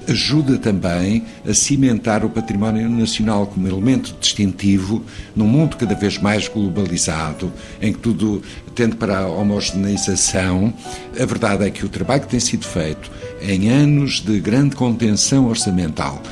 ajuda 0.09 0.59
também 0.59 1.24
a 1.46 1.52
cimentar 1.52 2.24
o 2.24 2.30
património 2.30 2.88
nacional 2.88 3.46
como 3.46 3.68
elemento 3.68 4.14
distintivo 4.20 5.04
num 5.36 5.46
mundo 5.46 5.76
cada 5.76 5.94
vez 5.94 6.18
mais 6.18 6.48
globalizado, 6.48 7.52
em 7.80 7.92
que 7.92 7.98
tudo 7.98 8.42
tende 8.74 8.96
para 8.96 9.18
a 9.18 9.26
homogeneização. 9.26 10.72
A 11.18 11.24
verdade 11.24 11.66
é 11.66 11.70
que 11.70 11.84
o 11.84 11.88
trabalho 11.88 12.22
que 12.22 12.28
tem 12.28 12.40
sido 12.40 12.64
feito 12.64 13.11
em 13.42 13.68
anos 13.68 14.20
de 14.20 14.40
grande 14.40 14.74
contenção 14.74 15.46
orçamental, 15.46 16.22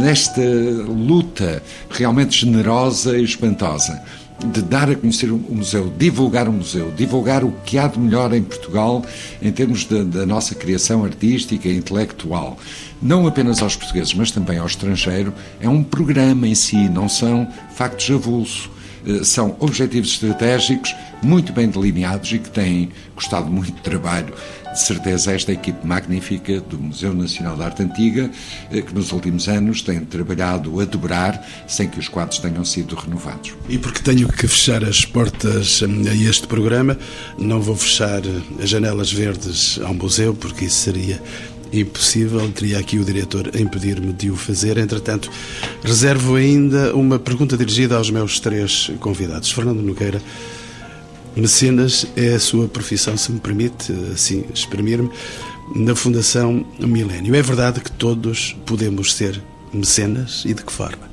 nesta 0.00 0.42
luta 0.86 1.62
realmente 1.90 2.40
generosa 2.40 3.18
e 3.18 3.24
espantosa 3.24 4.02
de 4.44 4.62
dar 4.62 4.90
a 4.90 4.96
conhecer 4.96 5.30
o 5.30 5.38
museu, 5.38 5.92
divulgar 5.96 6.48
o 6.48 6.52
museu, 6.52 6.90
divulgar 6.96 7.44
o 7.44 7.52
que 7.64 7.78
há 7.78 7.86
de 7.86 7.98
melhor 7.98 8.34
em 8.34 8.42
Portugal 8.42 9.04
em 9.40 9.52
termos 9.52 9.84
de, 9.84 10.04
da 10.04 10.26
nossa 10.26 10.54
criação 10.54 11.04
artística 11.04 11.68
e 11.68 11.76
intelectual, 11.76 12.58
não 13.00 13.26
apenas 13.26 13.62
aos 13.62 13.76
portugueses, 13.76 14.14
mas 14.14 14.30
também 14.30 14.58
ao 14.58 14.66
estrangeiro, 14.66 15.32
é 15.60 15.68
um 15.68 15.82
programa 15.82 16.46
em 16.48 16.54
si, 16.54 16.88
não 16.88 17.08
são 17.08 17.48
factos 17.74 18.10
avulso. 18.10 18.71
Eh, 19.06 19.24
são 19.24 19.56
objetivos 19.60 20.10
estratégicos 20.10 20.94
muito 21.22 21.52
bem 21.52 21.68
delineados 21.68 22.32
e 22.32 22.38
que 22.38 22.50
têm 22.50 22.90
custado 23.14 23.50
muito 23.50 23.80
trabalho 23.82 24.34
de 24.72 24.80
certeza 24.80 25.32
esta 25.32 25.52
equipe 25.52 25.86
magnífica 25.86 26.60
do 26.60 26.78
Museu 26.78 27.12
Nacional 27.12 27.56
de 27.56 27.62
Arte 27.62 27.82
Antiga, 27.82 28.30
eh, 28.70 28.80
que 28.80 28.94
nos 28.94 29.12
últimos 29.12 29.48
anos 29.48 29.82
tem 29.82 30.00
trabalhado 30.00 30.80
a 30.80 30.84
dobrar 30.84 31.46
sem 31.68 31.88
que 31.88 31.98
os 31.98 32.08
quadros 32.08 32.38
tenham 32.38 32.64
sido 32.64 32.94
renovados. 32.96 33.54
E 33.68 33.78
porque 33.78 34.00
tenho 34.00 34.28
que 34.28 34.48
fechar 34.48 34.82
as 34.82 35.04
portas 35.04 35.82
hum, 35.82 36.04
a 36.08 36.14
este 36.14 36.46
programa, 36.46 36.98
não 37.38 37.60
vou 37.60 37.76
fechar 37.76 38.22
as 38.62 38.68
janelas 38.68 39.12
verdes 39.12 39.78
ao 39.84 39.94
museu, 39.94 40.34
porque 40.34 40.64
isso 40.64 40.76
seria 40.76 41.22
impossível. 41.72 42.48
Teria 42.50 42.78
aqui 42.78 42.98
o 42.98 43.04
diretor 43.04 43.50
a 43.54 43.58
impedir-me 43.58 44.12
de 44.12 44.30
o 44.30 44.36
fazer. 44.36 44.78
Entretanto, 44.78 45.30
reservo 45.82 46.36
ainda 46.36 46.94
uma 46.94 47.18
pergunta 47.18 47.56
dirigida 47.56 47.96
aos 47.96 48.10
meus 48.10 48.40
três 48.40 48.90
convidados. 49.00 49.50
Fernando 49.50 49.80
Nogueira, 49.80 50.20
mecenas 51.36 52.06
é 52.16 52.34
a 52.34 52.40
sua 52.40 52.68
profissão, 52.68 53.16
se 53.16 53.32
me 53.32 53.40
permite 53.40 53.92
assim 54.12 54.44
exprimir-me, 54.52 55.10
na 55.74 55.94
Fundação 55.94 56.64
Milênio. 56.78 57.34
É 57.34 57.42
verdade 57.42 57.80
que 57.80 57.90
todos 57.90 58.56
podemos 58.66 59.14
ser 59.14 59.40
mecenas 59.72 60.44
e 60.44 60.52
de 60.52 60.62
que 60.62 60.72
forma? 60.72 61.10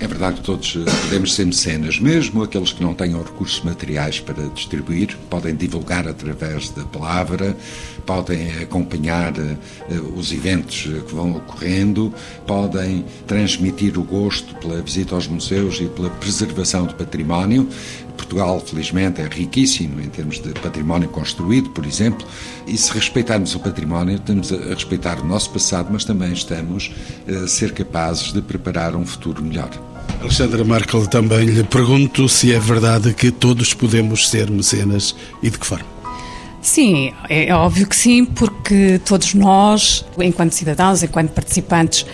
É 0.00 0.06
verdade 0.06 0.40
que 0.40 0.42
todos 0.42 0.76
eh, 0.76 0.90
podemos 1.02 1.34
ser 1.34 1.46
mecenas, 1.46 1.98
mesmo 1.98 2.42
aqueles 2.42 2.72
que 2.72 2.82
não 2.82 2.94
tenham 2.94 3.22
recursos 3.22 3.62
materiais 3.62 4.20
para 4.20 4.48
distribuir, 4.48 5.16
podem 5.30 5.54
divulgar 5.54 6.06
através 6.08 6.68
da 6.70 6.84
palavra, 6.84 7.56
podem 8.04 8.50
acompanhar 8.62 9.32
eh, 9.38 9.56
os 10.16 10.32
eventos 10.32 10.88
eh, 10.88 11.00
que 11.06 11.14
vão 11.14 11.36
ocorrendo, 11.36 12.12
podem 12.46 13.04
transmitir 13.26 13.98
o 13.98 14.04
gosto 14.04 14.54
pela 14.56 14.80
visita 14.80 15.14
aos 15.14 15.26
museus 15.26 15.80
e 15.80 15.86
pela 15.86 16.10
preservação 16.10 16.86
do 16.86 16.94
património. 16.94 17.68
Portugal, 18.16 18.60
felizmente, 18.60 19.20
é 19.20 19.26
riquíssimo 19.26 20.00
em 20.00 20.08
termos 20.08 20.38
de 20.40 20.50
património 20.54 21.08
construído, 21.08 21.70
por 21.70 21.84
exemplo, 21.84 22.26
e 22.66 22.76
se 22.76 22.92
respeitarmos 22.92 23.54
o 23.54 23.60
património, 23.60 24.16
estamos 24.16 24.52
a 24.52 24.56
respeitar 24.56 25.20
o 25.20 25.26
nosso 25.26 25.50
passado, 25.50 25.88
mas 25.90 26.04
também 26.04 26.32
estamos 26.32 26.92
a 27.28 27.46
ser 27.48 27.72
capazes 27.72 28.32
de 28.32 28.40
preparar 28.40 28.94
um 28.94 29.04
futuro 29.04 29.42
melhor. 29.42 29.70
Alexandra 30.20 30.64
Markel, 30.64 31.06
também 31.06 31.44
lhe 31.44 31.64
pergunto 31.64 32.28
se 32.28 32.52
é 32.52 32.58
verdade 32.58 33.12
que 33.12 33.30
todos 33.30 33.74
podemos 33.74 34.30
ser 34.30 34.50
mecenas 34.50 35.14
e 35.42 35.50
de 35.50 35.58
que 35.58 35.66
forma. 35.66 35.93
Sim, 36.64 37.12
é, 37.28 37.48
é 37.48 37.54
óbvio 37.54 37.86
que 37.86 37.94
sim, 37.94 38.24
porque 38.24 38.98
todos 39.04 39.34
nós, 39.34 40.02
enquanto 40.18 40.52
cidadãos, 40.52 41.02
enquanto 41.02 41.30
participantes 41.30 42.06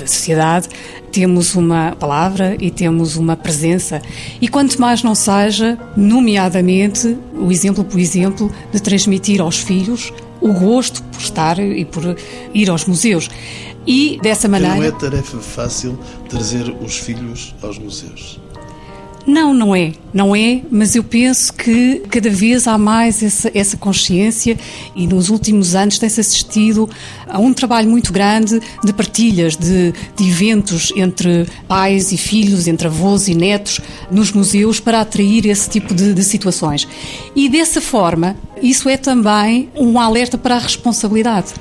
da 0.00 0.06
sociedade, 0.06 0.66
temos 1.12 1.54
uma 1.54 1.94
palavra 1.94 2.56
e 2.58 2.70
temos 2.70 3.16
uma 3.16 3.36
presença. 3.36 4.00
E 4.40 4.48
quanto 4.48 4.80
mais 4.80 5.02
não 5.02 5.14
seja, 5.14 5.78
nomeadamente, 5.94 7.18
o 7.34 7.52
exemplo 7.52 7.84
por 7.84 8.00
exemplo, 8.00 8.50
de 8.72 8.80
transmitir 8.80 9.42
aos 9.42 9.58
filhos 9.58 10.10
o 10.40 10.54
gosto 10.54 11.02
por 11.02 11.20
estar 11.20 11.58
e 11.58 11.84
por 11.84 12.16
ir 12.54 12.70
aos 12.70 12.86
museus. 12.86 13.28
E 13.86 14.18
dessa 14.22 14.48
maneira. 14.48 14.76
Não 14.76 14.84
é 14.84 14.90
tarefa 14.90 15.36
fácil 15.38 15.98
trazer 16.30 16.74
os 16.80 16.96
filhos 16.96 17.54
aos 17.62 17.78
museus. 17.78 18.40
Não, 19.28 19.52
não 19.52 19.76
é. 19.76 19.92
Não 20.14 20.34
é, 20.34 20.62
mas 20.70 20.96
eu 20.96 21.04
penso 21.04 21.52
que 21.52 22.02
cada 22.08 22.30
vez 22.30 22.66
há 22.66 22.78
mais 22.78 23.22
essa, 23.22 23.50
essa 23.54 23.76
consciência 23.76 24.58
e 24.96 25.06
nos 25.06 25.28
últimos 25.28 25.74
anos 25.74 25.98
tem-se 25.98 26.18
assistido 26.18 26.88
a 27.28 27.38
um 27.38 27.52
trabalho 27.52 27.90
muito 27.90 28.10
grande 28.10 28.58
de 28.82 28.90
partilhas, 28.90 29.54
de, 29.54 29.92
de 30.16 30.30
eventos 30.30 30.94
entre 30.96 31.46
pais 31.68 32.10
e 32.10 32.16
filhos, 32.16 32.66
entre 32.66 32.86
avós 32.86 33.28
e 33.28 33.34
netos 33.34 33.82
nos 34.10 34.32
museus 34.32 34.80
para 34.80 35.02
atrair 35.02 35.44
esse 35.44 35.68
tipo 35.68 35.94
de, 35.94 36.14
de 36.14 36.24
situações. 36.24 36.88
E 37.36 37.50
dessa 37.50 37.82
forma, 37.82 38.34
isso 38.62 38.88
é 38.88 38.96
também 38.96 39.68
um 39.76 40.00
alerta 40.00 40.38
para 40.38 40.56
a 40.56 40.58
responsabilidade 40.58 41.52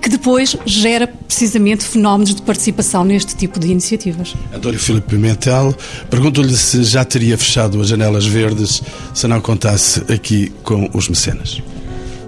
que 0.00 0.08
depois 0.08 0.56
gera 0.64 1.06
precisamente 1.06 1.84
fenómenos 1.84 2.34
de 2.34 2.42
participação 2.42 3.04
neste 3.04 3.36
tipo 3.36 3.60
de 3.60 3.68
iniciativas. 3.68 4.34
António 4.52 4.78
Filipe 4.78 5.08
Pimentel, 5.08 5.74
pergunto-lhe 6.08 6.56
se 6.56 6.82
já 6.84 7.04
teria 7.04 7.36
fechado 7.36 7.80
as 7.80 7.88
janelas 7.88 8.26
verdes 8.26 8.82
se 9.14 9.28
não 9.28 9.40
contasse 9.40 10.00
aqui 10.12 10.52
com 10.62 10.88
os 10.94 11.08
mecenas. 11.08 11.62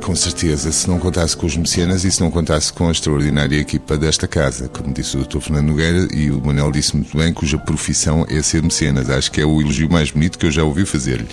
Com 0.03 0.17
certeza, 0.17 0.73
se 0.73 0.91
não 0.91 0.99
contasse 0.99 1.37
com 1.37 1.47
os 1.47 1.57
mecenas 1.57 2.03
e 2.05 2.11
se 2.11 2.21
não 2.21 2.29
contasse 2.29 2.73
com 2.73 2.89
a 2.89 2.91
extraordinária 2.91 3.57
equipa 3.57 3.97
desta 3.97 4.27
casa, 4.27 4.69
como 4.69 4.93
disse 4.93 5.17
o 5.17 5.25
Dr. 5.25 5.39
Fernando 5.39 5.69
Nogueira 5.69 6.09
e 6.13 6.29
o 6.29 6.45
Manuel 6.45 6.73
disse 6.73 6.97
muito 6.97 7.17
bem, 7.17 7.33
cuja 7.33 7.57
profissão 7.57 8.27
é 8.29 8.43
ser 8.43 8.65
mecenas. 8.65 9.09
Acho 9.09 9.31
que 9.31 9.41
é 9.41 9.47
o 9.47 9.61
elogio 9.61 9.89
mais 9.89 10.11
bonito 10.11 10.41
que 10.41 10.47
eu 10.47 10.51
já 10.51 10.65
ouvi 10.65 10.85
fazer-lhe. 10.85 11.29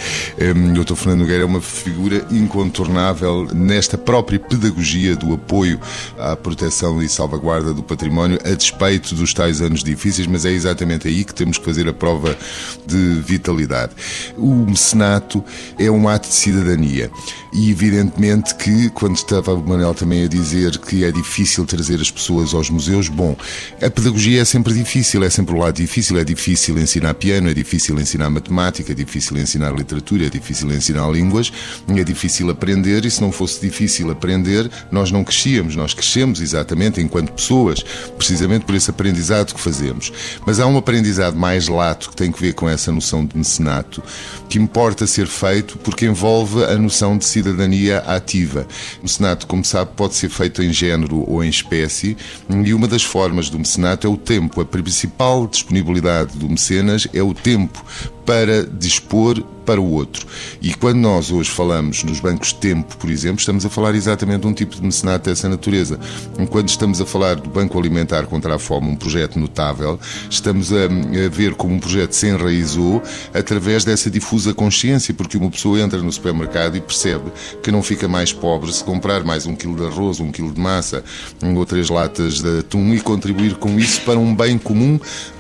Um, 0.56 0.80
o 0.80 0.84
Dr. 0.86 0.94
Fernando 0.94 1.22
Nogueira 1.22 1.44
é 1.44 1.46
uma 1.48 1.60
figura 1.60 2.24
incontornável 2.30 3.48
nesta 3.52 3.98
própria 3.98 4.40
pedagogia 4.40 5.16
do 5.16 5.34
apoio 5.34 5.80
à 6.20 6.36
proteção 6.36 7.02
e 7.02 7.10
salvaguarda 7.10 7.74
do 7.74 7.82
património, 7.82 8.38
a 8.46 8.52
despeito 8.52 9.16
dos 9.16 9.34
tais 9.34 9.62
anos 9.62 9.84
difíceis, 9.84 10.28
mas 10.28 10.46
é 10.46 10.52
exatamente 10.52 11.08
aí 11.08 11.26
que 11.26 11.34
temos 11.34 11.58
que 11.58 11.66
fazer 11.66 11.88
a 11.88 11.94
prova 11.94 12.38
de 12.86 13.20
vitalidade. 13.26 13.94
O 14.38 14.54
mecenato 14.54 15.44
é 15.80 15.90
um 15.90 16.08
ato 16.08 16.30
de 16.30 16.36
cidadania 16.36 17.10
e, 17.52 17.72
evidentemente, 17.72 18.59
que, 18.60 18.90
quando 18.90 19.16
estava 19.16 19.54
o 19.54 19.66
Manuel 19.66 19.94
também 19.94 20.26
a 20.26 20.28
dizer 20.28 20.78
que 20.80 21.06
é 21.06 21.12
difícil 21.12 21.66
trazer 21.66 22.02
as 22.02 22.12
pessoas 22.12 22.54
aos 22.54 22.70
museus, 22.70 23.08
bom, 23.08 23.36
a 23.82 23.90
pedagogia 23.90 24.42
é 24.42 24.46
sempre 24.46 24.74
difícil, 24.74 25.24
é 25.24 25.30
sempre 25.30 25.56
o 25.56 25.58
lado 25.58 25.76
difícil, 25.76 26.20
é 26.20 26.26
difícil 26.26 26.78
ensinar 26.78 27.14
piano, 27.14 27.50
é 27.50 27.54
difícil 27.54 27.98
ensinar 27.98 28.30
matemática, 28.30 28.92
é 28.92 28.96
difícil 28.96 29.38
ensinar 29.38 29.72
literatura, 29.72 30.26
é 30.26 30.30
difícil 30.30 30.70
ensinar 30.74 31.10
línguas, 31.10 31.54
é 31.88 32.04
difícil 32.04 32.50
aprender 32.50 33.06
e 33.06 33.10
se 33.12 33.22
não 33.22 33.32
fosse 33.32 33.62
difícil 33.62 34.12
aprender, 34.12 34.70
nós 34.92 35.10
não 35.10 35.24
crescíamos, 35.24 35.78
nós 35.78 35.94
crescemos 35.94 36.42
exatamente 36.42 37.00
enquanto 37.00 37.32
pessoas, 37.32 37.82
precisamente 38.18 38.66
por 38.66 38.76
esse 38.76 38.90
aprendizado 38.90 39.54
que 39.54 39.62
fazemos. 39.62 40.12
Mas 40.46 40.60
há 40.60 40.68
um 40.68 40.78
aprendizado 40.78 41.38
mais 41.38 41.70
lato 41.70 42.10
que 42.10 42.16
tem 42.18 42.30
que 42.30 42.42
ver 42.42 42.54
com 42.54 42.68
essa 42.68 42.92
noção 42.92 43.26
de 43.26 43.38
mecenato, 43.38 44.04
que 44.50 44.60
importa 44.60 45.08
ser 45.08 45.28
feito 45.28 45.78
porque 45.78 46.06
envolve 46.06 46.66
a 46.66 46.76
noção 46.76 47.18
de 47.18 47.24
cidadania 47.24 48.00
ativa 48.00 48.49
o 48.58 49.04
mecenato, 49.04 49.48
como 49.48 49.64
sabe, 49.64 49.92
pode 49.96 50.16
ser 50.16 50.30
feito 50.30 50.62
em 50.64 50.72
género 50.72 51.24
ou 51.30 51.44
em 51.44 51.50
espécie, 51.50 52.18
e 52.50 52.74
uma 52.74 52.88
das 52.88 53.04
formas 53.04 53.50
do 53.50 53.60
mecenato 53.60 54.08
é 54.08 54.10
o 54.10 54.18
tempo. 54.18 54.62
A 54.62 54.66
principal 54.66 55.48
disponibilidade 55.48 56.38
do 56.38 56.50
mecenas 56.50 57.08
é 57.14 57.22
o 57.22 57.34
tempo 57.34 57.84
para 58.30 58.64
dispor 58.64 59.44
para 59.66 59.82
o 59.82 59.92
outro. 59.92 60.26
E 60.62 60.72
quando 60.74 60.98
nós 60.98 61.32
hoje 61.32 61.50
falamos 61.50 62.04
nos 62.04 62.20
bancos 62.20 62.50
de 62.50 62.56
tempo, 62.56 62.96
por 62.98 63.10
exemplo, 63.10 63.40
estamos 63.40 63.66
a 63.66 63.70
falar 63.70 63.96
exatamente 63.96 64.42
de 64.42 64.48
um 64.48 64.54
tipo 64.54 64.76
de 64.76 64.84
mecenato 64.84 65.30
dessa 65.30 65.50
natureza. 65.50 66.00
Enquanto 66.40 66.70
estamos 66.70 67.02
a 67.02 67.08
falar 67.08 67.36
do 67.36 67.50
Banco 67.50 67.78
Alimentar 67.78 68.28
contra 68.28 68.56
a 68.56 68.60
Fome, 68.60 68.88
um 68.88 68.96
projeto 68.96 69.40
notável, 69.40 70.00
estamos 70.30 70.72
a, 70.72 70.86
a 70.86 71.30
ver 71.30 71.56
como 71.56 71.74
um 71.74 71.80
projeto 71.80 72.14
se 72.14 72.28
enraizou 72.28 73.02
através 73.34 73.84
dessa 73.84 74.12
difusa 74.12 74.54
consciência, 74.54 75.12
porque 75.14 75.36
uma 75.36 75.50
pessoa 75.50 75.80
entra 75.80 76.00
no 76.00 76.12
supermercado 76.12 76.78
e 76.78 76.82
percebe 76.82 77.32
que 77.64 77.72
não 77.72 77.82
fica 77.82 78.08
mais 78.08 78.32
pobre 78.32 78.72
se 78.72 78.84
comprar 78.84 79.24
mais 79.24 79.48
um 79.48 79.56
quilo 79.56 79.76
de 79.76 79.86
arroz, 79.86 80.20
um 80.20 80.32
quilo 80.32 80.52
de 80.52 80.60
massa, 80.60 81.04
ou 81.44 81.66
três 81.66 81.90
latas 81.90 82.42
de 82.42 82.60
atum 82.60 82.94
e 82.94 83.00
contribuir 83.02 83.56
com 83.56 83.80
isso 83.80 84.02
para 84.02 84.20
um 84.20 84.36
bem 84.36 84.58
comum 84.60 85.00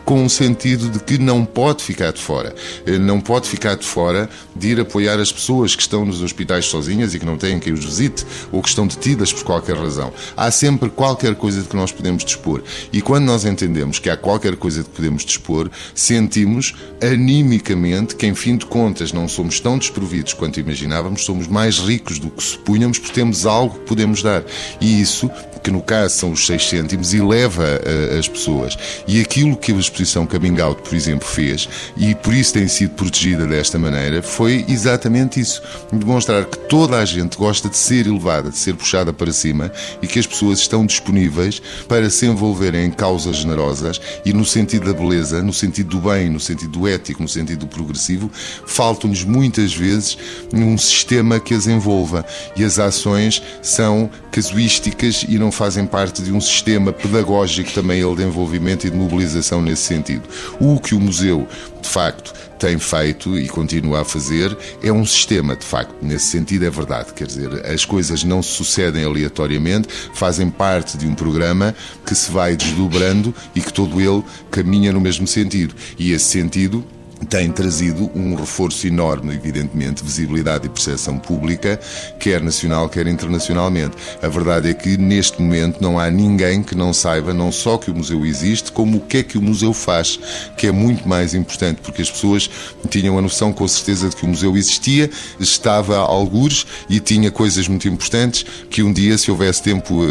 com 0.09 0.25
o 0.25 0.29
sentido 0.29 0.89
de 0.89 0.97
que 0.97 1.19
não 1.19 1.45
pode 1.45 1.83
ficar 1.83 2.11
de 2.11 2.19
fora. 2.19 2.55
Eh, 2.83 2.97
não 2.97 3.21
pode 3.21 3.47
ficar 3.47 3.75
de 3.75 3.85
fora 3.85 4.27
de 4.55 4.69
ir 4.69 4.79
apoiar 4.79 5.19
as 5.19 5.31
pessoas 5.31 5.75
que 5.75 5.83
estão 5.83 6.03
nos 6.03 6.23
hospitais 6.23 6.65
sozinhas 6.65 7.13
e 7.13 7.19
que 7.19 7.25
não 7.27 7.37
têm 7.37 7.59
quem 7.59 7.73
os 7.73 7.85
visite 7.85 8.25
ou 8.51 8.59
que 8.59 8.69
estão 8.69 8.87
detidas 8.87 9.31
por 9.31 9.43
qualquer 9.43 9.77
razão. 9.77 10.11
Há 10.35 10.49
sempre 10.49 10.89
qualquer 10.89 11.35
coisa 11.35 11.61
de 11.61 11.67
que 11.67 11.75
nós 11.75 11.91
podemos 11.91 12.25
dispor. 12.25 12.63
E 12.91 13.03
quando 13.03 13.25
nós 13.25 13.45
entendemos 13.45 13.99
que 13.99 14.09
há 14.09 14.17
qualquer 14.17 14.55
coisa 14.55 14.81
de 14.81 14.89
que 14.89 14.95
podemos 14.95 15.23
dispor, 15.23 15.69
sentimos 15.93 16.73
animicamente 17.03 18.15
que, 18.15 18.25
em 18.25 18.33
fim 18.33 18.57
de 18.57 18.65
contas, 18.65 19.13
não 19.13 19.27
somos 19.27 19.59
tão 19.59 19.77
desprovidos 19.77 20.33
quanto 20.33 20.59
imaginávamos, 20.59 21.23
somos 21.23 21.47
mais 21.47 21.77
ricos 21.77 22.17
do 22.17 22.31
que 22.31 22.43
supunhamos 22.43 22.97
porque 22.97 23.13
temos 23.13 23.45
algo 23.45 23.77
que 23.77 23.85
podemos 23.85 24.23
dar. 24.23 24.43
E 24.81 24.99
isso 24.99 25.29
que 25.59 25.71
no 25.71 25.81
caso 25.81 26.15
são 26.15 26.31
os 26.31 26.45
6 26.45 26.69
cêntimos, 26.69 27.13
eleva 27.13 27.63
uh, 27.63 28.17
as 28.17 28.27
pessoas. 28.27 28.77
E 29.07 29.21
aquilo 29.21 29.57
que 29.57 29.71
a 29.71 29.75
exposição 29.99 30.25
Coming 30.25 30.59
Out, 30.61 30.81
por 30.81 30.95
exemplo, 30.95 31.27
fez, 31.27 31.67
e 31.97 32.15
por 32.15 32.33
isso 32.33 32.53
tem 32.53 32.67
sido 32.67 32.91
protegida 32.91 33.45
desta 33.45 33.77
maneira, 33.77 34.21
foi 34.21 34.65
exatamente 34.67 35.39
isso. 35.39 35.61
Demonstrar 35.91 36.45
que 36.45 36.57
toda 36.57 36.97
a 36.97 37.05
gente 37.05 37.37
gosta 37.37 37.69
de 37.69 37.77
ser 37.77 38.07
elevada, 38.07 38.49
de 38.49 38.57
ser 38.57 38.75
puxada 38.75 39.11
para 39.11 39.31
cima 39.31 39.71
e 40.01 40.07
que 40.07 40.19
as 40.19 40.27
pessoas 40.27 40.59
estão 40.59 40.85
disponíveis 40.85 41.61
para 41.87 42.09
se 42.09 42.25
envolverem 42.25 42.85
em 42.85 42.91
causas 42.91 43.37
generosas 43.37 43.99
e 44.25 44.33
no 44.33 44.45
sentido 44.45 44.91
da 44.91 44.97
beleza, 44.97 45.41
no 45.41 45.53
sentido 45.53 45.89
do 45.89 46.09
bem, 46.09 46.29
no 46.29 46.39
sentido 46.39 46.71
do 46.71 46.87
ético, 46.87 47.21
no 47.21 47.29
sentido 47.29 47.59
do 47.59 47.67
progressivo, 47.67 48.31
faltam-nos 48.65 49.23
muitas 49.23 49.73
vezes 49.73 50.17
um 50.53 50.77
sistema 50.77 51.39
que 51.39 51.53
as 51.53 51.67
envolva. 51.67 52.25
E 52.55 52.63
as 52.63 52.79
ações 52.79 53.41
são 53.61 54.09
casuísticas 54.31 55.25
e 55.27 55.37
não 55.37 55.51
fazem 55.51 55.85
parte 55.85 56.21
de 56.21 56.31
um 56.31 56.39
sistema 56.39 56.93
pedagógico 56.93 57.71
também 57.71 57.99
ele 58.01 58.15
de 58.15 58.23
envolvimento 58.23 58.87
e 58.87 58.89
de 58.89 58.95
mobilização 58.95 59.61
nesse 59.61 59.88
sentido. 59.89 60.23
O 60.59 60.79
que 60.79 60.95
o 60.95 60.99
museu, 60.99 61.47
de 61.81 61.89
facto, 61.89 62.33
tem 62.57 62.77
feito 62.77 63.39
e 63.39 63.47
continua 63.47 64.01
a 64.01 64.05
fazer 64.05 64.55
é 64.83 64.91
um 64.91 65.05
sistema, 65.05 65.55
de 65.55 65.65
facto. 65.65 65.95
Nesse 66.01 66.25
sentido, 66.25 66.65
é 66.65 66.69
verdade. 66.69 67.13
Quer 67.13 67.25
dizer, 67.25 67.65
as 67.65 67.85
coisas 67.85 68.23
não 68.23 68.43
se 68.43 68.49
sucedem 68.49 69.03
aleatoriamente, 69.03 69.87
fazem 70.13 70.49
parte 70.49 70.97
de 70.97 71.07
um 71.07 71.15
programa 71.15 71.73
que 72.05 72.13
se 72.13 72.29
vai 72.31 72.55
desdobrando 72.55 73.33
e 73.55 73.61
que 73.61 73.71
todo 73.71 73.99
ele 73.99 74.23
caminha 74.51 74.91
no 74.91 74.99
mesmo 74.99 75.25
sentido. 75.25 75.73
E 75.97 76.11
esse 76.11 76.25
sentido 76.25 76.85
tem 77.27 77.51
trazido 77.51 78.09
um 78.15 78.35
reforço 78.35 78.87
enorme, 78.87 79.33
evidentemente, 79.33 80.03
visibilidade 80.03 80.65
e 80.65 80.69
percepção 80.69 81.17
pública, 81.17 81.79
quer 82.19 82.41
nacional, 82.41 82.87
quer 82.87 83.07
internacionalmente. 83.07 83.95
A 84.21 84.27
verdade 84.27 84.69
é 84.69 84.73
que, 84.73 84.97
neste 84.97 85.41
momento, 85.41 85.81
não 85.81 85.99
há 85.99 86.09
ninguém 86.09 86.63
que 86.63 86.75
não 86.75 86.93
saiba 86.93 87.33
não 87.33 87.51
só 87.51 87.77
que 87.77 87.91
o 87.91 87.95
museu 87.95 88.25
existe, 88.25 88.71
como 88.71 88.97
o 88.97 89.01
que 89.01 89.17
é 89.17 89.23
que 89.23 89.37
o 89.37 89.41
museu 89.41 89.73
faz, 89.73 90.19
que 90.57 90.67
é 90.67 90.71
muito 90.71 91.07
mais 91.07 91.33
importante, 91.33 91.81
porque 91.81 92.01
as 92.01 92.09
pessoas 92.09 92.49
tinham 92.89 93.17
a 93.17 93.21
noção, 93.21 93.51
com 93.51 93.67
certeza, 93.67 94.09
de 94.09 94.15
que 94.15 94.25
o 94.25 94.27
museu 94.27 94.55
existia, 94.55 95.09
estava 95.39 95.97
a 95.97 96.01
algures 96.01 96.65
e 96.89 96.99
tinha 96.99 97.29
coisas 97.29 97.67
muito 97.67 97.87
importantes 97.87 98.45
que 98.69 98.81
um 98.81 98.93
dia, 98.93 99.17
se 99.17 99.29
houvesse 99.29 99.61
tempo, 99.61 100.03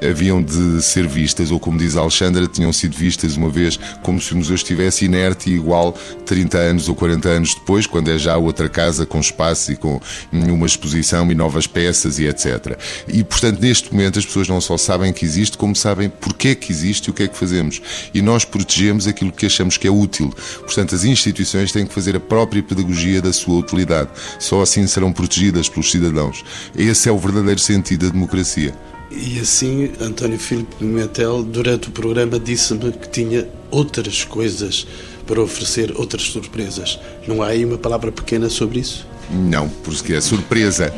eh, 0.00 0.08
haviam 0.10 0.42
de 0.42 0.80
ser 0.82 1.06
vistas, 1.06 1.50
ou 1.50 1.58
como 1.58 1.78
diz 1.78 1.96
a 1.96 2.00
Alexandra, 2.00 2.46
tinham 2.46 2.72
sido 2.72 2.96
vistas 2.96 3.36
uma 3.36 3.48
vez 3.48 3.78
como 4.02 4.20
se 4.20 4.32
o 4.32 4.36
museu 4.36 4.54
estivesse 4.54 5.04
inerte 5.04 5.50
e 5.50 5.54
igual 5.54 5.92
30 6.24 6.51
30 6.52 6.58
anos 6.58 6.88
ou 6.88 6.94
40 6.94 7.28
anos 7.28 7.54
depois, 7.54 7.86
quando 7.86 8.10
é 8.10 8.18
já 8.18 8.36
outra 8.36 8.68
casa 8.68 9.06
com 9.06 9.18
espaço 9.18 9.72
e 9.72 9.76
com 9.76 10.00
uma 10.32 10.66
exposição 10.66 11.30
e 11.30 11.34
novas 11.34 11.66
peças 11.66 12.18
e 12.18 12.26
etc. 12.26 12.78
E, 13.08 13.24
portanto, 13.24 13.60
neste 13.60 13.92
momento 13.92 14.18
as 14.18 14.26
pessoas 14.26 14.48
não 14.48 14.60
só 14.60 14.76
sabem 14.76 15.12
que 15.12 15.24
existe, 15.24 15.56
como 15.56 15.74
sabem 15.74 16.10
porque 16.10 16.54
que 16.54 16.70
existe 16.70 17.06
e 17.06 17.10
o 17.10 17.14
que 17.14 17.22
é 17.22 17.28
que 17.28 17.36
fazemos. 17.36 17.80
E 18.12 18.20
nós 18.20 18.44
protegemos 18.44 19.06
aquilo 19.06 19.32
que 19.32 19.46
achamos 19.46 19.78
que 19.78 19.86
é 19.86 19.90
útil. 19.90 20.32
Portanto, 20.60 20.94
as 20.94 21.04
instituições 21.04 21.72
têm 21.72 21.86
que 21.86 21.94
fazer 21.94 22.14
a 22.16 22.20
própria 22.20 22.62
pedagogia 22.62 23.22
da 23.22 23.32
sua 23.32 23.58
utilidade. 23.58 24.10
Só 24.38 24.60
assim 24.60 24.86
serão 24.86 25.12
protegidas 25.12 25.68
pelos 25.68 25.90
cidadãos. 25.90 26.44
Esse 26.76 27.08
é 27.08 27.12
o 27.12 27.18
verdadeiro 27.18 27.60
sentido 27.60 28.06
da 28.06 28.12
democracia. 28.12 28.74
E 29.10 29.38
assim, 29.38 29.92
António 30.00 30.38
Filipe 30.38 30.74
Pimentel, 30.76 31.42
durante 31.42 31.88
o 31.88 31.92
programa, 31.92 32.40
disse-me 32.40 32.92
que 32.92 33.08
tinha 33.10 33.46
outras 33.70 34.24
coisas 34.24 34.86
para 35.32 35.40
oferecer 35.40 35.94
outras 35.96 36.24
surpresas. 36.24 37.00
Não 37.26 37.42
há 37.42 37.46
aí 37.46 37.64
uma 37.64 37.78
palavra 37.78 38.12
pequena 38.12 38.50
sobre 38.50 38.80
isso? 38.80 39.08
Não, 39.30 39.66
porque 39.66 40.12
é 40.12 40.20
surpresa. 40.20 40.92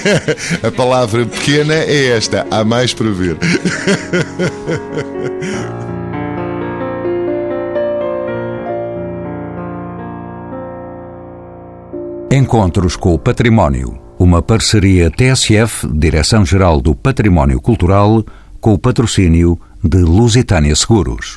A 0.66 0.70
palavra 0.72 1.26
pequena 1.26 1.74
é 1.74 2.16
esta. 2.16 2.46
Há 2.50 2.64
mais 2.64 2.94
para 2.94 3.10
ver. 3.10 3.36
Encontros 12.32 12.96
com 12.96 13.12
o 13.12 13.18
Património 13.18 14.00
uma 14.18 14.40
parceria 14.40 15.10
TSF, 15.10 15.86
Direção-Geral 15.92 16.80
do 16.80 16.94
Património 16.94 17.60
Cultural, 17.60 18.24
com 18.60 18.72
o 18.72 18.78
patrocínio 18.78 19.60
de 19.82 19.98
Lusitânia 19.98 20.74
Seguros. 20.74 21.32